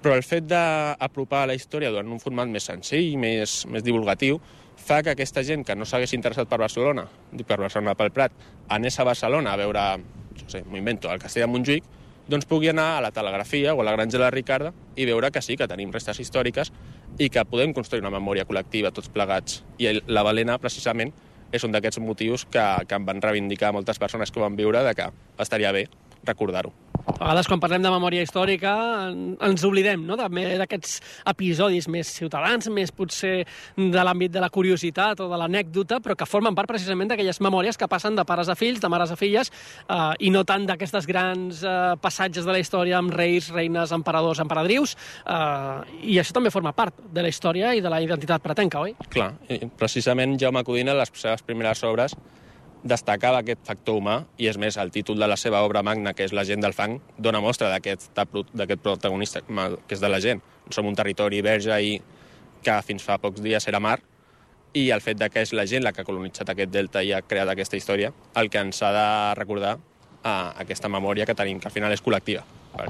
Però 0.00 0.12
el 0.16 0.24
fet 0.24 0.44
d'apropar 0.48 1.46
la 1.48 1.56
història 1.56 1.92
durant 1.92 2.12
un 2.12 2.20
format 2.20 2.52
més 2.52 2.68
senzill, 2.68 3.16
més, 3.20 3.62
més 3.68 3.84
divulgatiu, 3.84 4.40
fa 4.80 5.02
que 5.04 5.14
aquesta 5.14 5.44
gent 5.46 5.64
que 5.66 5.76
no 5.76 5.86
s'hagués 5.86 6.14
interessat 6.16 6.48
per 6.50 6.58
Barcelona, 6.62 7.06
dic 7.32 7.46
per 7.46 7.60
Barcelona 7.60 7.94
pel 7.98 8.12
Prat, 8.14 8.34
anés 8.68 8.98
a 8.98 9.06
Barcelona 9.06 9.54
a 9.54 9.60
veure, 9.60 9.86
no 10.00 10.48
sé, 10.50 10.64
m'ho 10.64 10.80
invento, 10.80 11.10
el 11.12 11.22
castell 11.22 11.46
de 11.46 11.50
Montjuïc, 11.52 11.88
doncs 12.30 12.46
pugui 12.46 12.70
anar 12.70 12.96
a 12.96 13.00
la 13.02 13.10
telegrafia 13.10 13.74
o 13.74 13.80
a 13.82 13.86
la 13.86 13.96
granja 13.96 14.16
de 14.18 14.24
la 14.24 14.30
Ricarda 14.30 14.72
i 14.96 15.06
veure 15.08 15.32
que 15.34 15.42
sí, 15.42 15.56
que 15.58 15.66
tenim 15.68 15.90
restes 15.92 16.20
històriques 16.22 16.70
i 17.18 17.28
que 17.28 17.44
podem 17.44 17.74
construir 17.74 18.04
una 18.04 18.12
memòria 18.14 18.46
col·lectiva 18.46 18.92
tots 18.94 19.10
plegats. 19.10 19.64
I 19.82 19.98
la 20.06 20.22
balena, 20.22 20.58
precisament, 20.62 21.10
és 21.50 21.64
un 21.66 21.74
d'aquests 21.74 21.98
motius 21.98 22.46
que, 22.46 22.62
que 22.86 22.94
em 22.94 23.06
van 23.06 23.22
reivindicar 23.22 23.72
moltes 23.74 23.98
persones 23.98 24.30
que 24.30 24.38
ho 24.38 24.46
van 24.46 24.58
viure 24.58 24.84
de 24.86 24.94
que 24.94 25.10
estaria 25.42 25.72
bé 25.74 25.88
recordar-ho. 26.24 26.72
A 27.10 27.24
vegades, 27.24 27.48
quan 27.48 27.58
parlem 27.58 27.82
de 27.82 27.90
memòria 27.90 28.22
històrica, 28.22 28.72
en- 29.08 29.36
ens 29.40 29.62
oblidem 29.64 30.02
no? 30.06 30.16
d'aquests 30.16 31.00
episodis 31.26 31.88
més 31.88 32.06
ciutadans, 32.06 32.68
més 32.70 32.92
potser 32.92 33.46
de 33.76 34.02
l'àmbit 34.04 34.30
de 34.30 34.40
la 34.40 34.50
curiositat 34.52 35.18
o 35.24 35.28
de 35.30 35.38
l'anècdota, 35.40 35.98
però 36.04 36.14
que 36.14 36.26
formen 36.28 36.54
part 36.54 36.68
precisament 36.68 37.08
d'aquelles 37.10 37.40
memòries 37.40 37.76
que 37.80 37.88
passen 37.88 38.14
de 38.16 38.24
pares 38.28 38.48
a 38.48 38.54
fills, 38.54 38.80
de 38.80 38.88
mares 38.92 39.10
a 39.10 39.16
filles, 39.16 39.50
eh, 39.88 40.12
i 40.20 40.30
no 40.30 40.44
tant 40.44 40.66
d'aquestes 40.68 41.06
grans 41.08 41.62
eh, 41.64 41.96
passatges 42.00 42.44
de 42.44 42.52
la 42.52 42.60
història 42.62 42.98
amb 43.00 43.12
reis, 43.16 43.48
reines, 43.50 43.90
emperadors, 43.96 44.38
emperadrius, 44.44 44.94
eh, 45.26 46.04
i 46.04 46.18
això 46.20 46.36
també 46.36 46.50
forma 46.52 46.72
part 46.76 46.94
de 47.10 47.22
la 47.24 47.28
història 47.32 47.74
i 47.74 47.80
de 47.80 47.90
la 47.90 48.00
identitat 48.04 48.42
pretenca, 48.44 48.80
oi? 48.84 48.94
Clar, 49.08 49.32
precisament 49.80 50.38
Jaume 50.38 50.62
Codina, 50.64 50.94
les 50.94 51.10
seves 51.14 51.42
primeres 51.42 51.82
obres, 51.84 52.14
destacava 52.82 53.40
aquest 53.42 53.60
factor 53.66 53.98
humà, 54.00 54.16
i 54.40 54.48
és 54.48 54.58
més, 54.58 54.76
el 54.80 54.90
títol 54.90 55.18
de 55.20 55.28
la 55.28 55.36
seva 55.36 55.60
obra 55.66 55.82
magna, 55.82 56.14
que 56.14 56.24
és 56.24 56.32
La 56.32 56.44
gent 56.48 56.62
del 56.64 56.72
fang, 56.72 56.98
dona 57.18 57.40
mostra 57.40 57.68
d'aquest 57.72 58.12
protagonista, 58.82 59.42
que 59.42 59.94
és 59.94 60.00
de 60.00 60.08
la 60.08 60.20
gent. 60.20 60.40
Som 60.70 60.86
un 60.86 60.96
territori 60.96 61.42
verge 61.42 61.76
i 61.82 62.00
que 62.64 62.78
fins 62.86 63.04
fa 63.04 63.18
pocs 63.18 63.40
dies 63.42 63.66
era 63.68 63.80
mar, 63.80 63.98
i 64.72 64.90
el 64.94 65.00
fet 65.02 65.18
de 65.18 65.28
que 65.30 65.42
és 65.42 65.52
la 65.52 65.66
gent 65.66 65.82
la 65.82 65.92
que 65.92 66.02
ha 66.02 66.06
colonitzat 66.06 66.52
aquest 66.52 66.70
delta 66.70 67.02
i 67.02 67.12
ha 67.12 67.22
creat 67.22 67.48
aquesta 67.50 67.76
història, 67.76 68.12
el 68.36 68.50
que 68.50 68.60
ens 68.62 68.82
ha 68.82 68.92
de 68.94 69.06
recordar 69.40 69.78
a 70.22 70.34
aquesta 70.62 70.88
memòria 70.88 71.26
que 71.26 71.34
tenim, 71.34 71.58
que 71.58 71.68
al 71.68 71.74
final 71.74 71.92
és 71.92 72.02
col·lectiva. 72.04 72.44
Per, 72.76 72.86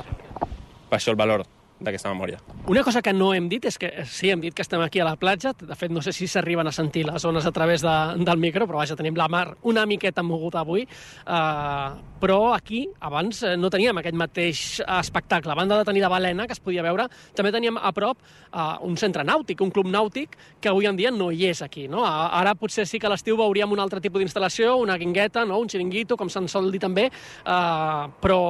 per 0.90 0.98
això 0.98 1.14
el 1.14 1.16
valor 1.16 1.46
d'aquesta 1.80 2.12
memòria. 2.12 2.38
Una 2.68 2.84
cosa 2.84 3.02
que 3.02 3.12
no 3.16 3.32
hem 3.34 3.48
dit 3.48 3.64
és 3.66 3.78
que 3.80 3.90
sí, 4.06 4.30
hem 4.30 4.40
dit 4.42 4.54
que 4.54 4.62
estem 4.62 4.82
aquí 4.84 5.00
a 5.00 5.06
la 5.08 5.16
platja, 5.16 5.52
de 5.56 5.76
fet 5.76 5.92
no 5.92 6.02
sé 6.04 6.12
si 6.12 6.28
s'arriben 6.28 6.68
a 6.68 6.72
sentir 6.72 7.06
les 7.08 7.24
ones 7.24 7.46
a 7.46 7.52
través 7.52 7.82
de, 7.82 7.96
del 8.20 8.38
micro, 8.38 8.68
però 8.68 8.82
vaja, 8.82 8.96
tenim 8.98 9.16
la 9.16 9.28
mar 9.32 9.46
una 9.68 9.86
miqueta 9.88 10.22
moguda 10.22 10.60
avui, 10.60 10.84
uh, 10.84 11.96
però 12.20 12.52
aquí 12.52 12.82
abans 13.00 13.42
eh, 13.42 13.56
no 13.56 13.70
teníem 13.72 13.96
aquest 13.98 14.16
mateix 14.18 14.60
espectacle. 14.84 15.52
A 15.52 15.58
banda 15.58 15.78
de 15.80 15.88
tenir 15.88 16.04
de 16.04 16.12
balena, 16.12 16.46
que 16.46 16.52
es 16.52 16.60
podia 16.60 16.84
veure, 16.84 17.08
també 17.36 17.52
teníem 17.54 17.80
a 17.80 17.92
prop 17.96 18.20
uh, 18.20 18.76
un 18.86 18.98
centre 19.00 19.24
nàutic, 19.24 19.64
un 19.64 19.72
club 19.72 19.88
nàutic, 19.88 20.36
que 20.60 20.68
avui 20.68 20.88
en 20.90 21.00
dia 21.00 21.10
no 21.14 21.30
hi 21.32 21.48
és 21.48 21.64
aquí. 21.64 21.88
No? 21.88 22.04
Ara 22.04 22.54
potser 22.60 22.86
sí 22.86 23.00
que 23.00 23.08
a 23.08 23.14
l'estiu 23.14 23.40
veuríem 23.40 23.72
un 23.72 23.80
altre 23.80 24.02
tipus 24.04 24.20
d'instal·lació, 24.20 24.76
una 24.82 24.98
guingueta, 25.00 25.46
no? 25.48 25.58
un 25.64 25.72
xiringuito, 25.72 26.20
com 26.20 26.28
se'n 26.28 26.48
sol 26.48 26.68
dir 26.70 26.82
també, 26.84 27.08
uh, 27.08 28.10
però 28.20 28.40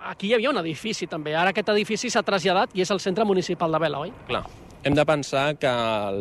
aquí 0.00 0.28
hi 0.28 0.34
havia 0.36 0.50
un 0.50 0.60
edifici 0.60 1.06
també. 1.10 1.34
Ara 1.34 1.52
aquest 1.54 1.68
edifici 1.74 2.10
s'ha 2.10 2.22
traslladat 2.26 2.74
i 2.74 2.84
és 2.84 2.90
el 2.90 3.00
centre 3.00 3.24
municipal 3.24 3.72
de 3.72 3.80
Vela, 3.82 4.04
oi? 4.06 4.12
Clar. 4.28 4.44
Hem 4.86 4.94
de 4.94 5.04
pensar 5.04 5.56
que 5.58 5.70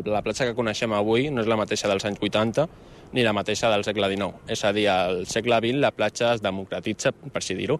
la 0.09 0.21
platja 0.25 0.47
que 0.47 0.55
coneixem 0.57 0.93
avui 0.93 1.29
no 1.29 1.43
és 1.43 1.49
la 1.49 1.57
mateixa 1.59 1.89
dels 1.91 2.05
anys 2.07 2.21
80 2.21 2.65
ni 3.13 3.23
la 3.23 3.33
mateixa 3.33 3.69
del 3.69 3.83
segle 3.85 4.09
XIX. 4.09 4.33
És 4.49 4.63
a 4.65 4.71
dir, 4.73 4.87
al 4.89 5.25
segle 5.29 5.59
XX 5.61 5.83
la 5.83 5.91
platja 5.93 6.33
es 6.33 6.41
democratitza, 6.41 7.11
per 7.13 7.43
així 7.43 7.55
dir-ho, 7.55 7.77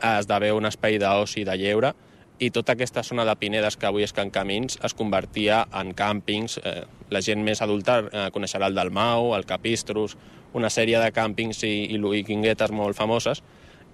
esdevé 0.00 0.52
un 0.56 0.68
espai 0.70 1.00
d'oci 1.02 1.44
de 1.44 1.56
lleure 1.58 1.92
i 2.40 2.48
tota 2.50 2.72
aquesta 2.72 3.02
zona 3.04 3.26
de 3.28 3.34
Pinedes 3.36 3.76
que 3.76 3.88
avui 3.88 4.06
és 4.06 4.14
Can 4.16 4.30
Camins 4.32 4.78
es 4.86 4.94
convertia 4.96 5.66
en 5.76 5.90
càmpings. 5.92 6.56
Eh, 6.64 6.84
la 7.12 7.20
gent 7.20 7.42
més 7.44 7.60
adulta 7.60 7.98
eh, 8.00 8.28
coneixerà 8.32 8.70
el 8.70 8.78
del 8.78 8.90
Mau, 8.96 9.34
el 9.36 9.44
Capistrus, 9.44 10.16
una 10.56 10.70
sèrie 10.72 11.02
de 11.02 11.10
càmpings 11.12 11.60
i, 11.68 11.74
i, 11.92 11.98
i 12.00 12.70
molt 12.72 12.96
famoses, 12.96 13.42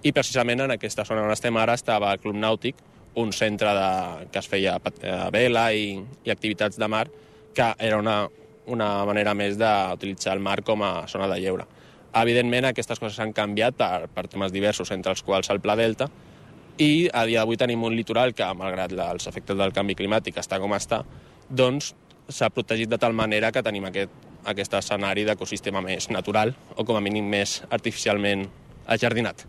i 0.03 0.13
precisament 0.13 0.61
en 0.65 0.75
aquesta 0.75 1.05
zona 1.05 1.25
on 1.25 1.33
estem 1.33 1.57
ara 1.57 1.75
estava 1.77 2.11
el 2.13 2.21
Club 2.21 2.37
Nàutic, 2.37 2.77
un 3.17 3.31
centre 3.33 3.71
de, 3.73 4.27
que 4.31 4.39
es 4.39 4.47
feia 4.49 4.77
a 4.77 5.29
vela 5.33 5.71
i, 5.73 5.95
i 6.25 6.31
activitats 6.31 6.77
de 6.77 6.87
mar, 6.87 7.07
que 7.55 7.71
era 7.79 7.97
una, 7.97 8.27
una 8.67 8.89
manera 9.09 9.33
més 9.33 9.57
d'utilitzar 9.57 10.35
el 10.37 10.43
mar 10.43 10.61
com 10.63 10.83
a 10.85 10.91
zona 11.09 11.29
de 11.31 11.39
lleure. 11.41 11.65
Evidentment, 12.17 12.69
aquestes 12.69 13.01
coses 13.01 13.19
han 13.19 13.33
canviat 13.33 13.77
per, 13.77 14.07
per 14.13 14.27
temes 14.29 14.53
diversos, 14.53 14.91
entre 14.93 15.13
els 15.15 15.23
quals 15.25 15.49
el 15.53 15.61
Pla 15.63 15.75
Delta, 15.79 16.07
i 16.77 17.07
a 17.09 17.23
dia 17.25 17.41
d'avui 17.41 17.57
tenim 17.57 17.83
un 17.83 17.95
litoral 17.97 18.35
que, 18.37 18.45
malgrat 18.53 18.93
els 18.93 19.25
efectes 19.29 19.57
del 19.57 19.73
canvi 19.73 19.95
climàtic, 19.97 20.37
està 20.37 20.61
com 20.61 20.75
està, 20.77 21.01
doncs 21.49 21.95
s'ha 22.29 22.51
protegit 22.53 22.91
de 22.91 22.99
tal 23.01 23.15
manera 23.17 23.51
que 23.51 23.63
tenim 23.65 23.87
aquest, 23.89 24.13
aquest 24.45 24.77
escenari 24.77 25.25
d'ecosistema 25.25 25.81
més 25.81 26.11
natural, 26.13 26.53
o 26.75 26.85
com 26.85 26.99
a 26.99 27.03
mínim 27.03 27.25
més 27.33 27.63
artificialment 27.69 28.45
ajardinat. 28.85 29.45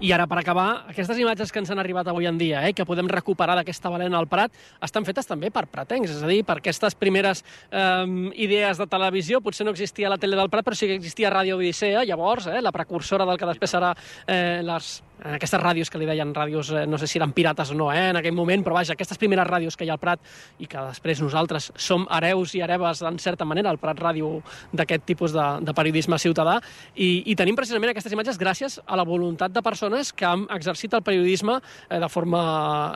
I 0.00 0.12
ara, 0.12 0.28
per 0.30 0.36
acabar, 0.38 0.84
aquestes 0.92 1.18
imatges 1.18 1.50
que 1.50 1.58
ens 1.62 1.70
han 1.72 1.80
arribat 1.80 2.06
avui 2.10 2.28
en 2.28 2.36
dia, 2.38 2.60
eh, 2.68 2.74
que 2.76 2.84
podem 2.86 3.08
recuperar 3.10 3.56
d'aquesta 3.58 3.90
balena 3.90 4.20
al 4.20 4.28
Prat, 4.30 4.52
estan 4.84 5.06
fetes 5.08 5.26
també 5.26 5.50
per 5.50 5.64
pratencs, 5.66 6.12
és 6.12 6.22
a 6.22 6.28
dir, 6.28 6.42
per 6.46 6.58
aquestes 6.60 6.94
primeres 6.94 7.42
eh, 7.72 8.04
idees 8.36 8.78
de 8.78 8.86
televisió. 8.86 9.40
Potser 9.40 9.66
no 9.66 9.74
existia 9.74 10.12
la 10.12 10.20
tele 10.20 10.36
del 10.38 10.52
Prat, 10.52 10.66
però 10.68 10.76
sí 10.76 10.86
que 10.86 11.00
existia 11.00 11.32
Ràdio 11.32 11.56
Odissea, 11.56 12.04
llavors, 12.04 12.46
eh, 12.46 12.62
la 12.62 12.74
precursora 12.74 13.26
del 13.26 13.40
que 13.40 13.48
després 13.48 13.74
serà 13.74 13.94
eh, 14.26 14.60
les 14.62 14.98
en 15.24 15.34
aquestes 15.36 15.60
ràdios 15.60 15.90
que 15.90 15.98
li 16.00 16.06
deien 16.08 16.32
ràdios, 16.34 16.70
eh, 16.72 16.86
no 16.86 16.98
sé 16.98 17.06
si 17.06 17.18
eren 17.18 17.32
pirates 17.32 17.72
o 17.72 17.74
no, 17.74 17.90
eh, 17.92 18.10
en 18.10 18.16
aquell 18.16 18.34
moment, 18.34 18.64
però 18.64 18.74
vaja, 18.74 18.94
aquestes 18.94 19.18
primeres 19.18 19.46
ràdios 19.46 19.76
que 19.76 19.84
hi 19.84 19.90
ha 19.90 19.96
al 19.96 20.02
Prat 20.02 20.20
i 20.58 20.66
que 20.70 20.78
després 20.90 21.22
nosaltres 21.22 21.72
som 21.76 22.06
hereus 22.14 22.54
i 22.54 22.62
hereves, 22.62 23.02
en 23.02 23.18
certa 23.18 23.44
manera, 23.44 23.70
al 23.70 23.78
Prat 23.78 23.98
Ràdio 23.98 24.42
d'aquest 24.72 25.04
tipus 25.08 25.32
de, 25.32 25.46
de 25.64 25.74
periodisme 25.74 26.18
ciutadà, 26.18 26.58
i, 26.94 27.24
i 27.26 27.36
tenim 27.36 27.56
precisament 27.56 27.92
aquestes 27.92 28.12
imatges 28.12 28.38
gràcies 28.38 28.78
a 28.86 28.98
la 28.98 29.06
voluntat 29.08 29.52
de 29.52 29.62
persones 29.62 30.12
que 30.12 30.26
han 30.26 30.46
exercit 30.54 30.94
el 30.94 31.02
periodisme 31.02 31.58
eh, 31.58 31.98
de 31.98 32.08
forma 32.08 32.42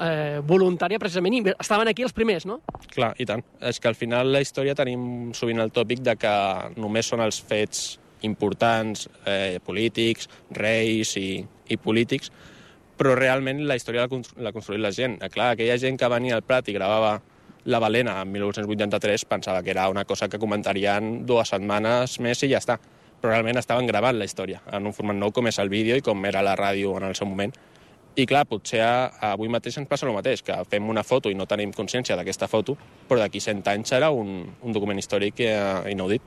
eh, 0.00 0.40
voluntària, 0.46 1.00
precisament, 1.02 1.38
i 1.40 1.56
estaven 1.58 1.88
aquí 1.88 2.06
els 2.06 2.14
primers, 2.16 2.46
no? 2.46 2.60
Clar, 2.92 3.12
i 3.18 3.26
tant. 3.28 3.42
És 3.60 3.80
que 3.80 3.90
al 3.90 3.98
final 3.98 4.32
la 4.32 4.42
història 4.44 4.76
tenim 4.78 5.32
sovint 5.36 5.60
el 5.62 5.72
tòpic 5.74 6.02
de 6.04 6.16
que 6.20 6.36
només 6.76 7.08
són 7.08 7.22
els 7.24 7.40
fets 7.42 8.01
importants, 8.22 9.08
eh, 9.26 9.58
polítics, 9.64 10.28
reis 10.50 11.16
i, 11.20 11.42
i 11.68 11.76
polítics, 11.76 12.32
però 12.98 13.16
realment 13.18 13.64
la 13.66 13.76
història 13.78 14.06
l'ha 14.06 14.54
construït 14.54 14.82
la 14.82 14.92
gent. 14.94 15.18
Eh, 15.20 15.30
clar, 15.32 15.52
aquella 15.52 15.78
gent 15.78 15.98
que 15.98 16.10
venia 16.12 16.38
al 16.38 16.46
Prat 16.46 16.68
i 16.68 16.76
gravava 16.76 17.16
la 17.64 17.78
balena 17.78 18.20
en 18.22 18.32
1983 18.32 19.24
pensava 19.30 19.62
que 19.62 19.70
era 19.70 19.88
una 19.88 20.04
cosa 20.04 20.28
que 20.28 20.38
comentarien 20.38 21.24
dues 21.26 21.52
setmanes 21.54 22.18
més 22.20 22.42
i 22.42 22.50
ja 22.50 22.62
està. 22.62 22.78
Però 23.22 23.30
realment 23.30 23.60
estaven 23.60 23.86
gravant 23.86 24.18
la 24.18 24.26
història 24.26 24.62
en 24.74 24.86
un 24.86 24.94
format 24.94 25.16
nou 25.18 25.30
com 25.30 25.46
és 25.46 25.58
el 25.62 25.70
vídeo 25.70 25.96
i 25.96 26.02
com 26.02 26.24
era 26.26 26.42
la 26.42 26.56
ràdio 26.58 26.96
en 26.98 27.06
el 27.06 27.14
seu 27.14 27.28
moment. 27.30 27.54
I 28.12 28.26
clar, 28.28 28.42
potser 28.44 28.82
avui 29.24 29.48
mateix 29.48 29.78
ens 29.80 29.88
passa 29.88 30.04
el 30.04 30.12
mateix, 30.12 30.42
que 30.44 30.56
fem 30.68 30.88
una 30.90 31.04
foto 31.06 31.30
i 31.30 31.36
no 31.38 31.46
tenim 31.48 31.70
consciència 31.72 32.16
d'aquesta 32.18 32.48
foto, 32.50 32.74
però 33.08 33.22
d'aquí 33.22 33.40
100 33.40 33.70
anys 33.72 33.94
serà 33.94 34.10
un, 34.12 34.42
un 34.60 34.74
document 34.74 34.98
històric 35.00 35.40
eh, 35.46 35.54
inaudit. 35.94 36.26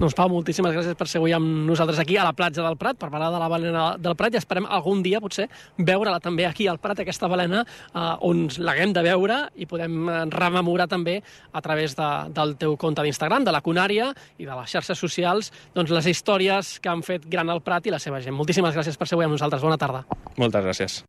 Doncs 0.00 0.14
Pau, 0.16 0.30
moltíssimes 0.32 0.72
gràcies 0.72 0.96
per 0.96 1.06
avui 1.18 1.34
amb 1.36 1.66
nosaltres 1.68 1.98
aquí 2.00 2.16
a 2.16 2.24
la 2.24 2.32
platja 2.36 2.64
del 2.64 2.78
Prat 2.80 2.96
per 2.96 3.10
parlar 3.12 3.30
de 3.34 3.40
la 3.42 3.48
balena 3.52 3.84
del 4.00 4.16
Prat 4.16 4.34
i 4.34 4.40
esperem 4.40 4.64
algun 4.64 5.02
dia 5.04 5.20
potser 5.20 5.46
veure-la 5.76 6.20
també 6.24 6.46
aquí 6.48 6.66
al 6.70 6.80
Prat, 6.80 7.02
aquesta 7.04 7.28
balena, 7.28 7.64
eh, 7.92 8.14
on 8.26 8.46
l'haguem 8.58 8.94
de 8.96 9.04
veure 9.04 9.38
i 9.60 9.68
podem 9.68 10.08
eh, 10.08 10.18
rememorar 10.32 10.88
també 10.88 11.20
a 11.52 11.60
través 11.60 11.96
de, 11.98 12.10
del 12.32 12.56
teu 12.56 12.76
compte 12.80 13.04
d'Instagram, 13.04 13.44
de 13.44 13.52
la 13.52 13.60
Cunària 13.60 14.10
i 14.38 14.48
de 14.48 14.56
les 14.56 14.72
xarxes 14.72 14.98
socials, 14.98 15.52
doncs 15.76 15.92
les 15.92 16.10
històries 16.14 16.78
que 16.80 16.92
han 16.92 17.04
fet 17.04 17.28
gran 17.28 17.52
el 17.52 17.60
Prat 17.60 17.86
i 17.86 17.94
la 17.94 18.00
seva 18.02 18.24
gent. 18.24 18.36
Moltíssimes 18.36 18.76
gràcies 18.76 18.96
per 18.96 19.10
avui 19.10 19.28
amb 19.28 19.36
nosaltres. 19.36 19.62
Bona 19.62 19.80
tarda. 19.80 20.06
Moltes 20.40 20.64
gràcies. 20.64 21.02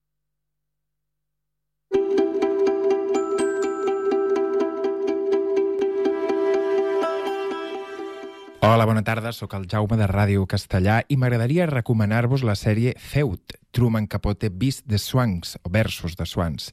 Hola, 8.63 8.85
bona 8.85 9.01
tarda, 9.01 9.31
sóc 9.33 9.55
el 9.57 9.63
Jaume 9.65 9.97
de 9.97 10.05
Ràdio 10.05 10.43
Castellà 10.45 10.99
i 11.09 11.15
m'agradaria 11.17 11.65
recomanar-vos 11.65 12.43
la 12.45 12.53
sèrie 12.53 12.91
Feud, 13.01 13.55
Truman 13.71 14.07
Capote 14.07 14.49
Beast 14.49 14.85
de 14.85 14.99
Swans, 14.99 15.57
o 15.63 15.69
Versos 15.69 16.15
de 16.19 16.25
Swans. 16.25 16.71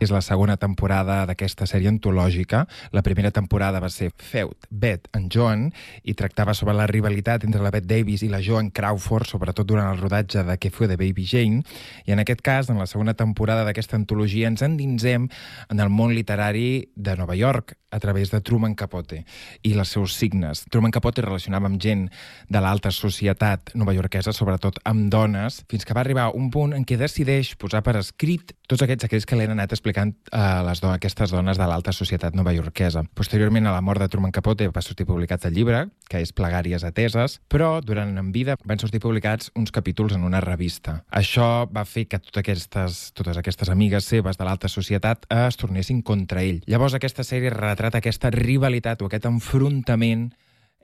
És 0.00 0.12
la 0.12 0.22
segona 0.22 0.56
temporada 0.60 1.22
d'aquesta 1.28 1.66
sèrie 1.70 1.90
antològica. 1.90 2.66
La 2.92 3.02
primera 3.06 3.30
temporada 3.30 3.80
va 3.80 3.90
ser 3.90 4.10
Feud, 4.16 4.68
Beth 4.70 5.10
and 5.16 5.32
Joan, 5.32 5.68
i 6.02 6.14
tractava 6.18 6.54
sobre 6.54 6.74
la 6.76 6.88
rivalitat 6.90 7.44
entre 7.46 7.62
la 7.62 7.72
Beth 7.74 7.88
Davis 7.88 8.24
i 8.26 8.30
la 8.32 8.42
Joan 8.44 8.70
Crawford, 8.70 9.28
sobretot 9.30 9.68
durant 9.68 9.90
el 9.92 10.00
rodatge 10.02 10.44
de 10.46 10.58
Què 10.60 10.72
fue 10.74 10.90
de 10.90 10.98
Baby 11.00 11.26
Jane. 11.26 11.62
I 12.06 12.16
en 12.16 12.24
aquest 12.24 12.42
cas, 12.42 12.70
en 12.70 12.78
la 12.78 12.88
segona 12.90 13.14
temporada 13.14 13.64
d'aquesta 13.64 13.98
antologia, 14.00 14.48
ens 14.50 14.62
endinsem 14.66 15.28
en 15.70 15.80
el 15.80 15.90
món 15.90 16.14
literari 16.14 16.90
de 16.96 17.16
Nova 17.16 17.38
York, 17.38 17.76
a 17.90 17.98
través 17.98 18.30
de 18.30 18.40
Truman 18.40 18.74
Capote 18.74 19.24
i 19.66 19.72
els 19.74 19.90
seus 19.90 20.14
signes. 20.14 20.62
Truman 20.70 20.94
Capote 20.94 21.24
relacionava 21.24 21.68
amb 21.68 21.80
gent 21.82 22.06
de 22.48 22.62
l'alta 22.62 22.92
societat 22.94 23.74
novaiorquesa, 23.74 24.32
sobretot 24.32 24.78
amb 24.86 25.10
dones, 25.12 25.60
fins 25.70 25.84
que 25.84 25.96
va 25.96 26.04
arribar 26.04 26.30
punt 26.48 26.72
en 26.72 26.86
què 26.88 26.96
decideix 26.96 27.52
posar 27.60 27.82
per 27.84 27.98
escrit 28.00 28.54
tots 28.70 28.80
aquests 28.86 29.04
secrets 29.04 29.26
que 29.28 29.36
li 29.36 29.44
han 29.44 29.52
anat 29.52 29.74
explicant 29.76 30.14
a 30.32 30.62
les 30.64 30.80
do 30.80 30.88
aquestes 30.88 31.34
dones 31.34 31.58
de 31.60 31.66
l'alta 31.68 31.92
societat 31.92 32.36
novaiorquesa. 32.38 33.02
Posteriorment, 33.18 33.66
a 33.68 33.74
la 33.74 33.82
mort 33.84 34.00
de 34.00 34.08
Truman 34.08 34.32
Capote, 34.32 34.68
va 34.72 34.82
sortir 34.82 35.04
publicat 35.08 35.44
el 35.50 35.58
llibre, 35.58 35.82
que 36.08 36.22
és 36.24 36.32
Plegàries 36.32 36.86
ateses, 36.86 37.40
però 37.50 37.72
durant 37.84 38.16
en 38.16 38.30
vida 38.32 38.56
van 38.64 38.80
sortir 38.80 39.02
publicats 39.04 39.50
uns 39.58 39.74
capítols 39.74 40.14
en 40.16 40.24
una 40.24 40.40
revista. 40.40 41.00
Això 41.10 41.66
va 41.68 41.84
fer 41.84 42.06
que 42.08 42.22
totes 42.22 42.40
aquestes, 42.44 43.00
totes 43.12 43.36
aquestes 43.36 43.68
amigues 43.68 44.08
seves 44.08 44.40
de 44.40 44.46
l'alta 44.46 44.70
societat 44.72 45.26
es 45.34 45.60
tornessin 45.60 46.00
contra 46.06 46.46
ell. 46.46 46.62
Llavors, 46.70 46.94
aquesta 46.96 47.26
sèrie 47.26 47.52
retrata 47.52 48.00
aquesta 48.00 48.32
rivalitat 48.32 49.02
o 49.02 49.10
aquest 49.10 49.28
enfrontament 49.28 50.30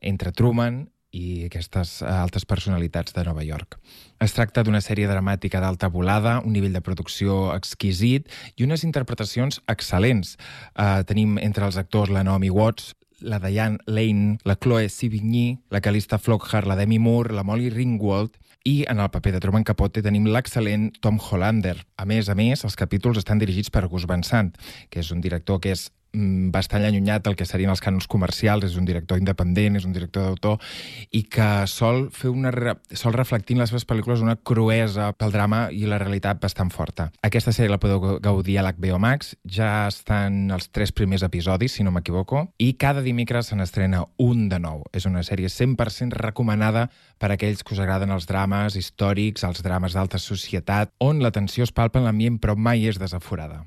entre 0.03 0.33
Truman 0.33 0.85
i 1.17 1.47
aquestes 1.47 1.99
altes 2.05 2.45
personalitats 2.49 3.17
de 3.17 3.25
Nova 3.25 3.45
York. 3.47 3.79
Es 4.21 4.37
tracta 4.37 4.65
d'una 4.65 4.83
sèrie 4.85 5.09
dramàtica 5.09 5.61
d'alta 5.63 5.89
volada, 5.93 6.39
un 6.45 6.53
nivell 6.57 6.77
de 6.77 6.85
producció 6.85 7.55
exquisit 7.55 8.29
i 8.57 8.69
unes 8.69 8.85
interpretacions 8.85 9.61
excel·lents. 9.73 10.37
Uh, 10.77 11.03
tenim 11.09 11.37
entre 11.43 11.67
els 11.69 11.81
actors 11.81 12.13
la 12.13 12.25
Naomi 12.27 12.53
Watts, 12.53 12.95
la 13.21 13.39
Diane 13.41 13.79
Lane, 13.87 14.39
la 14.45 14.57
Chloe 14.57 14.89
Sevigny, 14.89 15.63
la 15.71 15.81
Calista 15.81 16.19
Flockhart, 16.19 16.69
la 16.69 16.77
Demi 16.77 16.99
Moore, 16.99 17.35
la 17.35 17.45
Molly 17.45 17.71
Ringwald 17.71 18.37
i 18.67 18.85
en 18.91 19.01
el 19.01 19.11
paper 19.11 19.33
de 19.37 19.41
Truman 19.41 19.65
Capote 19.65 20.03
tenim 20.03 20.27
l'excel·lent 20.27 20.91
Tom 21.01 21.21
Hollander. 21.23 21.77
A 21.97 22.05
més 22.05 22.29
a 22.29 22.35
més, 22.35 22.65
els 22.67 22.77
capítols 22.77 23.21
estan 23.23 23.39
dirigits 23.39 23.71
per 23.71 23.87
Gus 23.87 24.09
Van 24.11 24.25
Sant, 24.27 24.51
que 24.91 25.01
és 25.01 25.13
un 25.15 25.23
director 25.23 25.61
que 25.63 25.71
és 25.77 25.87
bastant 26.13 26.85
allunyat 26.87 27.25
del 27.27 27.37
que 27.37 27.47
serien 27.47 27.71
els 27.73 27.83
cànons 27.85 28.07
comercials, 28.09 28.65
és 28.65 28.77
un 28.81 28.87
director 28.89 29.19
independent, 29.21 29.77
és 29.77 29.85
un 29.85 29.93
director 29.93 30.25
d'autor, 30.25 30.61
i 31.13 31.25
que 31.29 31.67
sol 31.71 32.09
fer 32.15 32.31
una 32.33 32.53
re 32.55 32.77
sol 32.97 33.15
reflectir 33.17 33.57
en 33.57 33.63
les 33.63 33.71
seves 33.73 33.87
pel·lícules 33.89 34.23
una 34.25 34.37
cruesa 34.37 35.11
pel 35.19 35.35
drama 35.35 35.67
i 35.73 35.85
la 35.87 35.99
realitat 36.03 36.41
bastant 36.43 36.71
forta. 36.73 37.11
Aquesta 37.27 37.53
sèrie 37.53 37.73
la 37.73 37.81
podeu 37.83 38.19
gaudir 38.23 38.59
a 38.59 38.67
l'HBO 38.67 38.99
Max, 39.03 39.35
ja 39.45 39.87
estan 39.91 40.51
els 40.55 40.71
tres 40.71 40.93
primers 40.97 41.25
episodis, 41.27 41.77
si 41.77 41.85
no 41.85 41.93
m'equivoco, 41.95 42.47
i 42.59 42.73
cada 42.81 43.05
dimecres 43.05 43.53
se 43.53 43.59
n'estrena 43.59 44.05
un 44.23 44.49
de 44.49 44.61
nou. 44.63 44.85
És 44.97 45.07
una 45.07 45.25
sèrie 45.27 45.51
100% 45.53 46.17
recomanada 46.17 46.89
per 47.19 47.31
a 47.31 47.37
aquells 47.37 47.63
que 47.63 47.75
us 47.77 47.83
agraden 47.83 48.13
els 48.15 48.29
drames 48.29 48.77
històrics, 48.77 49.45
els 49.45 49.63
drames 49.65 49.97
d'alta 49.97 50.21
societat, 50.23 50.93
on 51.01 51.23
la 51.23 51.33
tensió 51.33 51.65
es 51.65 51.73
palpa 51.73 52.01
en 52.01 52.09
l'ambient 52.09 52.41
però 52.41 52.57
mai 52.57 52.87
és 52.89 53.01
desaforada. 53.01 53.65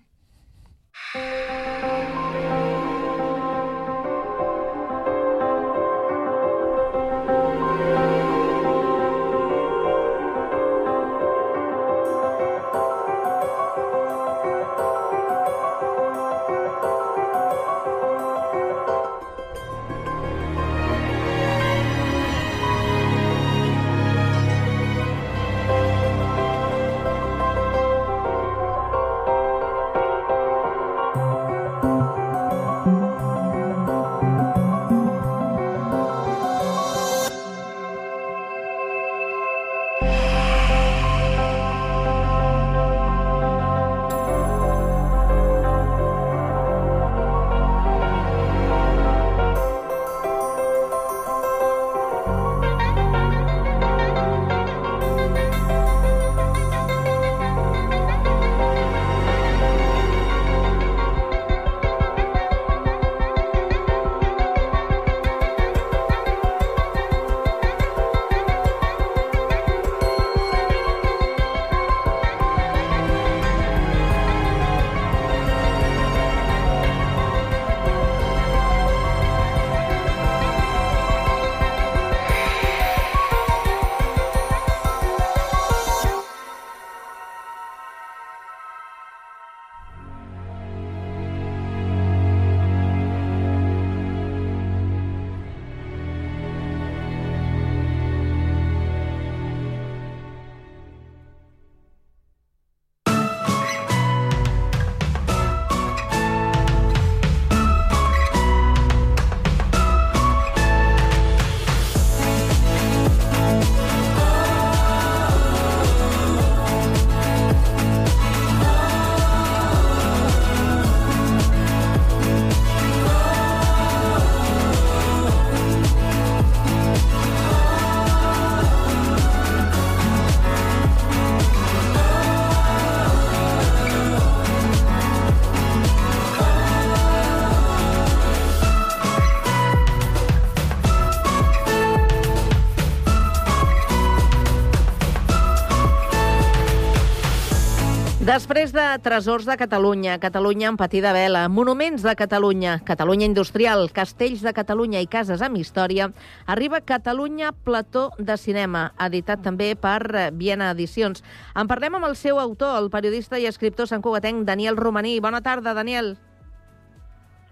Després 148.40 148.72
de 148.72 148.84
Tresors 149.04 149.44
de 149.44 149.56
Catalunya, 149.60 150.14
Catalunya 150.24 150.70
en 150.72 150.78
patida 150.80 151.10
vela, 151.12 151.42
Monuments 151.52 152.06
de 152.08 152.14
Catalunya, 152.16 152.78
Catalunya 152.88 153.28
Industrial, 153.28 153.84
Castells 153.92 154.46
de 154.46 154.54
Catalunya 154.56 155.02
i 155.04 155.10
Cases 155.12 155.44
amb 155.44 155.60
Història, 155.60 156.08
arriba 156.48 156.80
Catalunya 156.80 157.52
Plató 157.52 158.06
de 158.16 158.38
Cinema, 158.40 158.94
editat 159.10 159.44
també 159.44 159.74
per 159.76 160.30
Viena 160.40 160.72
Edicions. 160.72 161.20
En 161.52 161.68
parlem 161.68 162.00
amb 162.00 162.08
el 162.08 162.16
seu 162.16 162.40
autor, 162.40 162.80
el 162.80 162.88
periodista 162.90 163.36
i 163.36 163.50
escriptor 163.52 163.92
santcugatenc 163.92 164.48
Daniel 164.48 164.80
Romaní. 164.80 165.18
Bona 165.20 165.44
tarda, 165.44 165.76
Daniel. 165.76 166.16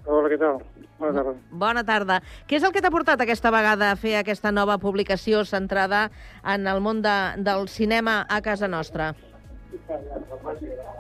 Hola, 0.08 0.32
què 0.32 0.40
tal? 0.40 0.64
Bona 1.04 1.14
tarda. 1.20 1.38
Bona 1.52 1.84
tarda. 1.84 2.22
Què 2.48 2.62
és 2.62 2.64
el 2.64 2.72
que 2.72 2.80
t'ha 2.80 2.96
portat 2.96 3.20
aquesta 3.20 3.52
vegada 3.52 3.92
a 3.92 4.00
fer 4.00 4.16
aquesta 4.22 4.56
nova 4.56 4.80
publicació 4.80 5.44
centrada 5.44 6.08
en 6.48 6.64
el 6.64 6.80
món 6.80 7.04
de, 7.04 7.18
del 7.44 7.68
cinema 7.68 8.22
a 8.24 8.40
casa 8.40 8.72
nostra? 8.72 9.18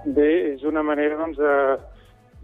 Bé, 0.05 0.29
és 0.53 0.63
una 0.67 0.83
manera 0.83 1.17
doncs, 1.19 1.37
de, 1.39 1.55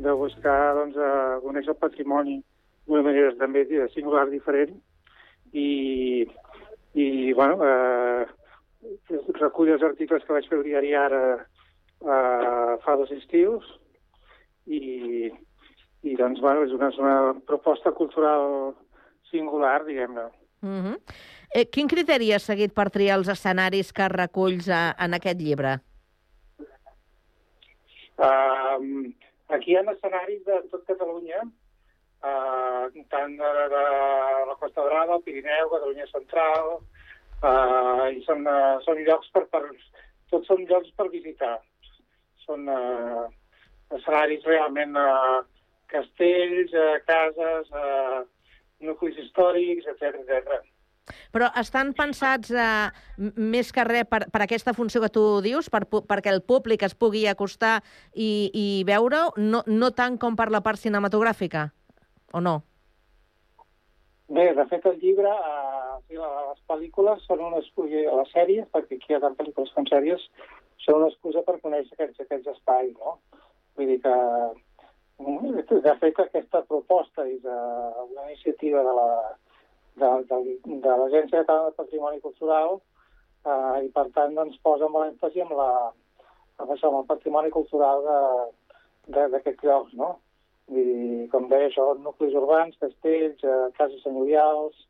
de 0.06 0.16
buscar 0.20 0.74
doncs, 0.78 0.96
de 0.96 1.12
conèixer 1.44 1.74
el 1.74 1.80
patrimoni 1.82 2.40
d'una 2.88 3.04
manera 3.06 3.34
també 3.40 3.64
singular, 3.94 4.26
diferent, 4.32 4.76
i, 5.54 6.26
i 7.00 7.08
bueno, 7.38 7.60
eh, 7.64 8.26
recull 9.40 9.72
els 9.76 9.86
articles 9.88 10.26
que 10.26 10.36
vaig 10.36 10.50
fer 10.50 10.60
el 10.60 10.66
diari 10.68 10.94
ara 11.00 11.24
eh, 11.38 12.74
fa 12.84 12.98
dos 13.00 13.12
estius, 13.16 13.68
i, 14.68 15.32
i 16.04 16.16
doncs, 16.20 16.42
bueno, 16.44 16.66
és 16.68 16.76
una, 16.76 16.92
una 17.00 17.18
proposta 17.48 17.92
cultural 17.96 18.74
singular, 19.32 19.84
diguem-ne. 19.88 20.28
Mm 20.64 20.82
-hmm. 20.82 20.98
eh, 21.56 21.66
quin 21.70 21.88
criteri 21.88 22.32
has 22.32 22.44
seguit 22.44 22.74
per 22.74 22.90
triar 22.90 23.18
els 23.18 23.28
escenaris 23.28 23.92
que 23.92 24.08
reculls 24.08 24.70
a, 24.70 24.96
en 25.00 25.14
aquest 25.14 25.40
llibre? 25.40 25.80
Uh, 28.24 28.80
aquí 29.56 29.74
hi 29.74 29.78
ha 29.78 29.84
escenaris 29.92 30.44
de 30.48 30.60
tot 30.72 30.84
Catalunya, 30.88 31.42
uh, 32.24 32.86
tant 33.12 33.36
de, 33.40 33.52
de, 33.74 33.84
la 34.50 34.56
Costa 34.62 34.86
Brava, 34.88 35.18
el 35.18 35.24
Pirineu, 35.26 35.72
Catalunya 35.74 36.08
Central, 36.12 36.74
uh, 37.44 38.08
i 38.16 38.24
són, 38.28 38.48
uh, 38.48 38.80
són 38.88 39.04
llocs 39.08 39.32
per, 39.36 39.46
per... 39.52 39.66
Tots 40.32 40.48
són 40.50 40.64
llocs 40.70 40.94
per 40.98 41.10
visitar. 41.14 41.58
Són 42.46 42.70
uh, 42.72 43.28
escenaris 43.98 44.48
realment 44.50 44.96
uh, 44.98 45.42
castells, 45.92 46.72
uh, 46.74 46.96
cases, 47.10 47.70
uh, 47.76 48.24
nuclis 48.88 49.20
històrics, 49.22 49.90
etc 49.92 50.24
etc. 50.24 50.64
Però 51.36 51.50
estan 51.60 51.92
pensats 51.98 52.52
eh, 52.52 52.90
més 53.36 53.72
que 53.76 53.84
res 53.88 54.08
per, 54.10 54.24
per 54.32 54.44
aquesta 54.44 54.74
funció 54.78 55.02
que 55.04 55.12
tu 55.12 55.24
dius, 55.44 55.70
per, 55.74 55.84
perquè 55.88 56.32
el 56.32 56.44
públic 56.48 56.86
es 56.88 56.96
pugui 56.96 57.26
acostar 57.28 57.80
i, 58.14 58.50
i 58.54 58.68
veure-ho, 58.88 59.34
no, 59.38 59.64
no 59.68 59.92
tant 59.92 60.18
com 60.22 60.38
per 60.40 60.50
la 60.54 60.64
part 60.64 60.80
cinematogràfica, 60.80 61.68
o 62.34 62.44
no? 62.44 62.62
Bé, 64.34 64.48
de 64.56 64.66
fet, 64.72 64.86
el 64.88 65.00
llibre, 65.02 65.30
eh, 65.30 66.18
les 66.18 66.62
pel·lícules 66.72 67.26
són 67.28 67.44
una 67.44 67.60
excusa, 67.60 68.04
les 68.20 68.32
sèries, 68.34 68.68
perquè 68.72 68.98
aquí 68.98 69.12
hi 69.12 69.18
ha 69.18 69.24
tant 69.24 69.36
pel·lícules 69.38 69.74
com 69.76 69.86
sèries, 69.90 70.24
són 70.86 71.02
una 71.02 71.10
excusa 71.12 71.44
per 71.46 71.60
conèixer 71.62 71.98
aquests, 71.98 72.24
aquests 72.24 72.54
espais, 72.56 72.94
no? 72.98 73.18
Vull 73.78 73.92
dir 73.92 74.00
que, 74.02 74.16
mm, 75.20 75.68
de 75.86 75.96
fet, 76.02 76.20
aquesta 76.24 76.64
proposta 76.72 77.28
és 77.28 77.44
uh, 77.44 78.08
una 78.08 78.30
iniciativa 78.30 78.84
de 78.88 78.96
la, 79.00 79.08
de, 80.00 80.10
de, 80.30 80.40
de 80.84 80.96
l'Agència 81.02 81.44
Catalana 81.44 81.72
de 81.72 81.78
Patrimoni 81.78 82.22
Cultural 82.24 82.80
eh, 83.46 83.86
i, 83.86 83.90
per 83.96 84.08
tant, 84.16 84.36
doncs, 84.38 84.60
posa 84.66 84.90
molt 84.92 85.12
èmfasi 85.12 85.44
amb, 85.44 85.56
la, 85.60 85.70
amb, 86.60 86.70
això, 86.70 86.90
amb 86.90 87.02
el 87.02 87.10
patrimoni 87.10 87.52
cultural 87.54 88.06
d'aquests 89.14 89.68
llocs, 89.68 89.94
no? 90.00 90.16
Dir, 90.72 91.28
com 91.34 91.50
deia 91.52 91.68
això, 91.68 91.90
nuclis 92.00 92.36
urbans, 92.40 92.78
castells, 92.82 93.44
eh, 93.44 93.70
cases 93.78 94.04
senyorials, 94.06 94.86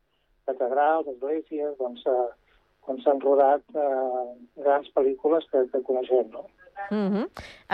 catedrals, 0.46 1.08
esglésies, 1.16 1.74
doncs, 1.80 2.04
eh, 2.06 2.28
on 2.90 3.00
s'han 3.02 3.22
rodat 3.24 3.64
eh, 3.80 4.26
grans 4.60 4.90
pel·lícules 4.94 5.48
que, 5.50 5.64
que 5.72 5.82
coneixem, 5.88 6.28
no? 6.32 6.46
Mm 6.90 7.08
-hmm. 7.10 7.26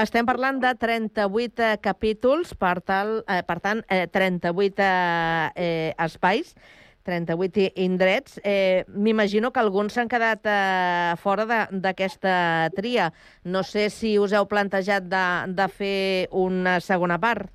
Estem 0.03 0.26
parlant 0.26 0.61
de 0.61 0.74
38 0.74 1.62
eh, 1.62 1.78
capítols, 1.81 2.55
per, 2.55 2.81
tal, 2.81 3.24
eh, 3.26 3.43
per 3.47 3.59
tant, 3.61 3.83
eh, 3.89 4.07
38 4.07 4.83
eh, 4.83 5.51
eh, 5.57 5.95
espais, 5.99 6.55
38 7.11 7.72
indrets. 7.82 8.40
Eh, 8.44 8.84
M'imagino 8.88 9.50
que 9.50 9.61
alguns 9.61 9.98
s'han 9.98 10.08
quedat 10.08 10.46
eh, 10.46 11.14
fora 11.18 11.46
d'aquesta 11.70 12.70
tria. 12.76 13.11
No 13.44 13.64
sé 13.66 13.88
si 13.90 14.16
us 14.22 14.32
heu 14.32 14.46
plantejat 14.50 15.08
de, 15.11 15.24
de 15.58 15.66
fer 15.74 16.28
una 16.30 16.78
segona 16.80 17.18
part. 17.18 17.50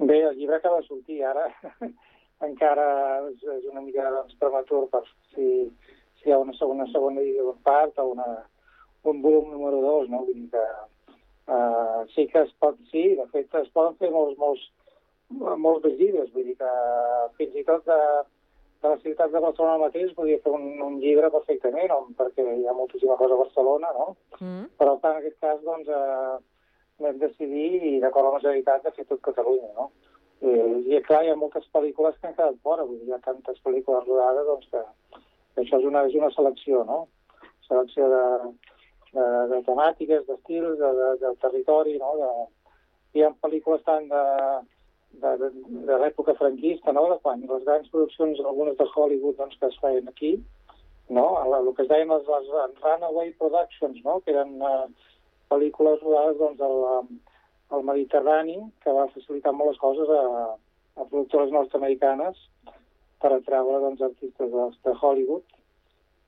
Bé, 0.00 0.22
el 0.24 0.36
llibre 0.38 0.56
acaba 0.56 0.80
de 0.80 0.88
sortir 0.88 1.24
ara. 1.28 1.50
Encara 2.48 2.86
és, 3.28 3.42
és 3.58 3.66
una 3.68 3.82
mica 3.84 4.06
doncs, 4.08 4.38
prematur 4.40 4.86
per 4.88 5.02
si, 5.34 5.68
si 6.20 6.30
hi 6.30 6.32
ha 6.32 6.38
una 6.40 6.54
segona, 6.56 6.86
segona 6.88 7.20
part 7.66 8.00
o 8.00 8.06
una, 8.14 8.28
un 9.04 9.20
volum 9.20 9.50
número 9.52 9.82
2, 9.84 10.08
no? 10.08 10.22
Vull 10.24 10.38
dir 10.38 10.48
que 10.54 10.64
uh, 11.52 12.06
sí 12.14 12.26
que 12.32 12.46
es 12.46 12.54
pot, 12.62 12.80
sí, 12.88 13.10
de 13.18 13.26
fet 13.34 13.60
es 13.60 13.68
poden 13.76 13.98
fer 14.00 14.08
molts, 14.14 14.38
molts, 14.40 14.64
molts 15.30 15.86
llibres, 15.96 16.30
vull 16.34 16.48
dir 16.50 16.56
que 16.58 16.70
fins 17.38 17.56
i 17.56 17.64
tot 17.64 17.84
de, 17.86 17.98
de 18.82 18.88
la 18.88 18.98
ciutat 19.02 19.32
de 19.32 19.42
Barcelona 19.44 19.84
mateix 19.84 20.12
podria 20.16 20.40
fer 20.44 20.52
un, 20.56 20.66
un 20.82 20.98
llibre 21.00 21.30
perfectament, 21.30 21.90
no? 21.92 22.14
perquè 22.18 22.44
hi 22.44 22.66
ha 22.66 22.76
moltíssima 22.76 23.16
cosa 23.20 23.36
a 23.36 23.42
Barcelona, 23.44 23.92
no? 23.96 24.06
Mm. 24.40 24.64
Però 24.80 24.96
en 24.96 25.18
aquest 25.20 25.36
cas, 25.44 25.60
doncs, 25.66 25.88
eh, 25.88 26.38
vam 27.04 27.18
decidir, 27.20 27.68
i 27.92 28.00
d'acord 28.00 28.28
amb 28.28 28.38
la 28.38 28.42
Generalitat, 28.44 28.86
de 28.86 28.94
fer 28.96 29.06
tot 29.08 29.22
Catalunya, 29.28 29.70
no? 29.76 29.90
I, 30.40 30.52
I, 30.94 31.02
clar, 31.04 31.22
hi 31.24 31.30
ha 31.30 31.36
moltes 31.36 31.68
pel·lícules 31.74 32.16
que 32.16 32.30
han 32.30 32.36
quedat 32.38 32.56
fora, 32.64 32.86
vull 32.88 32.98
dir, 33.02 33.10
hi 33.10 33.16
ha 33.16 33.22
tantes 33.26 33.60
pel·lícules 33.64 34.08
rodades, 34.08 34.48
doncs, 34.48 34.70
que, 34.72 35.20
que 35.54 35.64
això 35.66 35.80
és 35.80 35.88
una, 35.92 36.06
és 36.08 36.16
una 36.16 36.32
selecció, 36.32 36.82
no? 36.88 37.02
Selecció 37.68 38.08
de, 38.08 38.24
de, 39.12 39.26
de 39.52 39.62
temàtiques, 39.68 40.24
d'estils, 40.26 40.78
de, 40.80 40.92
de, 41.02 41.10
del 41.20 41.36
territori, 41.44 41.98
no? 42.00 42.16
De, 42.22 42.30
hi 43.18 43.26
ha 43.26 43.34
pel·lícules 43.44 43.84
tant 43.84 44.08
de, 44.08 44.24
de, 45.12 45.36
de, 45.40 45.50
de 45.88 45.98
l'època 46.02 46.34
franquista, 46.38 46.92
no? 46.92 47.06
de 47.10 47.18
quan 47.24 47.42
les 47.42 47.64
grans 47.66 47.88
produccions, 47.92 48.40
algunes 48.40 48.76
de 48.78 48.86
Hollywood, 48.94 49.36
doncs, 49.38 49.58
que 49.60 49.70
es 49.70 49.78
feien 49.82 50.08
aquí, 50.08 50.32
no? 51.08 51.26
el, 51.42 51.56
el 51.58 51.74
que 51.74 51.82
es 51.82 51.90
deien 51.90 52.12
les, 52.12 52.26
les 52.28 52.82
Runaway 52.82 53.32
Productions, 53.38 54.00
no? 54.04 54.20
que 54.24 54.34
eren 54.34 54.56
uh, 54.62 54.86
pel·lícules 55.50 56.02
rodades 56.04 56.38
doncs, 56.38 56.60
al, 56.62 57.08
al 57.76 57.86
Mediterrani, 57.86 58.58
que 58.84 58.94
va 58.94 59.10
facilitar 59.14 59.54
molt 59.54 59.72
les 59.72 59.82
coses 59.82 60.10
a, 60.14 60.26
a 60.96 61.06
productores 61.06 61.52
nord-americanes 61.54 62.38
per 63.20 63.34
atreure 63.34 63.82
doncs, 63.84 64.04
artistes 64.10 64.52
de, 64.54 64.68
de 64.86 64.94
Hollywood. 65.00 65.58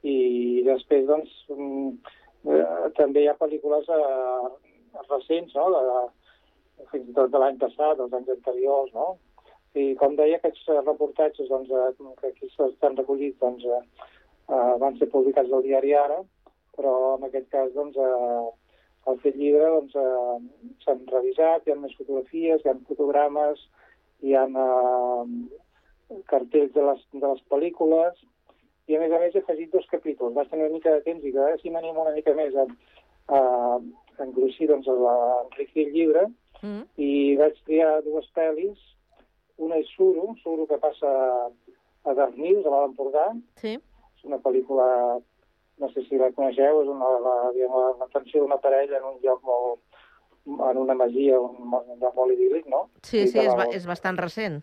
I 0.02 0.62
després, 0.66 1.06
doncs, 1.06 1.30
eh, 2.50 2.64
també 2.98 3.22
hi 3.22 3.28
ha 3.30 3.38
pel·lícules 3.38 3.86
eh, 3.94 4.50
recents, 5.06 5.54
no?, 5.54 5.68
de, 5.70 6.00
fins 6.90 7.08
i 7.08 7.14
tot 7.16 7.30
de 7.32 7.40
l'any 7.42 7.58
passat, 7.60 7.96
dels 7.98 8.16
anys 8.18 8.32
anteriors, 8.36 8.90
no? 8.96 9.08
I 9.78 9.92
com 10.00 10.16
deia, 10.18 10.36
aquests 10.36 10.66
reportatges 10.84 11.48
doncs, 11.48 11.70
eh, 11.70 12.14
que 12.20 12.32
aquí 12.32 12.48
estan 12.50 12.96
recollits 12.98 13.38
doncs, 13.40 13.64
eh, 13.64 14.08
eh, 14.48 14.74
van 14.82 14.98
ser 14.98 15.08
publicats 15.12 15.52
al 15.52 15.64
diari 15.64 15.94
Ara, 15.96 16.18
però 16.76 16.94
en 17.16 17.24
aquest 17.28 17.48
cas 17.54 17.72
doncs, 17.76 17.96
eh, 17.96 19.14
fet 19.22 19.36
llibre 19.36 19.70
doncs, 19.76 19.94
eh, 19.96 20.74
s'han 20.84 21.06
revisat, 21.12 21.64
hi 21.66 21.72
ha 21.72 21.78
més 21.80 21.96
fotografies, 21.96 22.60
hi 22.64 22.68
ha 22.68 22.76
fotogrames, 22.90 23.64
hi 24.20 24.36
ha 24.36 24.44
eh, 24.44 26.20
cartells 26.28 26.76
de 26.76 26.84
les, 26.90 27.08
de 27.14 27.24
les 27.26 27.42
pel·lícules, 27.54 28.20
i 28.90 28.96
a 28.96 29.00
més 29.00 29.12
a 29.14 29.22
més 29.22 29.34
he 29.34 29.40
afegit 29.40 29.72
dos 29.72 29.88
capítols. 29.90 30.34
Vaig 30.36 30.50
tenir 30.50 30.66
una 30.66 30.76
mica 30.76 30.92
de 30.92 31.04
temps 31.06 31.24
i 31.24 31.32
que 31.32 31.48
si 31.62 31.70
m'animo 31.70 32.02
una 32.02 32.14
mica 32.16 32.34
més 32.36 32.54
a, 32.58 32.66
a, 33.32 33.40
a 34.18 34.24
engrossir 34.26 34.68
doncs, 34.68 34.88
a 34.90 35.16
enriquir 35.46 35.86
el 35.86 35.92
llibre 35.96 36.28
mm. 36.62 36.82
i 36.96 37.36
vaig 37.40 37.58
triar 37.66 38.00
dues 38.06 38.28
pel·lis. 38.36 38.80
Una 39.62 39.78
és 39.78 39.90
Suro, 39.94 40.32
Suro 40.42 40.66
que 40.66 40.80
passa 40.82 41.10
a 42.04 42.14
Darnius, 42.18 42.66
a 42.66 42.72
l'Empordà. 42.74 43.28
Sí. 43.60 43.76
És 44.16 44.24
una 44.26 44.40
pel·lícula, 44.42 44.86
no 45.82 45.90
sé 45.92 46.06
si 46.08 46.18
la 46.18 46.32
coneixeu, 46.34 46.82
és 46.82 46.90
una, 46.90 47.10
la, 47.26 47.36
la, 47.54 47.86
la 48.00 48.10
tensió 48.14 48.42
d'una 48.42 48.60
parella 48.62 48.98
en 48.98 49.10
un 49.12 49.20
lloc 49.22 49.42
molt 49.46 49.82
en 50.44 50.78
una 50.78 50.94
masia, 50.94 51.38
un, 51.38 51.70
un 51.70 52.00
lloc 52.00 52.16
molt 52.18 52.34
idíl·lic, 52.34 52.66
no? 52.66 52.88
Sí, 53.06 53.26
sí, 53.30 53.38
és, 53.44 53.52
ba 53.54 53.68
és 53.70 53.86
bastant 53.86 54.18
recent. 54.18 54.58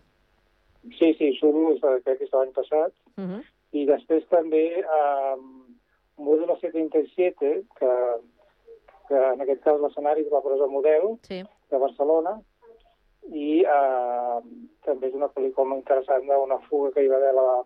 Sí, 0.97 1.14
sí, 1.20 1.32
Suro 1.38 1.70
és 1.74 1.80
crec 2.04 2.20
que 2.20 2.28
és 2.28 2.34
l'any 2.36 2.52
passat. 2.56 2.91
Uh 3.16 3.24
-huh. 3.24 3.39
I 3.72 3.86
després 3.86 4.26
també 4.28 4.66
eh, 4.80 5.38
Modelo 6.18 6.58
77, 6.60 7.64
que, 7.80 7.93
que 9.08 9.20
en 9.34 9.41
aquest 9.41 9.64
cas 9.64 9.80
l'escenari 9.80 10.26
és 10.26 10.32
la 10.32 10.41
presó 10.41 10.68
Model 10.68 11.16
sí. 11.28 11.43
De 11.72 11.82
Barcelona, 11.82 12.38
i 13.30 13.61
eh, 13.61 14.39
també 14.86 15.09
és 15.09 15.17
una 15.17 15.30
pel·lícula 15.34 15.74
molt 15.74 15.84
interessant 15.84 16.26
d'una 16.28 16.59
fuga 16.70 16.93
que 16.95 17.03
hi 17.03 17.11
va 17.11 17.20
haver 17.20 17.34
a 17.34 17.38
la, 17.38 17.59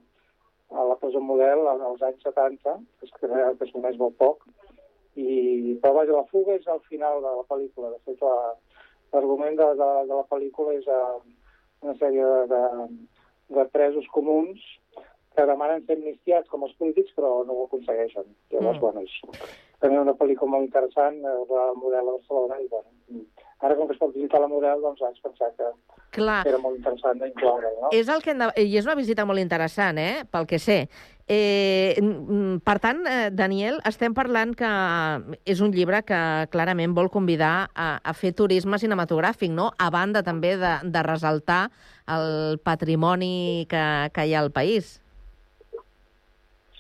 a 0.74 0.86
la 0.90 0.98
presó 1.02 1.22
Model 1.22 1.68
als 1.72 2.02
anys 2.02 2.26
70, 2.28 2.76
que 3.00 3.08
es, 3.08 3.14
que 3.20 3.68
es 3.68 3.74
coneix 3.76 4.00
molt 4.02 4.18
poc, 4.20 4.44
i, 5.16 5.78
però 5.82 5.94
vaja, 6.00 6.16
la 6.18 6.28
fuga 6.32 6.58
és 6.58 6.68
al 6.68 6.82
final 6.90 7.22
de 7.22 7.34
la 7.38 7.46
pel·lícula. 7.50 7.94
De 7.94 8.00
fet, 8.08 8.24
l'argument 9.14 9.58
de, 9.60 9.68
de, 9.80 9.90
de 10.10 10.14
la 10.14 10.26
pel·lícula 10.30 10.74
és 10.80 10.88
uh, 10.90 11.20
una 11.86 11.94
sèrie 12.00 12.26
de, 12.26 12.40
de, 12.56 12.88
de 13.60 13.68
presos 13.76 14.08
comuns 14.16 14.64
que 15.34 15.46
demanen 15.50 15.86
ser 15.86 15.98
amnistiats 15.98 16.50
com 16.50 16.66
els 16.66 16.74
polítics, 16.82 17.14
però 17.18 17.42
no 17.46 17.56
ho 17.56 17.68
aconsegueixen. 17.68 18.26
Llavors, 18.54 18.78
mm. 18.78 18.82
bueno, 18.82 19.06
és 19.06 19.54
també 19.82 20.02
una 20.02 20.18
pel·lícula 20.18 20.56
molt 20.56 20.68
interessant, 20.70 21.22
el 21.26 21.46
model 21.82 22.10
de 22.10 22.18
Barcelona, 22.18 22.60
i 22.62 22.70
bueno, 22.72 23.24
ara 23.62 23.76
com 23.76 23.88
que 23.88 23.94
es 23.96 24.00
pot 24.02 24.14
visitar 24.16 24.42
la 24.42 24.50
model, 24.52 24.82
doncs 24.82 25.02
vaig 25.04 25.20
pensar 25.24 25.52
que 25.58 25.70
Clar. 26.18 26.42
era 26.48 26.60
molt 26.62 26.78
interessant 26.78 27.20
d'incloure. 27.22 27.70
No? 27.82 27.92
És 27.96 28.10
el 28.12 28.24
que 28.24 28.34
hem 28.34 28.42
de... 28.42 28.50
I 28.60 28.78
és 28.80 28.88
una 28.88 28.98
visita 29.00 29.26
molt 29.26 29.42
interessant, 29.42 30.00
eh? 30.02 30.24
pel 30.30 30.48
que 30.50 30.60
sé. 30.60 30.84
Eh, 31.24 31.96
per 32.66 32.76
tant, 32.84 33.00
eh, 33.08 33.30
Daniel, 33.32 33.80
estem 33.88 34.16
parlant 34.16 34.52
que 34.60 34.72
és 35.48 35.62
un 35.64 35.72
llibre 35.72 36.02
que 36.04 36.20
clarament 36.52 36.96
vol 36.98 37.08
convidar 37.14 37.70
a, 37.74 37.88
a 38.04 38.14
fer 38.18 38.34
turisme 38.36 38.80
cinematogràfic, 38.82 39.54
no? 39.56 39.72
a 39.80 39.88
banda 39.94 40.24
també 40.28 40.58
de, 40.60 40.74
de 40.84 41.06
resaltar 41.08 41.70
el 42.12 42.60
patrimoni 42.60 43.66
que, 43.72 43.86
que 44.14 44.28
hi 44.28 44.36
ha 44.36 44.44
al 44.44 44.52
país. 44.52 44.98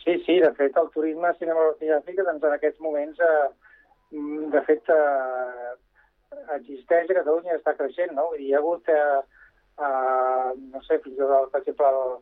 Sí, 0.03 0.17
sí, 0.25 0.35
de 0.43 0.51
fet, 0.57 0.75
el 0.75 0.89
turisme 0.91 1.31
cinematogràfic 1.39 2.19
doncs, 2.19 2.43
en 2.43 2.57
aquests 2.57 2.83
moments, 2.83 3.23
eh, 3.23 3.45
de 4.51 4.61
fet, 4.67 4.91
eh, 4.91 5.71
existeix 6.57 7.09
a 7.09 7.17
Catalunya 7.19 7.57
està 7.57 7.73
creixent, 7.77 8.13
no? 8.17 8.29
Hi 8.39 8.51
ha 8.53 8.59
hagut, 8.61 8.89
eh, 8.89 9.21
eh, 9.79 10.51
no 10.73 10.81
sé, 10.87 10.99
fins 11.03 11.17
i 11.17 11.21
tot, 11.21 11.51
per 11.53 11.61
exemple, 11.61 11.89
el, 11.89 12.13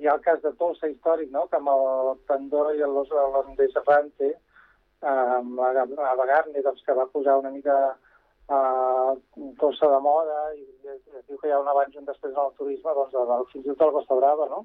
hi 0.00 0.08
ha 0.08 0.16
el 0.16 0.24
cas 0.24 0.40
de 0.42 0.52
Tolsa 0.60 0.90
històric, 0.90 1.30
no?, 1.34 1.46
que 1.50 1.60
amb 1.60 1.70
el 1.74 2.14
Pandora 2.30 2.74
i 2.74 2.82
los, 2.82 3.10
los 3.10 3.52
de 3.58 3.68
Serrante, 3.74 4.32
eh, 4.34 5.08
amb 5.08 5.60
la, 5.60 5.84
a 5.84 6.16
Bagarne, 6.20 6.64
doncs, 6.66 6.82
que 6.86 6.98
va 6.98 7.10
posar 7.12 7.38
una 7.42 7.52
mica 7.54 7.76
eh, 7.92 9.12
Tolsa 9.60 9.90
de 9.92 10.00
moda, 10.06 10.40
i, 10.54 10.64
i, 10.64 10.96
i 10.96 11.26
diu 11.28 11.38
que 11.38 11.50
hi 11.50 11.54
ha 11.54 11.62
un 11.62 11.70
abans 11.72 11.94
i 11.94 12.02
un 12.02 12.08
després 12.08 12.34
en 12.34 12.42
el 12.46 12.56
turisme, 12.60 12.96
doncs, 13.00 13.14
el, 13.20 13.46
fins 13.52 13.68
i 13.68 13.72
tot 13.74 13.88
el 13.90 13.96
Costa 14.00 14.18
Brava, 14.20 14.50
no?, 14.52 14.64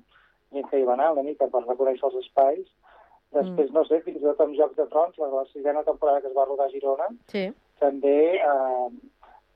gent 0.54 0.70
que 0.70 0.80
hi 0.80 0.86
va 0.88 0.96
anar 0.98 1.12
una 1.14 1.26
mica 1.26 1.48
per 1.54 1.62
reconèixer 1.66 2.08
els 2.10 2.22
espais. 2.24 2.68
Després, 3.36 3.68
mm. 3.70 3.76
no 3.76 3.84
sé, 3.86 4.00
fins 4.06 4.18
i 4.18 4.26
tot 4.26 4.40
amb 4.42 4.56
Jocs 4.58 4.78
de 4.80 4.86
Trons, 4.90 5.18
la, 5.22 5.28
la 5.30 5.44
sisena 5.52 5.84
temporada 5.86 6.22
que 6.24 6.32
es 6.32 6.38
va 6.38 6.48
rodar 6.50 6.66
a 6.66 6.72
Girona, 6.74 7.10
sí. 7.30 7.44
També 7.80 8.20
eh, 8.38 8.90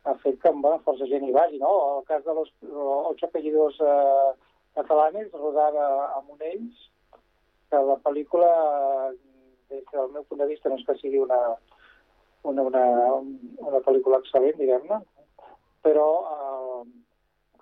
ha 0.03 0.15
fet 0.23 0.39
que 0.41 0.51
bueno, 0.51 0.79
força 0.85 1.07
gent 1.11 1.27
hi 1.27 1.35
vagi, 1.35 1.59
no? 1.61 1.73
El 1.97 2.07
cas 2.09 2.23
de 2.25 2.33
los 2.33 2.49
ocho 2.71 3.25
apellidos 3.25 3.79
eh, 3.79 4.31
catalanes, 4.75 5.31
rodada 5.31 5.85
a 6.17 6.21
Monells, 6.27 6.89
que 7.69 7.83
la 7.89 7.97
pel·lícula, 8.05 8.49
des 9.69 9.85
del 9.91 10.11
meu 10.11 10.25
punt 10.27 10.41
de 10.43 10.49
vista, 10.49 10.69
no 10.69 10.77
és 10.79 10.85
que 10.87 10.97
sigui 10.99 11.21
una, 11.23 11.39
una, 12.43 12.67
una, 12.69 12.83
una 13.69 13.81
pel·lícula 13.85 14.19
excel·lent, 14.21 14.59
diguem-ne, 14.59 14.99
però 15.85 16.07
eh, 16.33 16.83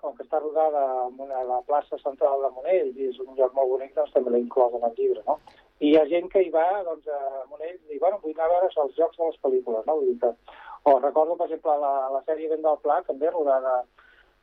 com 0.02 0.16
que 0.16 0.26
està 0.26 0.40
rodada 0.42 0.82
a 1.06 1.44
la 1.46 1.60
plaça 1.68 1.98
central 2.02 2.42
de 2.42 2.50
Monells 2.56 2.98
i 2.98 3.12
és 3.12 3.20
un 3.22 3.36
lloc 3.38 3.54
molt 3.54 3.70
bonic, 3.76 3.94
doncs 3.94 4.14
també 4.16 4.34
l'he 4.34 4.42
inclòs 4.44 4.74
en 4.78 4.88
el 4.88 4.96
llibre, 4.98 5.22
no? 5.28 5.38
I 5.82 5.90
hi 5.90 5.96
ha 5.98 6.04
gent 6.10 6.28
que 6.30 6.42
hi 6.44 6.50
va 6.54 6.66
doncs, 6.86 7.08
a 7.10 7.44
Monells 7.50 7.90
i, 7.90 7.98
bueno, 7.98 8.20
vull 8.22 8.34
anar 8.36 8.46
a 8.46 8.52
veure 8.52 8.68
els 8.84 8.94
jocs 8.98 9.18
de 9.18 9.28
les 9.28 9.40
pel·lícules, 9.42 9.86
no? 9.88 9.96
Vull 9.98 10.12
dir 10.12 10.18
que... 10.22 10.60
O 10.90 10.96
recordo, 10.98 11.36
per 11.38 11.46
exemple, 11.46 11.74
la, 11.78 11.92
la 12.10 12.20
sèrie 12.26 12.50
Vent 12.50 12.62
del 12.62 12.78
Pla, 12.82 13.00
també 13.06 13.30
rodada 13.30 13.74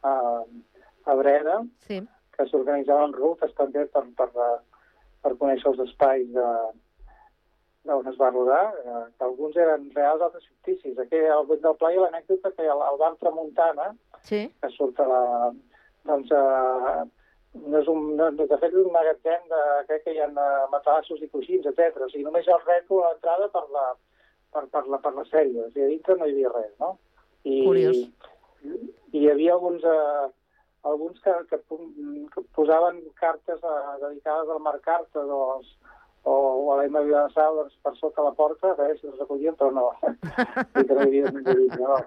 a, 0.07 0.13
a 1.11 1.15
Breda, 1.19 1.57
sí. 1.87 1.97
que 2.35 2.45
s'organitzaven 2.47 3.15
rutes 3.17 3.51
també 3.57 3.83
per, 3.91 4.05
per, 4.19 4.29
per 5.23 5.33
conèixer 5.41 5.67
els 5.73 5.81
espais 5.83 6.29
de, 6.35 6.47
d'on 7.87 8.07
es 8.11 8.19
va 8.19 8.29
rodar, 8.31 8.63
eh, 8.83 9.03
que 9.17 9.27
alguns 9.27 9.59
eren 9.59 9.89
reals, 9.95 10.23
altres 10.23 10.47
ficticis. 10.47 10.97
Aquí 10.99 11.19
al 11.19 11.47
Vent 11.49 11.63
del 11.63 11.75
Pla 11.79 11.91
hi 11.91 11.99
ha 11.99 12.05
l'anècdota 12.05 12.51
que 12.55 12.67
el, 12.67 12.83
el 12.87 12.99
bar 13.03 13.13
Tramuntana, 13.19 13.93
Sí. 14.27 14.43
que 14.61 14.69
surt 14.75 14.99
a 14.99 15.07
la... 15.07 15.23
Doncs, 16.07 16.31
eh, 16.31 17.03
no 17.53 17.79
és 17.79 17.87
un, 17.89 18.15
no, 18.17 18.29
de 18.37 18.45
fet, 18.47 18.69
és 18.69 18.77
un 18.77 18.91
magatzem 18.93 19.45
de, 19.49 19.61
crec 19.89 20.03
que 20.05 20.13
hi 20.13 20.21
ha 20.21 20.29
eh, 20.29 20.65
matalassos 20.73 21.21
i 21.25 21.29
coixins, 21.33 21.65
etc. 21.65 21.97
O 22.05 22.09
sigui, 22.11 22.25
només 22.27 22.47
el 22.47 22.61
rètol 22.65 23.03
a 23.03 23.11
l'entrada 23.13 23.49
per 23.53 23.65
la, 23.73 23.85
per, 24.53 24.65
per, 24.73 24.83
la, 24.87 24.99
per 25.01 25.13
la 25.15 25.25
sèrie. 25.31 25.63
O 25.65 25.69
sigui, 25.71 25.87
a 25.87 25.93
dintre 25.93 26.17
no 26.19 26.27
hi 26.27 26.35
havia 26.35 26.53
res, 26.53 26.73
no? 26.83 26.95
I, 27.43 27.63
Curiós. 27.65 28.03
I 29.15 29.23
hi 29.23 29.29
havia 29.31 29.55
alguns, 29.55 29.83
eh, 29.83 30.27
alguns 30.91 31.21
que, 31.25 31.35
que, 31.49 31.61
que 32.35 32.43
posaven 32.55 33.01
cartes 33.19 33.63
eh, 33.63 33.85
dedicades 34.03 34.49
al 34.53 34.61
Marc 34.61 34.83
Cartes 34.85 35.31
o, 35.39 35.39
o, 36.23 36.33
o 36.33 36.73
a 36.73 36.77
la 36.77 36.85
Emma 36.85 37.01
Vilassar 37.07 37.47
doncs, 37.55 37.79
per 37.81 37.95
sota 37.97 38.25
la 38.27 38.35
porta, 38.37 38.75
a 38.75 38.77
veure 38.77 38.97
si 38.99 39.09
els 39.09 39.17
recollien, 39.17 39.57
però 39.57 39.71
no. 39.73 39.87
I 40.03 40.85
que 40.85 40.93
no 40.93 41.01
hi 41.01 41.07
havia 41.07 41.33
ningú, 41.33 41.71
no. 41.79 41.97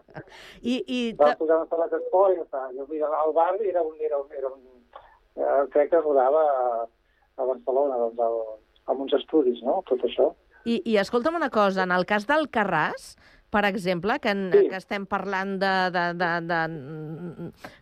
I, 0.62 0.78
i 0.86 1.00
Va 1.18 1.34
posar 1.40 1.64
una 1.64 1.72
salat 1.72 1.90
d'esport 1.96 2.36
i 2.36 2.38
ja 2.38 2.46
està. 2.46 2.68
Jo, 2.76 2.86
mira, 2.92 3.10
el 3.24 3.34
bar 3.34 3.56
era 3.58 3.82
un, 3.82 3.98
era 3.98 4.20
un, 4.22 4.30
era 4.38 4.52
un 4.52 4.62
eh, 5.36 5.64
crec 5.74 5.92
que 5.92 6.00
rodava 6.00 6.42
a, 6.42 6.86
a 7.38 7.48
Barcelona, 7.48 7.98
doncs, 8.06 8.22
al, 8.26 8.40
amb 8.92 9.04
uns 9.06 9.14
estudis, 9.20 9.62
no?, 9.66 9.80
tot 9.88 10.02
això. 10.08 10.32
I, 10.64 10.78
I 10.86 10.98
escolta'm 11.02 11.36
una 11.38 11.50
cosa, 11.50 11.82
en 11.82 11.94
el 11.94 12.06
cas 12.06 12.28
del 12.28 12.46
Carràs, 12.54 13.14
per 13.52 13.66
exemple, 13.68 14.16
que, 14.18 14.30
en, 14.32 14.46
sí. 14.48 14.68
que 14.70 14.78
estem 14.80 15.04
parlant 15.04 15.58
d'una 15.60 16.54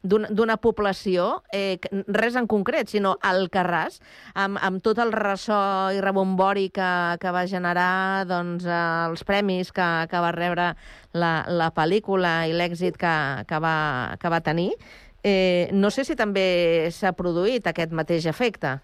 d'una 0.03 0.57
població, 0.59 1.27
eh, 1.55 1.79
res 2.11 2.35
en 2.41 2.49
concret, 2.51 2.91
sinó 2.91 3.13
el 3.31 3.47
Carràs, 3.55 4.01
amb, 4.35 4.59
amb 4.59 4.83
tot 4.83 4.99
el 4.99 5.15
ressò 5.15 5.61
i 5.95 6.03
rebombori 6.03 6.73
que, 6.75 6.91
que 7.23 7.35
va 7.37 7.45
generar 7.47 8.27
doncs, 8.27 8.67
eh, 8.67 8.81
els 9.13 9.23
premis 9.29 9.71
que, 9.71 9.87
que 10.11 10.25
va 10.27 10.33
rebre 10.35 10.73
la, 11.15 11.33
la 11.47 11.71
pel·lícula 11.77 12.49
i 12.51 12.57
l'èxit 12.57 12.99
que, 12.99 13.15
que, 13.47 13.63
va, 13.63 13.77
que 14.19 14.35
va 14.35 14.43
tenir, 14.43 14.73
eh, 15.25 15.69
no 15.73 15.91
sé 15.91 16.05
si 16.05 16.17
també 16.17 16.91
s'ha 16.95 17.13
produït 17.17 17.67
aquest 17.67 17.93
mateix 17.93 18.27
efecte. 18.31 18.79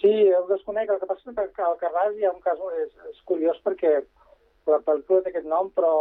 Sí, 0.00 0.12
ho 0.32 0.44
desconec. 0.50 0.90
El 0.90 1.00
que 1.00 1.08
passa 1.08 1.32
és 1.32 1.54
que 1.56 1.64
al 1.64 1.78
Carràs 1.80 2.14
hi 2.16 2.26
ha 2.26 2.34
un 2.34 2.42
cas... 2.44 2.60
És, 2.82 2.92
és 3.10 3.22
curiós 3.28 3.58
perquè 3.64 3.98
la 4.66 4.80
pel·lícula 4.86 5.22
té 5.22 5.32
aquest 5.32 5.48
nom, 5.50 5.70
però 5.74 5.92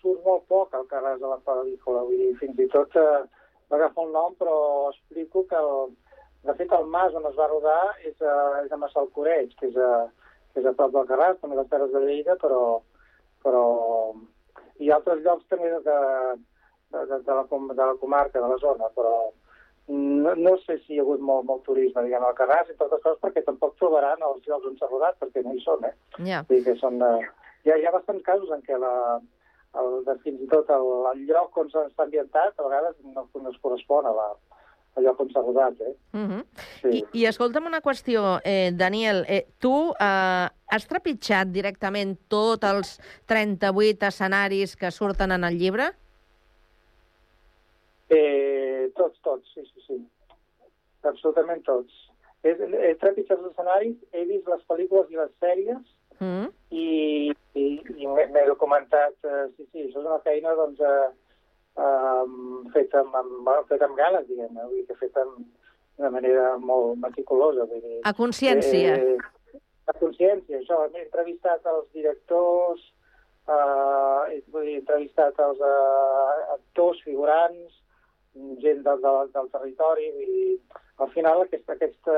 surt 0.00 0.22
molt 0.26 0.46
poc 0.50 0.74
al 0.74 0.86
Carràs 0.90 1.20
de 1.22 1.30
la 1.30 1.40
pel·lícula. 1.46 2.04
Vull 2.06 2.20
dir, 2.22 2.30
fins 2.42 2.58
i 2.58 2.68
tot 2.70 2.94
eh, 2.98 3.22
va 3.70 3.78
agafar 3.78 4.06
un 4.06 4.14
nom, 4.14 4.36
però 4.38 4.56
explico 4.90 5.44
que, 5.50 5.58
el, 5.58 5.94
de 6.46 6.56
fet, 6.58 6.72
el 6.76 6.86
mas 6.92 7.16
on 7.18 7.26
es 7.30 7.38
va 7.38 7.48
rodar 7.50 7.80
és 8.06 8.18
a, 8.22 8.36
és 8.64 8.72
a 8.72 8.80
Massalcoreig, 8.82 9.54
que 9.58 9.70
és 9.70 9.78
a, 9.78 9.92
que 10.52 10.62
és 10.62 10.68
a 10.68 10.74
prop 10.76 10.94
del 10.94 11.08
Carràs, 11.10 11.38
també 11.40 11.58
les 11.58 11.70
Terres 11.72 11.92
de 11.94 12.04
Lleida, 12.04 12.36
però, 12.42 12.62
però 13.44 13.64
ha 14.14 14.94
altres 14.96 15.22
llocs 15.24 15.46
també 15.50 15.70
de, 15.86 15.98
de, 16.92 17.06
de, 17.10 17.34
la, 17.34 17.44
com- 17.50 17.70
de 17.70 17.84
la 17.84 17.96
comarca, 18.00 18.40
de 18.40 18.48
la 18.48 18.58
zona, 18.58 18.90
però 18.96 19.14
no, 19.90 20.34
no 20.36 20.56
sé 20.66 20.78
si 20.84 20.94
hi 20.94 20.98
ha 21.00 21.02
hagut 21.02 21.20
molt, 21.20 21.46
molt 21.48 21.64
turisme, 21.66 22.04
diguem, 22.06 22.22
al 22.22 22.36
Carràs 22.38 22.70
i 22.70 22.76
totes 22.78 23.02
coses, 23.02 23.18
perquè 23.22 23.42
tampoc 23.46 23.76
trobaran 23.80 24.22
els 24.22 24.46
llocs 24.46 24.68
on 24.70 24.76
s'ha 24.78 24.90
rodat, 24.90 25.18
perquè 25.18 25.42
no 25.46 25.54
hi 25.54 25.62
són, 25.64 25.84
eh? 25.88 25.94
Vull 26.48 26.60
dir 26.60 26.64
que 26.68 26.76
són... 26.82 27.00
Eh, 27.02 27.26
hi, 27.64 27.72
ha, 27.72 27.78
hi 27.80 27.86
ha 27.86 27.94
bastants 27.96 28.22
casos 28.26 28.52
en 28.54 28.62
què 28.66 28.78
la, 28.78 28.92
el, 29.80 29.98
de, 30.06 30.14
fins 30.24 30.44
i 30.44 30.48
tot 30.50 30.70
el, 30.74 30.86
el 31.12 31.26
lloc 31.28 31.58
on 31.58 31.72
s'ha 31.72 31.88
ambientat 32.04 32.58
a 32.58 32.68
vegades 32.68 32.96
no, 33.02 33.26
no 33.26 33.50
es 33.50 33.58
correspon 33.62 34.06
a 34.06 34.14
la, 34.14 34.28
al 34.96 35.06
lloc 35.06 35.20
on 35.24 35.30
s'ha 35.32 35.42
rodat, 35.42 35.80
eh? 35.80 35.94
Uh 36.14 36.26
-huh. 36.28 36.44
Sí. 36.82 36.88
I, 36.98 37.04
I 37.22 37.26
escolta'm 37.26 37.66
una 37.66 37.80
qüestió, 37.82 38.40
eh, 38.44 38.70
Daniel, 38.72 39.24
eh, 39.28 39.46
tu 39.58 39.92
eh, 39.98 40.48
has 40.70 40.86
trepitjat 40.86 41.48
directament 41.48 42.16
tots 42.28 42.66
els 42.66 43.00
38 43.26 44.06
escenaris 44.06 44.76
que 44.76 44.90
surten 44.90 45.32
en 45.32 45.44
el 45.44 45.58
llibre? 45.58 45.92
Eh, 48.10 48.90
tots, 48.98 49.20
tots, 49.22 49.54
sí, 49.54 49.62
sí, 49.70 49.84
sí. 49.86 49.98
Absolutament 51.06 51.62
tots. 51.64 51.94
He, 52.42 52.52
he 52.56 52.94
trepitjat 53.00 53.38
els 53.38 53.52
escenaris, 53.52 53.96
he 54.12 54.24
vist 54.28 54.48
les 54.48 54.62
pel·lícules 54.68 55.10
i 55.12 55.20
les 55.20 55.32
sèries, 55.40 55.96
Mm. 56.20 56.50
i, 56.76 57.32
i, 57.56 57.62
i 57.96 58.06
m'he 58.06 58.42
documentat, 58.44 59.14
eh, 59.24 59.46
sí, 59.56 59.64
sí, 59.72 59.86
això 59.86 60.02
és 60.02 60.04
una 60.04 60.18
feina 60.20 60.52
doncs, 60.58 60.82
eh, 60.84 61.06
um, 61.80 62.66
feta, 62.74 63.00
amb, 63.00 63.14
amb, 63.16 63.38
bueno, 63.46 63.64
feta 63.70 63.88
amb 63.88 63.96
ganes, 63.96 64.26
diguem, 64.28 64.52
eh? 64.52 64.66
vull 64.66 64.82
dir 64.82 64.84
que 64.90 64.98
feta 65.00 65.24
amb, 65.24 65.38
d'una 65.96 66.10
manera 66.12 66.46
molt 66.60 67.00
meticulosa. 67.00 67.64
Vull 67.70 67.80
dir, 67.84 67.98
A 68.08 68.12
consciència. 68.16 68.96
Eh, 68.96 69.60
a 69.88 69.96
consciència, 69.98 70.60
això. 70.60 70.82
He 70.92 71.04
entrevistat 71.06 71.64
els 71.72 71.88
directors, 71.96 72.84
eh, 73.48 74.20
he, 74.34 74.42
vull 74.52 74.68
dir, 74.68 74.76
he 74.76 74.82
entrevistat 74.84 75.40
els 75.44 75.60
eh, 75.60 76.38
actors, 76.56 77.00
figurants, 77.08 77.80
gent 78.62 78.82
del, 78.86 79.02
del, 79.02 79.30
del 79.34 79.50
territori, 79.50 80.10
dir, 80.16 80.56
al 81.02 81.10
final 81.14 81.42
aquesta, 81.44 81.76
aquesta 81.76 82.16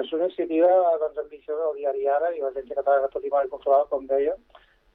és 0.00 0.12
una 0.16 0.26
iniciativa 0.26 0.70
doncs, 1.00 1.18
ambiciosa 1.20 1.66
del 1.66 1.80
diari 1.82 2.06
Ara 2.08 2.32
i 2.32 2.40
l'Agència 2.40 2.78
Catalana 2.78 3.06
de 3.06 3.12
Patrimoni 3.12 3.52
Cultural, 3.52 3.86
com 3.90 4.06
deia, 4.08 4.36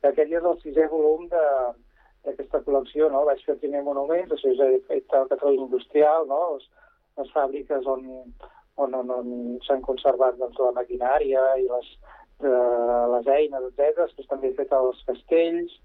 que 0.01 0.09
aquest 0.09 0.33
és 0.39 0.47
el 0.51 0.57
sisè 0.63 0.87
volum 0.89 1.27
de, 1.31 1.45
d'aquesta 2.25 2.61
col·lecció, 2.65 3.09
no? 3.13 3.23
Vaig 3.29 3.43
fer 3.45 3.57
primer 3.61 3.83
monument, 3.85 4.27
després 4.31 4.59
he 4.59 4.81
fet 4.89 5.17
el 5.19 5.29
Catalunya 5.31 5.67
Industrial, 5.67 6.27
no? 6.29 6.39
Les, 6.55 6.69
les 7.21 7.33
fàbriques 7.35 7.87
on, 7.93 8.07
on, 8.83 8.95
on, 9.01 9.13
on 9.19 9.29
s'han 9.67 9.83
conservat 9.85 10.37
doncs, 10.41 10.59
la 10.61 10.73
maquinària 10.79 11.43
i 11.61 11.67
les, 11.69 11.93
eh, 12.43 13.03
les 13.13 13.31
eines, 13.37 13.69
etc. 13.69 14.01
Després 14.03 14.31
també 14.33 14.51
he 14.51 14.57
fet 14.57 14.73
els 14.77 15.03
castells, 15.09 15.77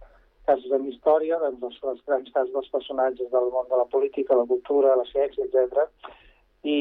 casos 0.49 0.73
amb 0.75 0.89
història, 0.91 1.39
doncs, 1.43 1.63
els, 1.69 1.79
els 1.93 2.03
grans 2.09 2.33
casos 2.35 2.53
dels 2.55 2.73
personatges 2.75 3.31
del 3.31 3.51
món 3.55 3.69
de 3.71 3.79
la 3.79 3.87
política, 3.93 4.39
la 4.39 4.49
cultura, 4.49 4.97
la 4.99 5.07
ciència, 5.11 5.47
etc. 5.47 5.87
I, 6.63 6.77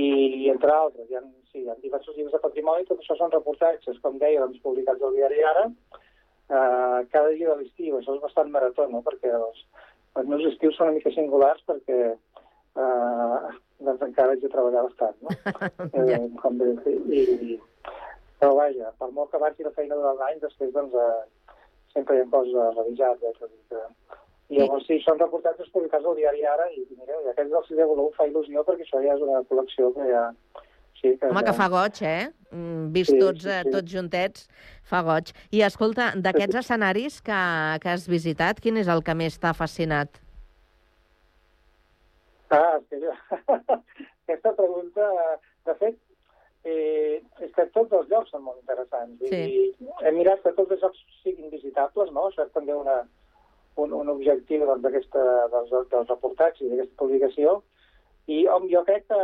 i 0.46 0.50
entre 0.54 0.74
altres, 0.74 1.10
hi 1.10 1.18
ha, 1.18 1.24
sí, 1.52 1.64
hi 1.64 1.70
ha 1.70 1.78
diversos 1.82 2.18
llibres 2.18 2.36
de 2.36 2.44
patrimoni, 2.44 2.88
tot 2.90 3.02
això 3.02 3.18
són 3.20 3.34
reportatges, 3.34 4.00
com 4.04 4.20
deia, 4.22 4.44
doncs, 4.44 4.62
publicats 4.66 5.02
al 5.06 5.16
diari 5.18 5.46
Ara, 5.54 5.68
eh, 5.70 7.00
cada 7.14 7.30
dia 7.30 7.50
de 7.50 7.62
l'estiu. 7.62 7.98
Això 7.98 8.18
és 8.18 8.24
bastant 8.26 8.52
marató, 8.54 8.88
no?, 8.92 9.04
perquè 9.06 9.34
els, 9.38 9.66
els 10.20 10.30
meus 10.30 10.46
estius 10.52 10.78
són 10.78 10.90
una 10.92 10.98
mica 11.00 11.14
singulars 11.16 11.64
perquè 11.70 12.00
eh, 12.12 13.52
doncs 13.82 14.06
encara 14.08 14.36
haig 14.36 14.44
de 14.44 14.52
treballar 14.54 14.88
bastant, 14.90 15.18
no? 15.26 15.36
Eh, 16.02 16.20
com 16.42 16.58
bé, 16.60 16.72
i, 16.88 17.22
i, 17.54 17.60
però 18.42 18.56
vaja, 18.58 18.92
per 18.98 19.12
molt 19.14 19.32
que 19.32 19.40
avanci 19.40 19.66
la 19.66 19.74
feina 19.76 19.98
durant 19.98 20.18
l'any, 20.20 20.40
després 20.42 20.74
doncs, 20.76 20.96
eh, 20.98 21.41
sempre 21.94 22.18
hi 22.18 22.24
ha 22.24 22.30
coses 22.32 22.58
a 22.58 22.72
revisar. 22.78 23.14
Eh, 23.22 23.34
tot 23.40 23.52
i 23.52 23.62
que... 23.72 23.86
I 24.52 24.60
llavors 24.60 24.84
sí, 24.84 24.98
són 25.06 25.20
reportatges 25.20 25.70
publicats 25.72 26.04
al 26.04 26.18
diari 26.18 26.42
Ara 26.44 26.66
i 26.76 26.82
mireu, 26.98 27.22
i 27.24 27.30
aquest 27.32 27.48
és 27.48 27.56
el 27.56 27.68
sisè 27.70 27.86
volum, 27.88 28.10
fa 28.18 28.26
il·lusió 28.28 28.66
perquè 28.68 28.84
això 28.84 29.00
ja 29.00 29.14
és 29.16 29.24
una 29.24 29.40
col·lecció 29.48 29.94
que 29.96 30.10
ja... 30.10 30.26
Sí, 31.00 31.14
que 31.18 31.30
Home, 31.32 31.40
ja... 31.40 31.46
que 31.48 31.54
fa 31.58 31.68
goig, 31.72 32.02
eh? 32.06 32.26
Mm, 32.52 32.90
Vist 32.94 33.14
Sí, 33.16 33.22
tots, 33.22 33.46
sí, 33.46 33.50
eh, 33.50 33.62
sí. 33.64 33.72
tots 33.74 33.94
juntets, 33.96 34.44
fa 34.92 35.00
goig. 35.08 35.32
I 35.56 35.64
escolta, 35.66 36.12
d'aquests 36.20 36.60
escenaris 36.66 37.22
que, 37.26 37.40
que 37.82 37.94
has 37.94 38.10
visitat, 38.12 38.60
quin 38.62 38.78
és 38.82 38.92
el 38.92 39.02
que 39.08 39.16
més 39.18 39.40
t'ha 39.40 39.56
fascinat? 39.58 40.20
Ah, 42.52 42.76
jo... 42.92 43.16
aquesta 44.28 44.54
pregunta, 44.60 45.08
de 45.68 45.76
fet, 45.80 45.98
eh, 46.64 47.22
és 47.42 47.52
que 47.56 47.66
tots 47.76 47.94
els 47.98 48.10
llocs 48.12 48.32
són 48.34 48.46
molt 48.46 48.62
interessants. 48.62 49.18
Sí. 49.24 49.30
dir, 49.32 49.90
hem 50.06 50.18
mirat 50.20 50.44
que 50.44 50.54
tots 50.58 50.76
els 50.76 50.84
llocs 50.86 51.02
siguin 51.24 51.50
visitables, 51.54 52.12
no? 52.14 52.28
Això 52.30 52.46
és 52.46 52.54
també 52.56 52.76
una, 52.78 53.02
un, 53.82 53.94
un 53.98 54.14
objectiu 54.14 54.66
doncs, 54.68 54.86
dels, 54.86 55.74
dels 55.94 56.10
reportatges 56.14 56.68
i 56.68 56.72
d'aquesta 56.72 57.00
publicació. 57.02 57.60
I 58.30 58.46
hom, 58.48 58.68
jo 58.72 58.84
crec 58.88 59.08
que, 59.10 59.22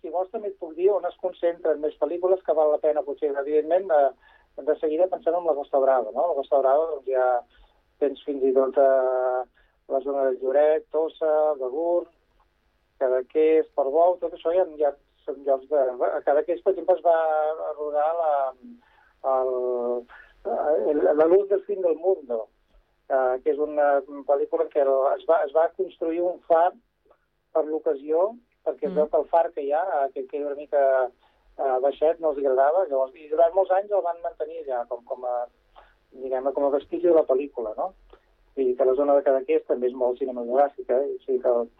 si 0.00 0.10
vols, 0.10 0.30
també 0.30 0.52
et 0.52 0.60
puc 0.60 0.76
dir 0.78 0.90
on 0.94 1.06
es 1.08 1.18
concentren 1.22 1.82
més 1.82 1.98
pel·lícules 2.00 2.42
que 2.46 2.56
val 2.58 2.70
la 2.74 2.82
pena, 2.82 3.04
potser, 3.06 3.32
evidentment, 3.42 3.90
de, 3.90 4.62
de 4.62 4.78
seguida 4.80 5.10
pensant 5.10 5.38
en 5.38 5.48
la 5.48 5.56
Costa 5.58 5.82
Brava, 5.82 6.14
no? 6.14 6.30
La 6.30 6.38
Costa 6.38 6.62
Brava, 6.62 6.88
doncs, 6.94 7.10
ja 7.10 7.26
tens 8.02 8.22
fins 8.26 8.42
i 8.42 8.54
tot 8.54 8.78
a 8.82 8.90
la 9.92 10.00
zona 10.02 10.28
de 10.28 10.38
Lloret, 10.40 10.86
Tossa, 10.94 11.54
Begur, 11.60 12.06
Cadaqués, 13.02 13.68
Portbou, 13.76 14.16
tot 14.22 14.34
això 14.34 14.54
ja, 14.54 14.64
ja 14.78 14.92
són 15.26 15.42
llocs 15.46 15.68
de... 15.70 15.82
A 16.08 16.20
Cadaqués, 16.26 16.62
per 16.62 16.72
exemple, 16.72 16.96
es 16.96 17.04
va 17.04 17.72
rodar 17.78 18.08
la, 18.20 18.32
el, 19.34 20.94
la 21.18 21.26
luz 21.26 21.48
del 21.48 21.62
fin 21.64 21.80
del 21.82 21.96
mundo, 21.96 22.48
eh, 23.08 23.34
que 23.44 23.52
és 23.54 23.58
una 23.62 24.00
pel·lícula 24.28 24.66
en 24.66 24.72
què 24.72 24.82
es 24.84 25.26
va, 25.28 25.42
es 25.46 25.52
va 25.56 25.68
construir 25.76 26.22
un 26.22 26.40
far 26.48 26.70
per 27.52 27.64
l'ocasió, 27.68 28.32
perquè 28.64 28.88
es 28.88 28.94
veu 28.96 29.08
que 29.10 29.20
el 29.20 29.28
far 29.30 29.50
que 29.52 29.62
hi 29.66 29.72
ha, 29.74 29.82
eh, 30.00 30.08
que 30.14 30.26
queda 30.30 30.50
una 30.52 30.58
mica 30.60 30.82
eh, 31.06 31.76
baixet, 31.84 32.20
no 32.20 32.30
els 32.32 32.38
agradava, 32.42 32.86
llavors, 32.90 33.14
i 33.14 33.28
durant 33.30 33.54
molts 33.54 33.70
anys 33.78 33.92
el 33.92 34.04
van 34.06 34.20
mantenir 34.24 34.62
allà 34.64 34.84
com, 34.90 35.04
com 35.04 35.26
a, 35.28 35.36
diguem 36.22 36.50
com 36.52 36.66
a 36.68 36.74
vestigi 36.76 37.08
de 37.08 37.14
la 37.16 37.26
pel·lícula, 37.28 37.74
no? 37.78 37.92
I 38.60 38.74
que 38.76 38.84
la 38.84 38.92
zona 38.98 39.14
de 39.16 39.22
Cadaqués 39.24 39.62
també 39.68 39.88
és 39.88 39.94
molt 39.96 40.18
cinematogràfica, 40.20 40.98
eh? 41.00 41.14
o 41.16 41.22
sigui 41.24 41.38
que 41.40 41.48
el- 41.48 41.70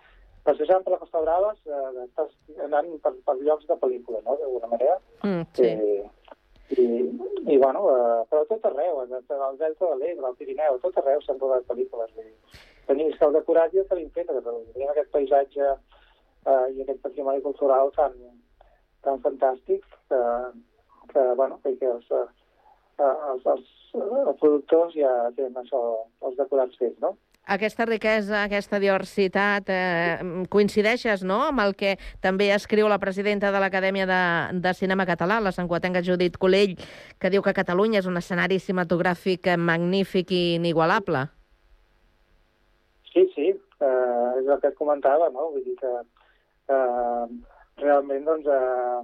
passejant 0.47 0.83
per 0.85 0.95
la 0.95 1.01
Costa 1.03 1.23
Brava 1.23 1.53
eh, 1.55 2.07
estàs 2.07 2.33
anant 2.67 2.91
per, 3.05 3.15
per 3.27 3.37
llocs 3.41 3.69
de 3.69 3.77
pel·lícula, 3.83 4.23
no?, 4.27 4.37
d'alguna 4.41 4.73
manera. 4.75 4.99
Mm, 5.23 5.47
sí. 5.59 5.69
Eh, 5.69 6.11
i, 6.73 6.85
i, 7.53 7.57
bueno, 7.59 7.85
eh, 7.93 8.21
però 8.31 8.43
a 8.43 8.49
tot 8.49 8.65
arreu, 8.71 9.03
al 9.03 9.09
Delta 9.13 9.89
de 9.91 9.97
l'Ebre, 10.01 10.27
al 10.27 10.37
Pirineu, 10.39 10.79
tot 10.83 10.97
arreu 11.03 11.21
s'han 11.21 11.41
rodat 11.41 11.67
pel·lícules. 11.69 12.13
Vull 12.17 12.31
dir. 12.31 12.61
tenim, 12.87 13.11
que 13.13 13.27
el 13.27 13.37
decorat 13.37 13.75
ja 13.77 13.85
tenim 13.91 14.09
fet 14.15 14.31
Catalunya. 14.31 14.73
Tenim 14.75 14.93
aquest 14.93 15.11
paisatge 15.13 15.67
eh, 15.69 16.67
i 16.75 16.85
aquest 16.85 17.03
patrimoni 17.05 17.43
cultural 17.45 17.93
tan, 17.97 18.17
tan 19.05 19.21
fantàstic 19.27 19.85
que, 20.09 20.23
que, 21.13 21.27
bueno, 21.39 21.61
que, 21.63 21.77
que 21.79 21.91
els, 21.91 22.09
eh, 22.11 22.25
els, 23.05 23.47
els, 23.55 23.69
els 24.01 24.41
productors 24.41 24.97
ja 24.97 25.13
tenen 25.37 25.61
això, 25.63 25.83
els 26.27 26.41
decorats 26.41 26.81
fets, 26.81 26.99
no? 27.05 27.15
Aquesta 27.43 27.83
riquesa, 27.85 28.45
aquesta 28.45 28.79
diversitat, 28.79 29.67
eh, 29.67 30.45
coincideixes 30.49 31.25
no? 31.27 31.41
amb 31.49 31.59
el 31.65 31.75
que 31.75 31.97
també 32.23 32.53
escriu 32.55 32.87
la 32.87 33.01
presidenta 33.03 33.51
de 33.51 33.59
l'Acadèmia 33.59 34.07
de, 34.07 34.23
de 34.63 34.73
Cinema 34.79 35.07
Català, 35.09 35.41
la 35.43 35.51
santquatenga 35.51 36.05
Judit 36.07 36.39
Colell, 36.39 36.77
que 37.19 37.31
diu 37.35 37.43
que 37.43 37.55
Catalunya 37.57 37.99
és 37.99 38.07
un 38.07 38.21
escenari 38.21 38.61
cinematogràfic 38.63 39.51
magnífic 39.59 40.31
i 40.31 40.43
inigualable. 40.61 41.25
Sí, 43.11 43.27
sí, 43.35 43.49
eh, 43.51 44.31
és 44.39 44.47
el 44.47 44.63
que 44.63 44.71
et 44.71 44.79
comentava, 44.79 45.27
no? 45.35 45.51
Vull 45.51 45.67
dir 45.67 45.75
que 45.83 45.93
eh, 45.99 47.27
realment, 47.83 48.25
doncs, 48.31 48.47
eh, 48.47 49.03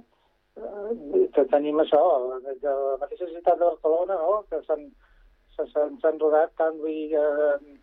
eh, 1.27 1.45
tenim 1.51 1.83
això, 1.83 2.01
de 2.39 2.55
la 2.63 2.97
mateixa 3.03 3.27
ciutat 3.27 3.59
de 3.59 3.67
Barcelona, 3.67 4.15
no? 4.15 4.41
que 4.47 4.63
s'han 4.63 6.19
rodat 6.23 6.55
tant, 6.55 6.79
vull 6.79 6.95
dir, 6.95 7.19
eh, 7.19 7.77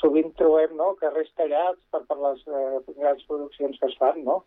sovint 0.00 0.34
trobem 0.36 0.74
no? 0.76 0.94
carrers 1.00 1.30
tallats 1.38 1.80
per, 1.92 2.02
per 2.08 2.18
les 2.20 2.42
eh, 2.46 2.80
grans 2.98 3.22
produccions 3.28 3.78
que 3.80 3.88
es 3.88 3.96
fan, 4.00 4.20
no? 4.24 4.42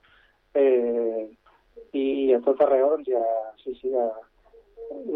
Eh, 0.53 1.25
i, 1.97 2.05
a 2.35 2.39
tot 2.45 2.61
arreu, 2.61 2.91
doncs, 2.93 3.09
ja, 3.09 3.23
sí, 3.63 3.73
sí, 3.79 3.89
ja, 3.93 4.05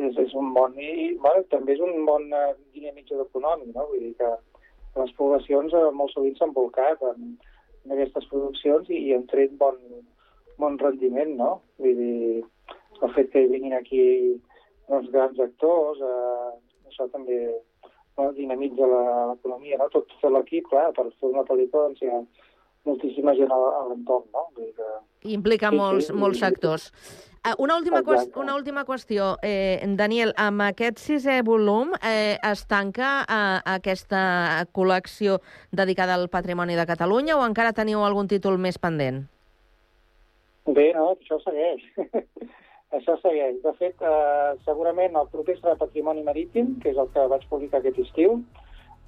és, 0.07 0.17
és 0.23 0.33
un 0.37 0.49
món, 0.55 0.73
i 0.81 1.13
bueno, 1.21 1.45
també 1.53 1.75
és 1.75 1.83
un 1.85 2.01
món 2.07 2.25
eh, 2.33 2.55
dinamitzador 2.73 3.29
econòmic, 3.29 3.73
no? 3.75 3.85
Vull 3.91 4.07
dir 4.07 4.13
que 4.17 4.33
les 4.97 5.13
poblacions 5.19 5.77
eh, 5.77 5.87
molt 5.93 6.13
sovint 6.15 6.37
s'han 6.39 6.55
volcat 6.57 7.03
en, 7.11 7.35
en 7.85 7.95
aquestes 7.95 8.25
produccions 8.31 8.89
i, 8.89 9.01
i 9.09 9.15
han 9.15 9.27
tret 9.29 9.53
bon, 9.61 9.77
bon 10.57 10.77
rendiment, 10.81 11.35
no? 11.37 11.51
Vull 11.83 12.01
dir, 12.01 12.43
el 12.97 13.13
fet 13.13 13.29
que 13.33 13.45
vinguin 13.51 13.77
aquí 13.77 14.01
doncs, 14.89 15.11
grans 15.13 15.45
actors, 15.45 16.01
eh, 16.01 16.53
això 16.89 17.05
també 17.13 17.37
dinamitza 18.35 18.87
la- 18.89 19.25
l'economia, 19.31 19.77
no? 19.77 19.87
Tot, 19.93 20.07
tot 20.21 20.31
l'equip, 20.33 20.67
clar, 20.71 20.91
per 20.97 21.05
fer 21.19 21.29
una 21.29 21.43
pel·lícula 21.45 21.87
doncs 21.87 22.01
hi 22.01 22.09
ha 22.09 22.21
moltíssima 22.87 23.33
gent 23.35 23.51
a, 23.51 23.55
a 23.55 23.81
l'entorn, 23.89 24.25
no? 24.33 24.45
Vull 24.55 24.71
que... 24.75 24.91
Implica 25.33 25.69
Sí, 25.69 25.75
molts, 25.77 26.07
sí. 26.07 26.13
molts 26.13 26.39
sectors. 26.39 26.91
Eh, 27.47 27.53
Una 27.63 27.75
última, 27.77 28.01
qües 28.03 28.21
Exacte. 28.23 28.39
una 28.39 28.55
última 28.55 28.83
qüestió. 28.85 29.35
Eh, 29.43 29.79
Daniel, 29.99 30.33
amb 30.37 30.61
aquest 30.65 30.99
sisè 30.99 31.41
volum 31.45 31.93
eh, 32.01 32.37
es 32.43 32.65
tanca 32.67 33.11
eh, 33.23 33.61
aquesta 33.77 34.65
col·lecció 34.73 35.39
dedicada 35.71 36.15
al 36.15 36.27
patrimoni 36.29 36.75
de 36.75 36.85
Catalunya 36.89 37.37
o 37.37 37.45
encara 37.45 37.73
teniu 37.73 38.03
algun 38.03 38.27
títol 38.27 38.57
més 38.57 38.77
pendent? 38.79 39.25
Bé, 40.67 40.89
no, 40.97 41.13
això 41.15 41.37
segueix. 41.45 41.85
això 42.91 43.17
segueix. 43.21 43.61
De 43.63 43.73
fet, 43.79 44.01
eh, 44.01 44.55
segurament 44.65 45.15
el 45.15 45.27
proper 45.31 45.57
serà 45.59 45.77
Patrimoni 45.77 46.23
Marítim, 46.23 46.79
que 46.81 46.91
és 46.91 46.97
el 46.97 47.09
que 47.13 47.27
vaig 47.27 47.47
publicar 47.49 47.79
aquest 47.79 47.99
estiu, 47.99 48.41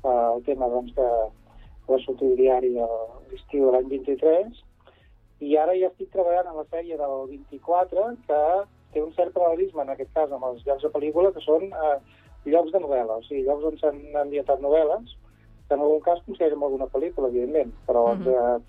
eh, 0.03 0.07
el 0.35 0.43
tema 0.43 0.67
doncs, 0.69 0.93
que 0.95 1.07
va 1.89 1.99
sortir 2.05 2.35
diari 2.35 2.73
l'estiu 2.75 3.65
de 3.65 3.71
l'any 3.71 3.87
23, 3.89 4.63
i 5.41 5.55
ara 5.57 5.73
ja 5.79 5.87
estic 5.87 6.11
treballant 6.11 6.47
en 6.51 6.57
la 6.57 6.65
sèrie 6.65 6.97
del 6.97 7.27
24, 7.29 8.15
que 8.27 8.41
té 8.93 9.01
un 9.01 9.13
cert 9.13 9.33
paral·lelisme, 9.33 9.81
en 9.81 9.89
aquest 9.89 10.11
cas, 10.13 10.31
amb 10.31 10.43
els 10.43 10.65
llocs 10.65 10.83
de 10.83 10.89
pel·lícula, 10.89 11.31
que 11.33 11.41
són 11.41 11.63
eh, 11.71 11.97
llocs 12.45 12.71
de 12.71 12.79
novel·la, 12.79 13.17
o 13.17 13.23
sigui, 13.23 13.45
llocs 13.47 13.63
on 13.63 13.77
s'han 13.77 13.99
ambientat 14.15 14.59
novel·les, 14.59 15.15
que 15.67 15.75
en 15.75 15.81
algun 15.85 16.01
cas 16.01 16.21
considerem 16.25 16.63
alguna 16.63 16.87
pel·lícula, 16.87 17.29
evidentment, 17.29 17.71
però, 17.87 18.15
Mhm. 18.15 18.27
eh, 18.27 18.59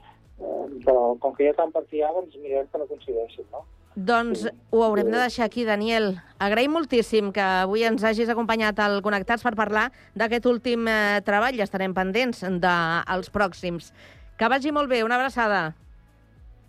eh, 0.44 0.66
però 0.84 1.18
com 1.18 1.34
que 1.34 1.48
ha 1.48 1.54
tant 1.54 1.72
per 1.72 1.84
triar, 1.84 2.12
doncs 2.14 2.36
mirem 2.36 2.66
que 2.68 2.78
no 2.78 2.86
coincideixin, 2.86 3.46
no? 3.50 3.64
Doncs 3.96 4.44
ho 4.70 4.82
haurem 4.84 5.10
de 5.10 5.18
deixar 5.18 5.48
aquí, 5.48 5.64
Daniel. 5.66 6.14
Agraïm 6.38 6.70
moltíssim 6.70 7.32
que 7.34 7.42
avui 7.42 7.82
ens 7.84 8.04
hagis 8.06 8.30
acompanyat 8.30 8.78
al 8.78 9.00
Connectats 9.02 9.42
per 9.42 9.56
parlar 9.58 9.88
d'aquest 10.14 10.46
últim 10.46 10.86
eh, 10.88 11.18
treball 11.26 11.58
estarem 11.60 11.94
pendents 11.96 12.44
dels 12.62 13.32
pròxims. 13.34 13.90
Que 14.38 14.48
vagi 14.48 14.70
molt 14.72 14.88
bé, 14.88 15.02
una 15.04 15.18
abraçada. 15.18 15.74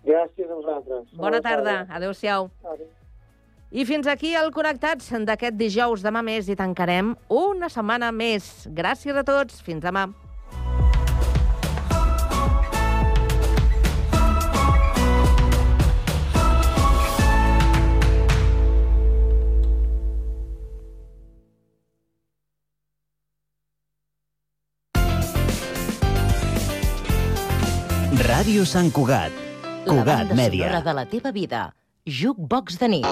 Gràcies 0.04 0.50
a 0.50 0.58
vosaltres. 0.58 1.06
Bona 1.14 1.40
tarda, 1.40 1.86
adeu-siau. 1.94 2.50
I 3.70 3.86
fins 3.88 4.10
aquí 4.10 4.34
el 4.36 4.50
Connectats 4.52 5.14
d'aquest 5.24 5.56
dijous. 5.56 6.02
Demà 6.04 6.20
més 6.26 6.50
i 6.50 6.58
tancarem 6.58 7.14
una 7.30 7.70
setmana 7.72 8.10
més. 8.12 8.66
Gràcies 8.68 9.16
a 9.16 9.22
tots. 9.24 9.62
Fins 9.64 9.80
demà. 9.80 10.10
Ràdio 28.52 28.66
Sant 28.68 28.90
Cugat. 28.92 29.32
La 29.64 29.84
Cugat 29.88 30.04
banda 30.04 30.34
Mèdia. 30.36 30.66
sonora 30.66 30.80
de 30.84 30.92
la 30.92 31.04
teva 31.08 31.30
vida. 31.32 31.72
Jukebox 32.04 32.76
de 32.76 32.88
nit. 32.88 33.06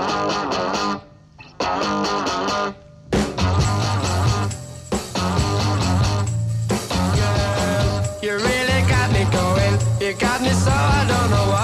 You 8.20 8.36
really 8.36 8.80
got 8.93 9.09
me 9.16 9.24
going. 9.32 9.74
You 10.03 10.12
got 10.20 10.43
me 10.43 10.51
so 10.51 10.70
I 10.70 11.07
don't 11.09 11.30
know 11.30 11.47
what 11.53 11.59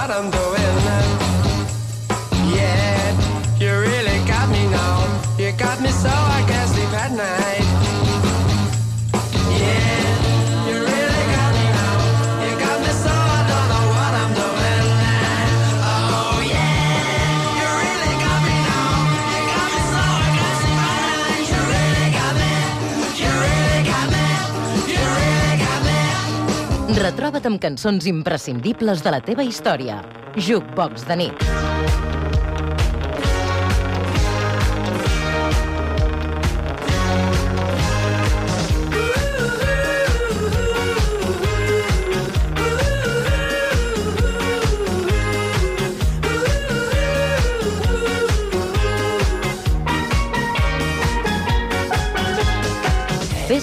Retroba't 27.27 27.47
amb 27.49 27.59
cançons 27.59 28.05
imprescindibles 28.07 29.01
de 29.03 29.11
la 29.11 29.19
teva 29.19 29.43
història. 29.43 29.97
Jukebox 30.39 31.09
de 31.09 31.17
nit. 31.25 31.47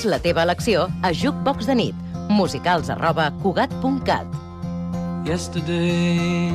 La 0.03 0.19
teva 0.19 0.43
elecció 0.43 0.89
a 1.01 1.13
Jukebox 1.15 1.65
de 1.69 1.75
nit. 1.79 2.12
Musicals 2.33 2.89
arroba 2.89 3.31
cugat.cat. 3.41 4.27
Yesterday, 5.25 6.51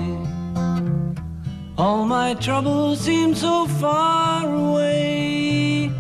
all 1.79 2.05
my 2.05 2.35
troubles 2.35 3.01
seem 3.01 3.35
so 3.35 3.67
far 3.81 4.45
away. 4.45 5.91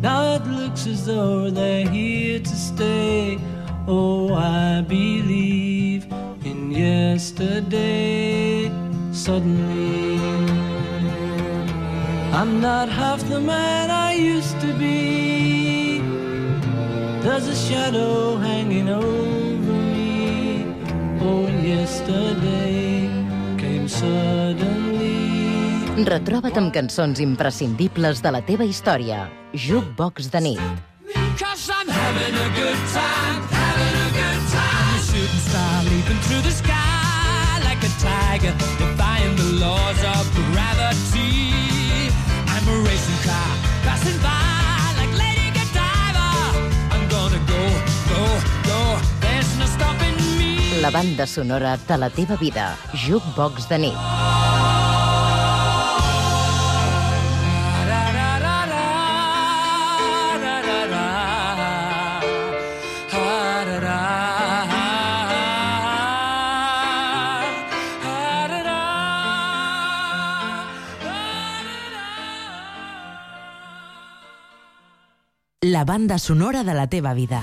Now 0.00 0.36
it 0.36 0.46
looks 0.46 0.86
as 0.86 1.04
though 1.04 1.50
they're 1.50 1.86
here 1.86 2.40
to 2.40 2.56
stay. 2.56 3.38
Oh, 3.86 4.32
I 4.32 4.80
believe 4.80 6.06
in 6.44 6.70
yesterday. 6.70 8.70
Suddenly, 9.12 10.18
I'm 12.32 12.60
not 12.60 12.88
half 12.88 13.20
the 13.28 13.40
man 13.40 13.90
I 13.90 14.14
used 14.14 14.58
to 14.60 14.72
be. 14.78 15.59
There's 17.40 17.56
a 17.56 17.72
shadow 17.72 18.36
hanging 18.36 18.90
over 18.90 19.72
me. 19.72 20.60
Oh, 21.24 21.48
and 21.48 21.64
yesterday 21.64 23.08
came 23.56 23.88
suddenly. 23.88 26.04
Retroba't 26.04 26.58
amb 26.60 26.68
cançons 26.74 27.16
imprescindibles 27.24 28.20
de 28.20 28.34
la 28.36 28.42
teva 28.44 28.68
història. 28.68 29.22
Jukebox 29.56 30.28
de 30.34 30.42
nit. 30.50 30.60
Cause 31.40 31.72
I'm 31.72 31.88
having 31.88 32.36
a 32.36 32.48
good 32.60 32.82
time, 32.92 33.40
having 33.48 33.96
a 34.04 34.10
good 34.20 34.42
time. 34.52 34.92
A 34.92 35.00
shooting 35.08 35.44
star 35.48 35.80
leaping 35.88 36.20
through 36.28 36.44
the 36.44 36.52
sky 36.52 37.56
like 37.64 37.80
a 37.80 37.92
tiger, 38.04 38.52
defying 38.76 39.32
the 39.40 39.64
laws 39.64 40.00
of 40.12 40.28
gravity. 40.52 42.12
I'm 42.52 42.68
a 42.68 42.76
racing 42.84 43.20
car 43.24 43.48
passing 43.88 44.20
by 44.20 44.49
La 50.80 50.88
banda 50.88 51.26
sonora 51.26 51.76
de 51.76 51.98
la 51.98 52.08
teva 52.08 52.36
vida. 52.36 52.74
Jukebox 52.94 53.68
de 53.68 53.78
nit. 53.78 53.92
La 75.60 75.84
banda 75.84 76.18
sonora 76.18 76.64
de 76.64 76.72
la 76.72 76.86
teva 76.86 77.12
vida. 77.12 77.42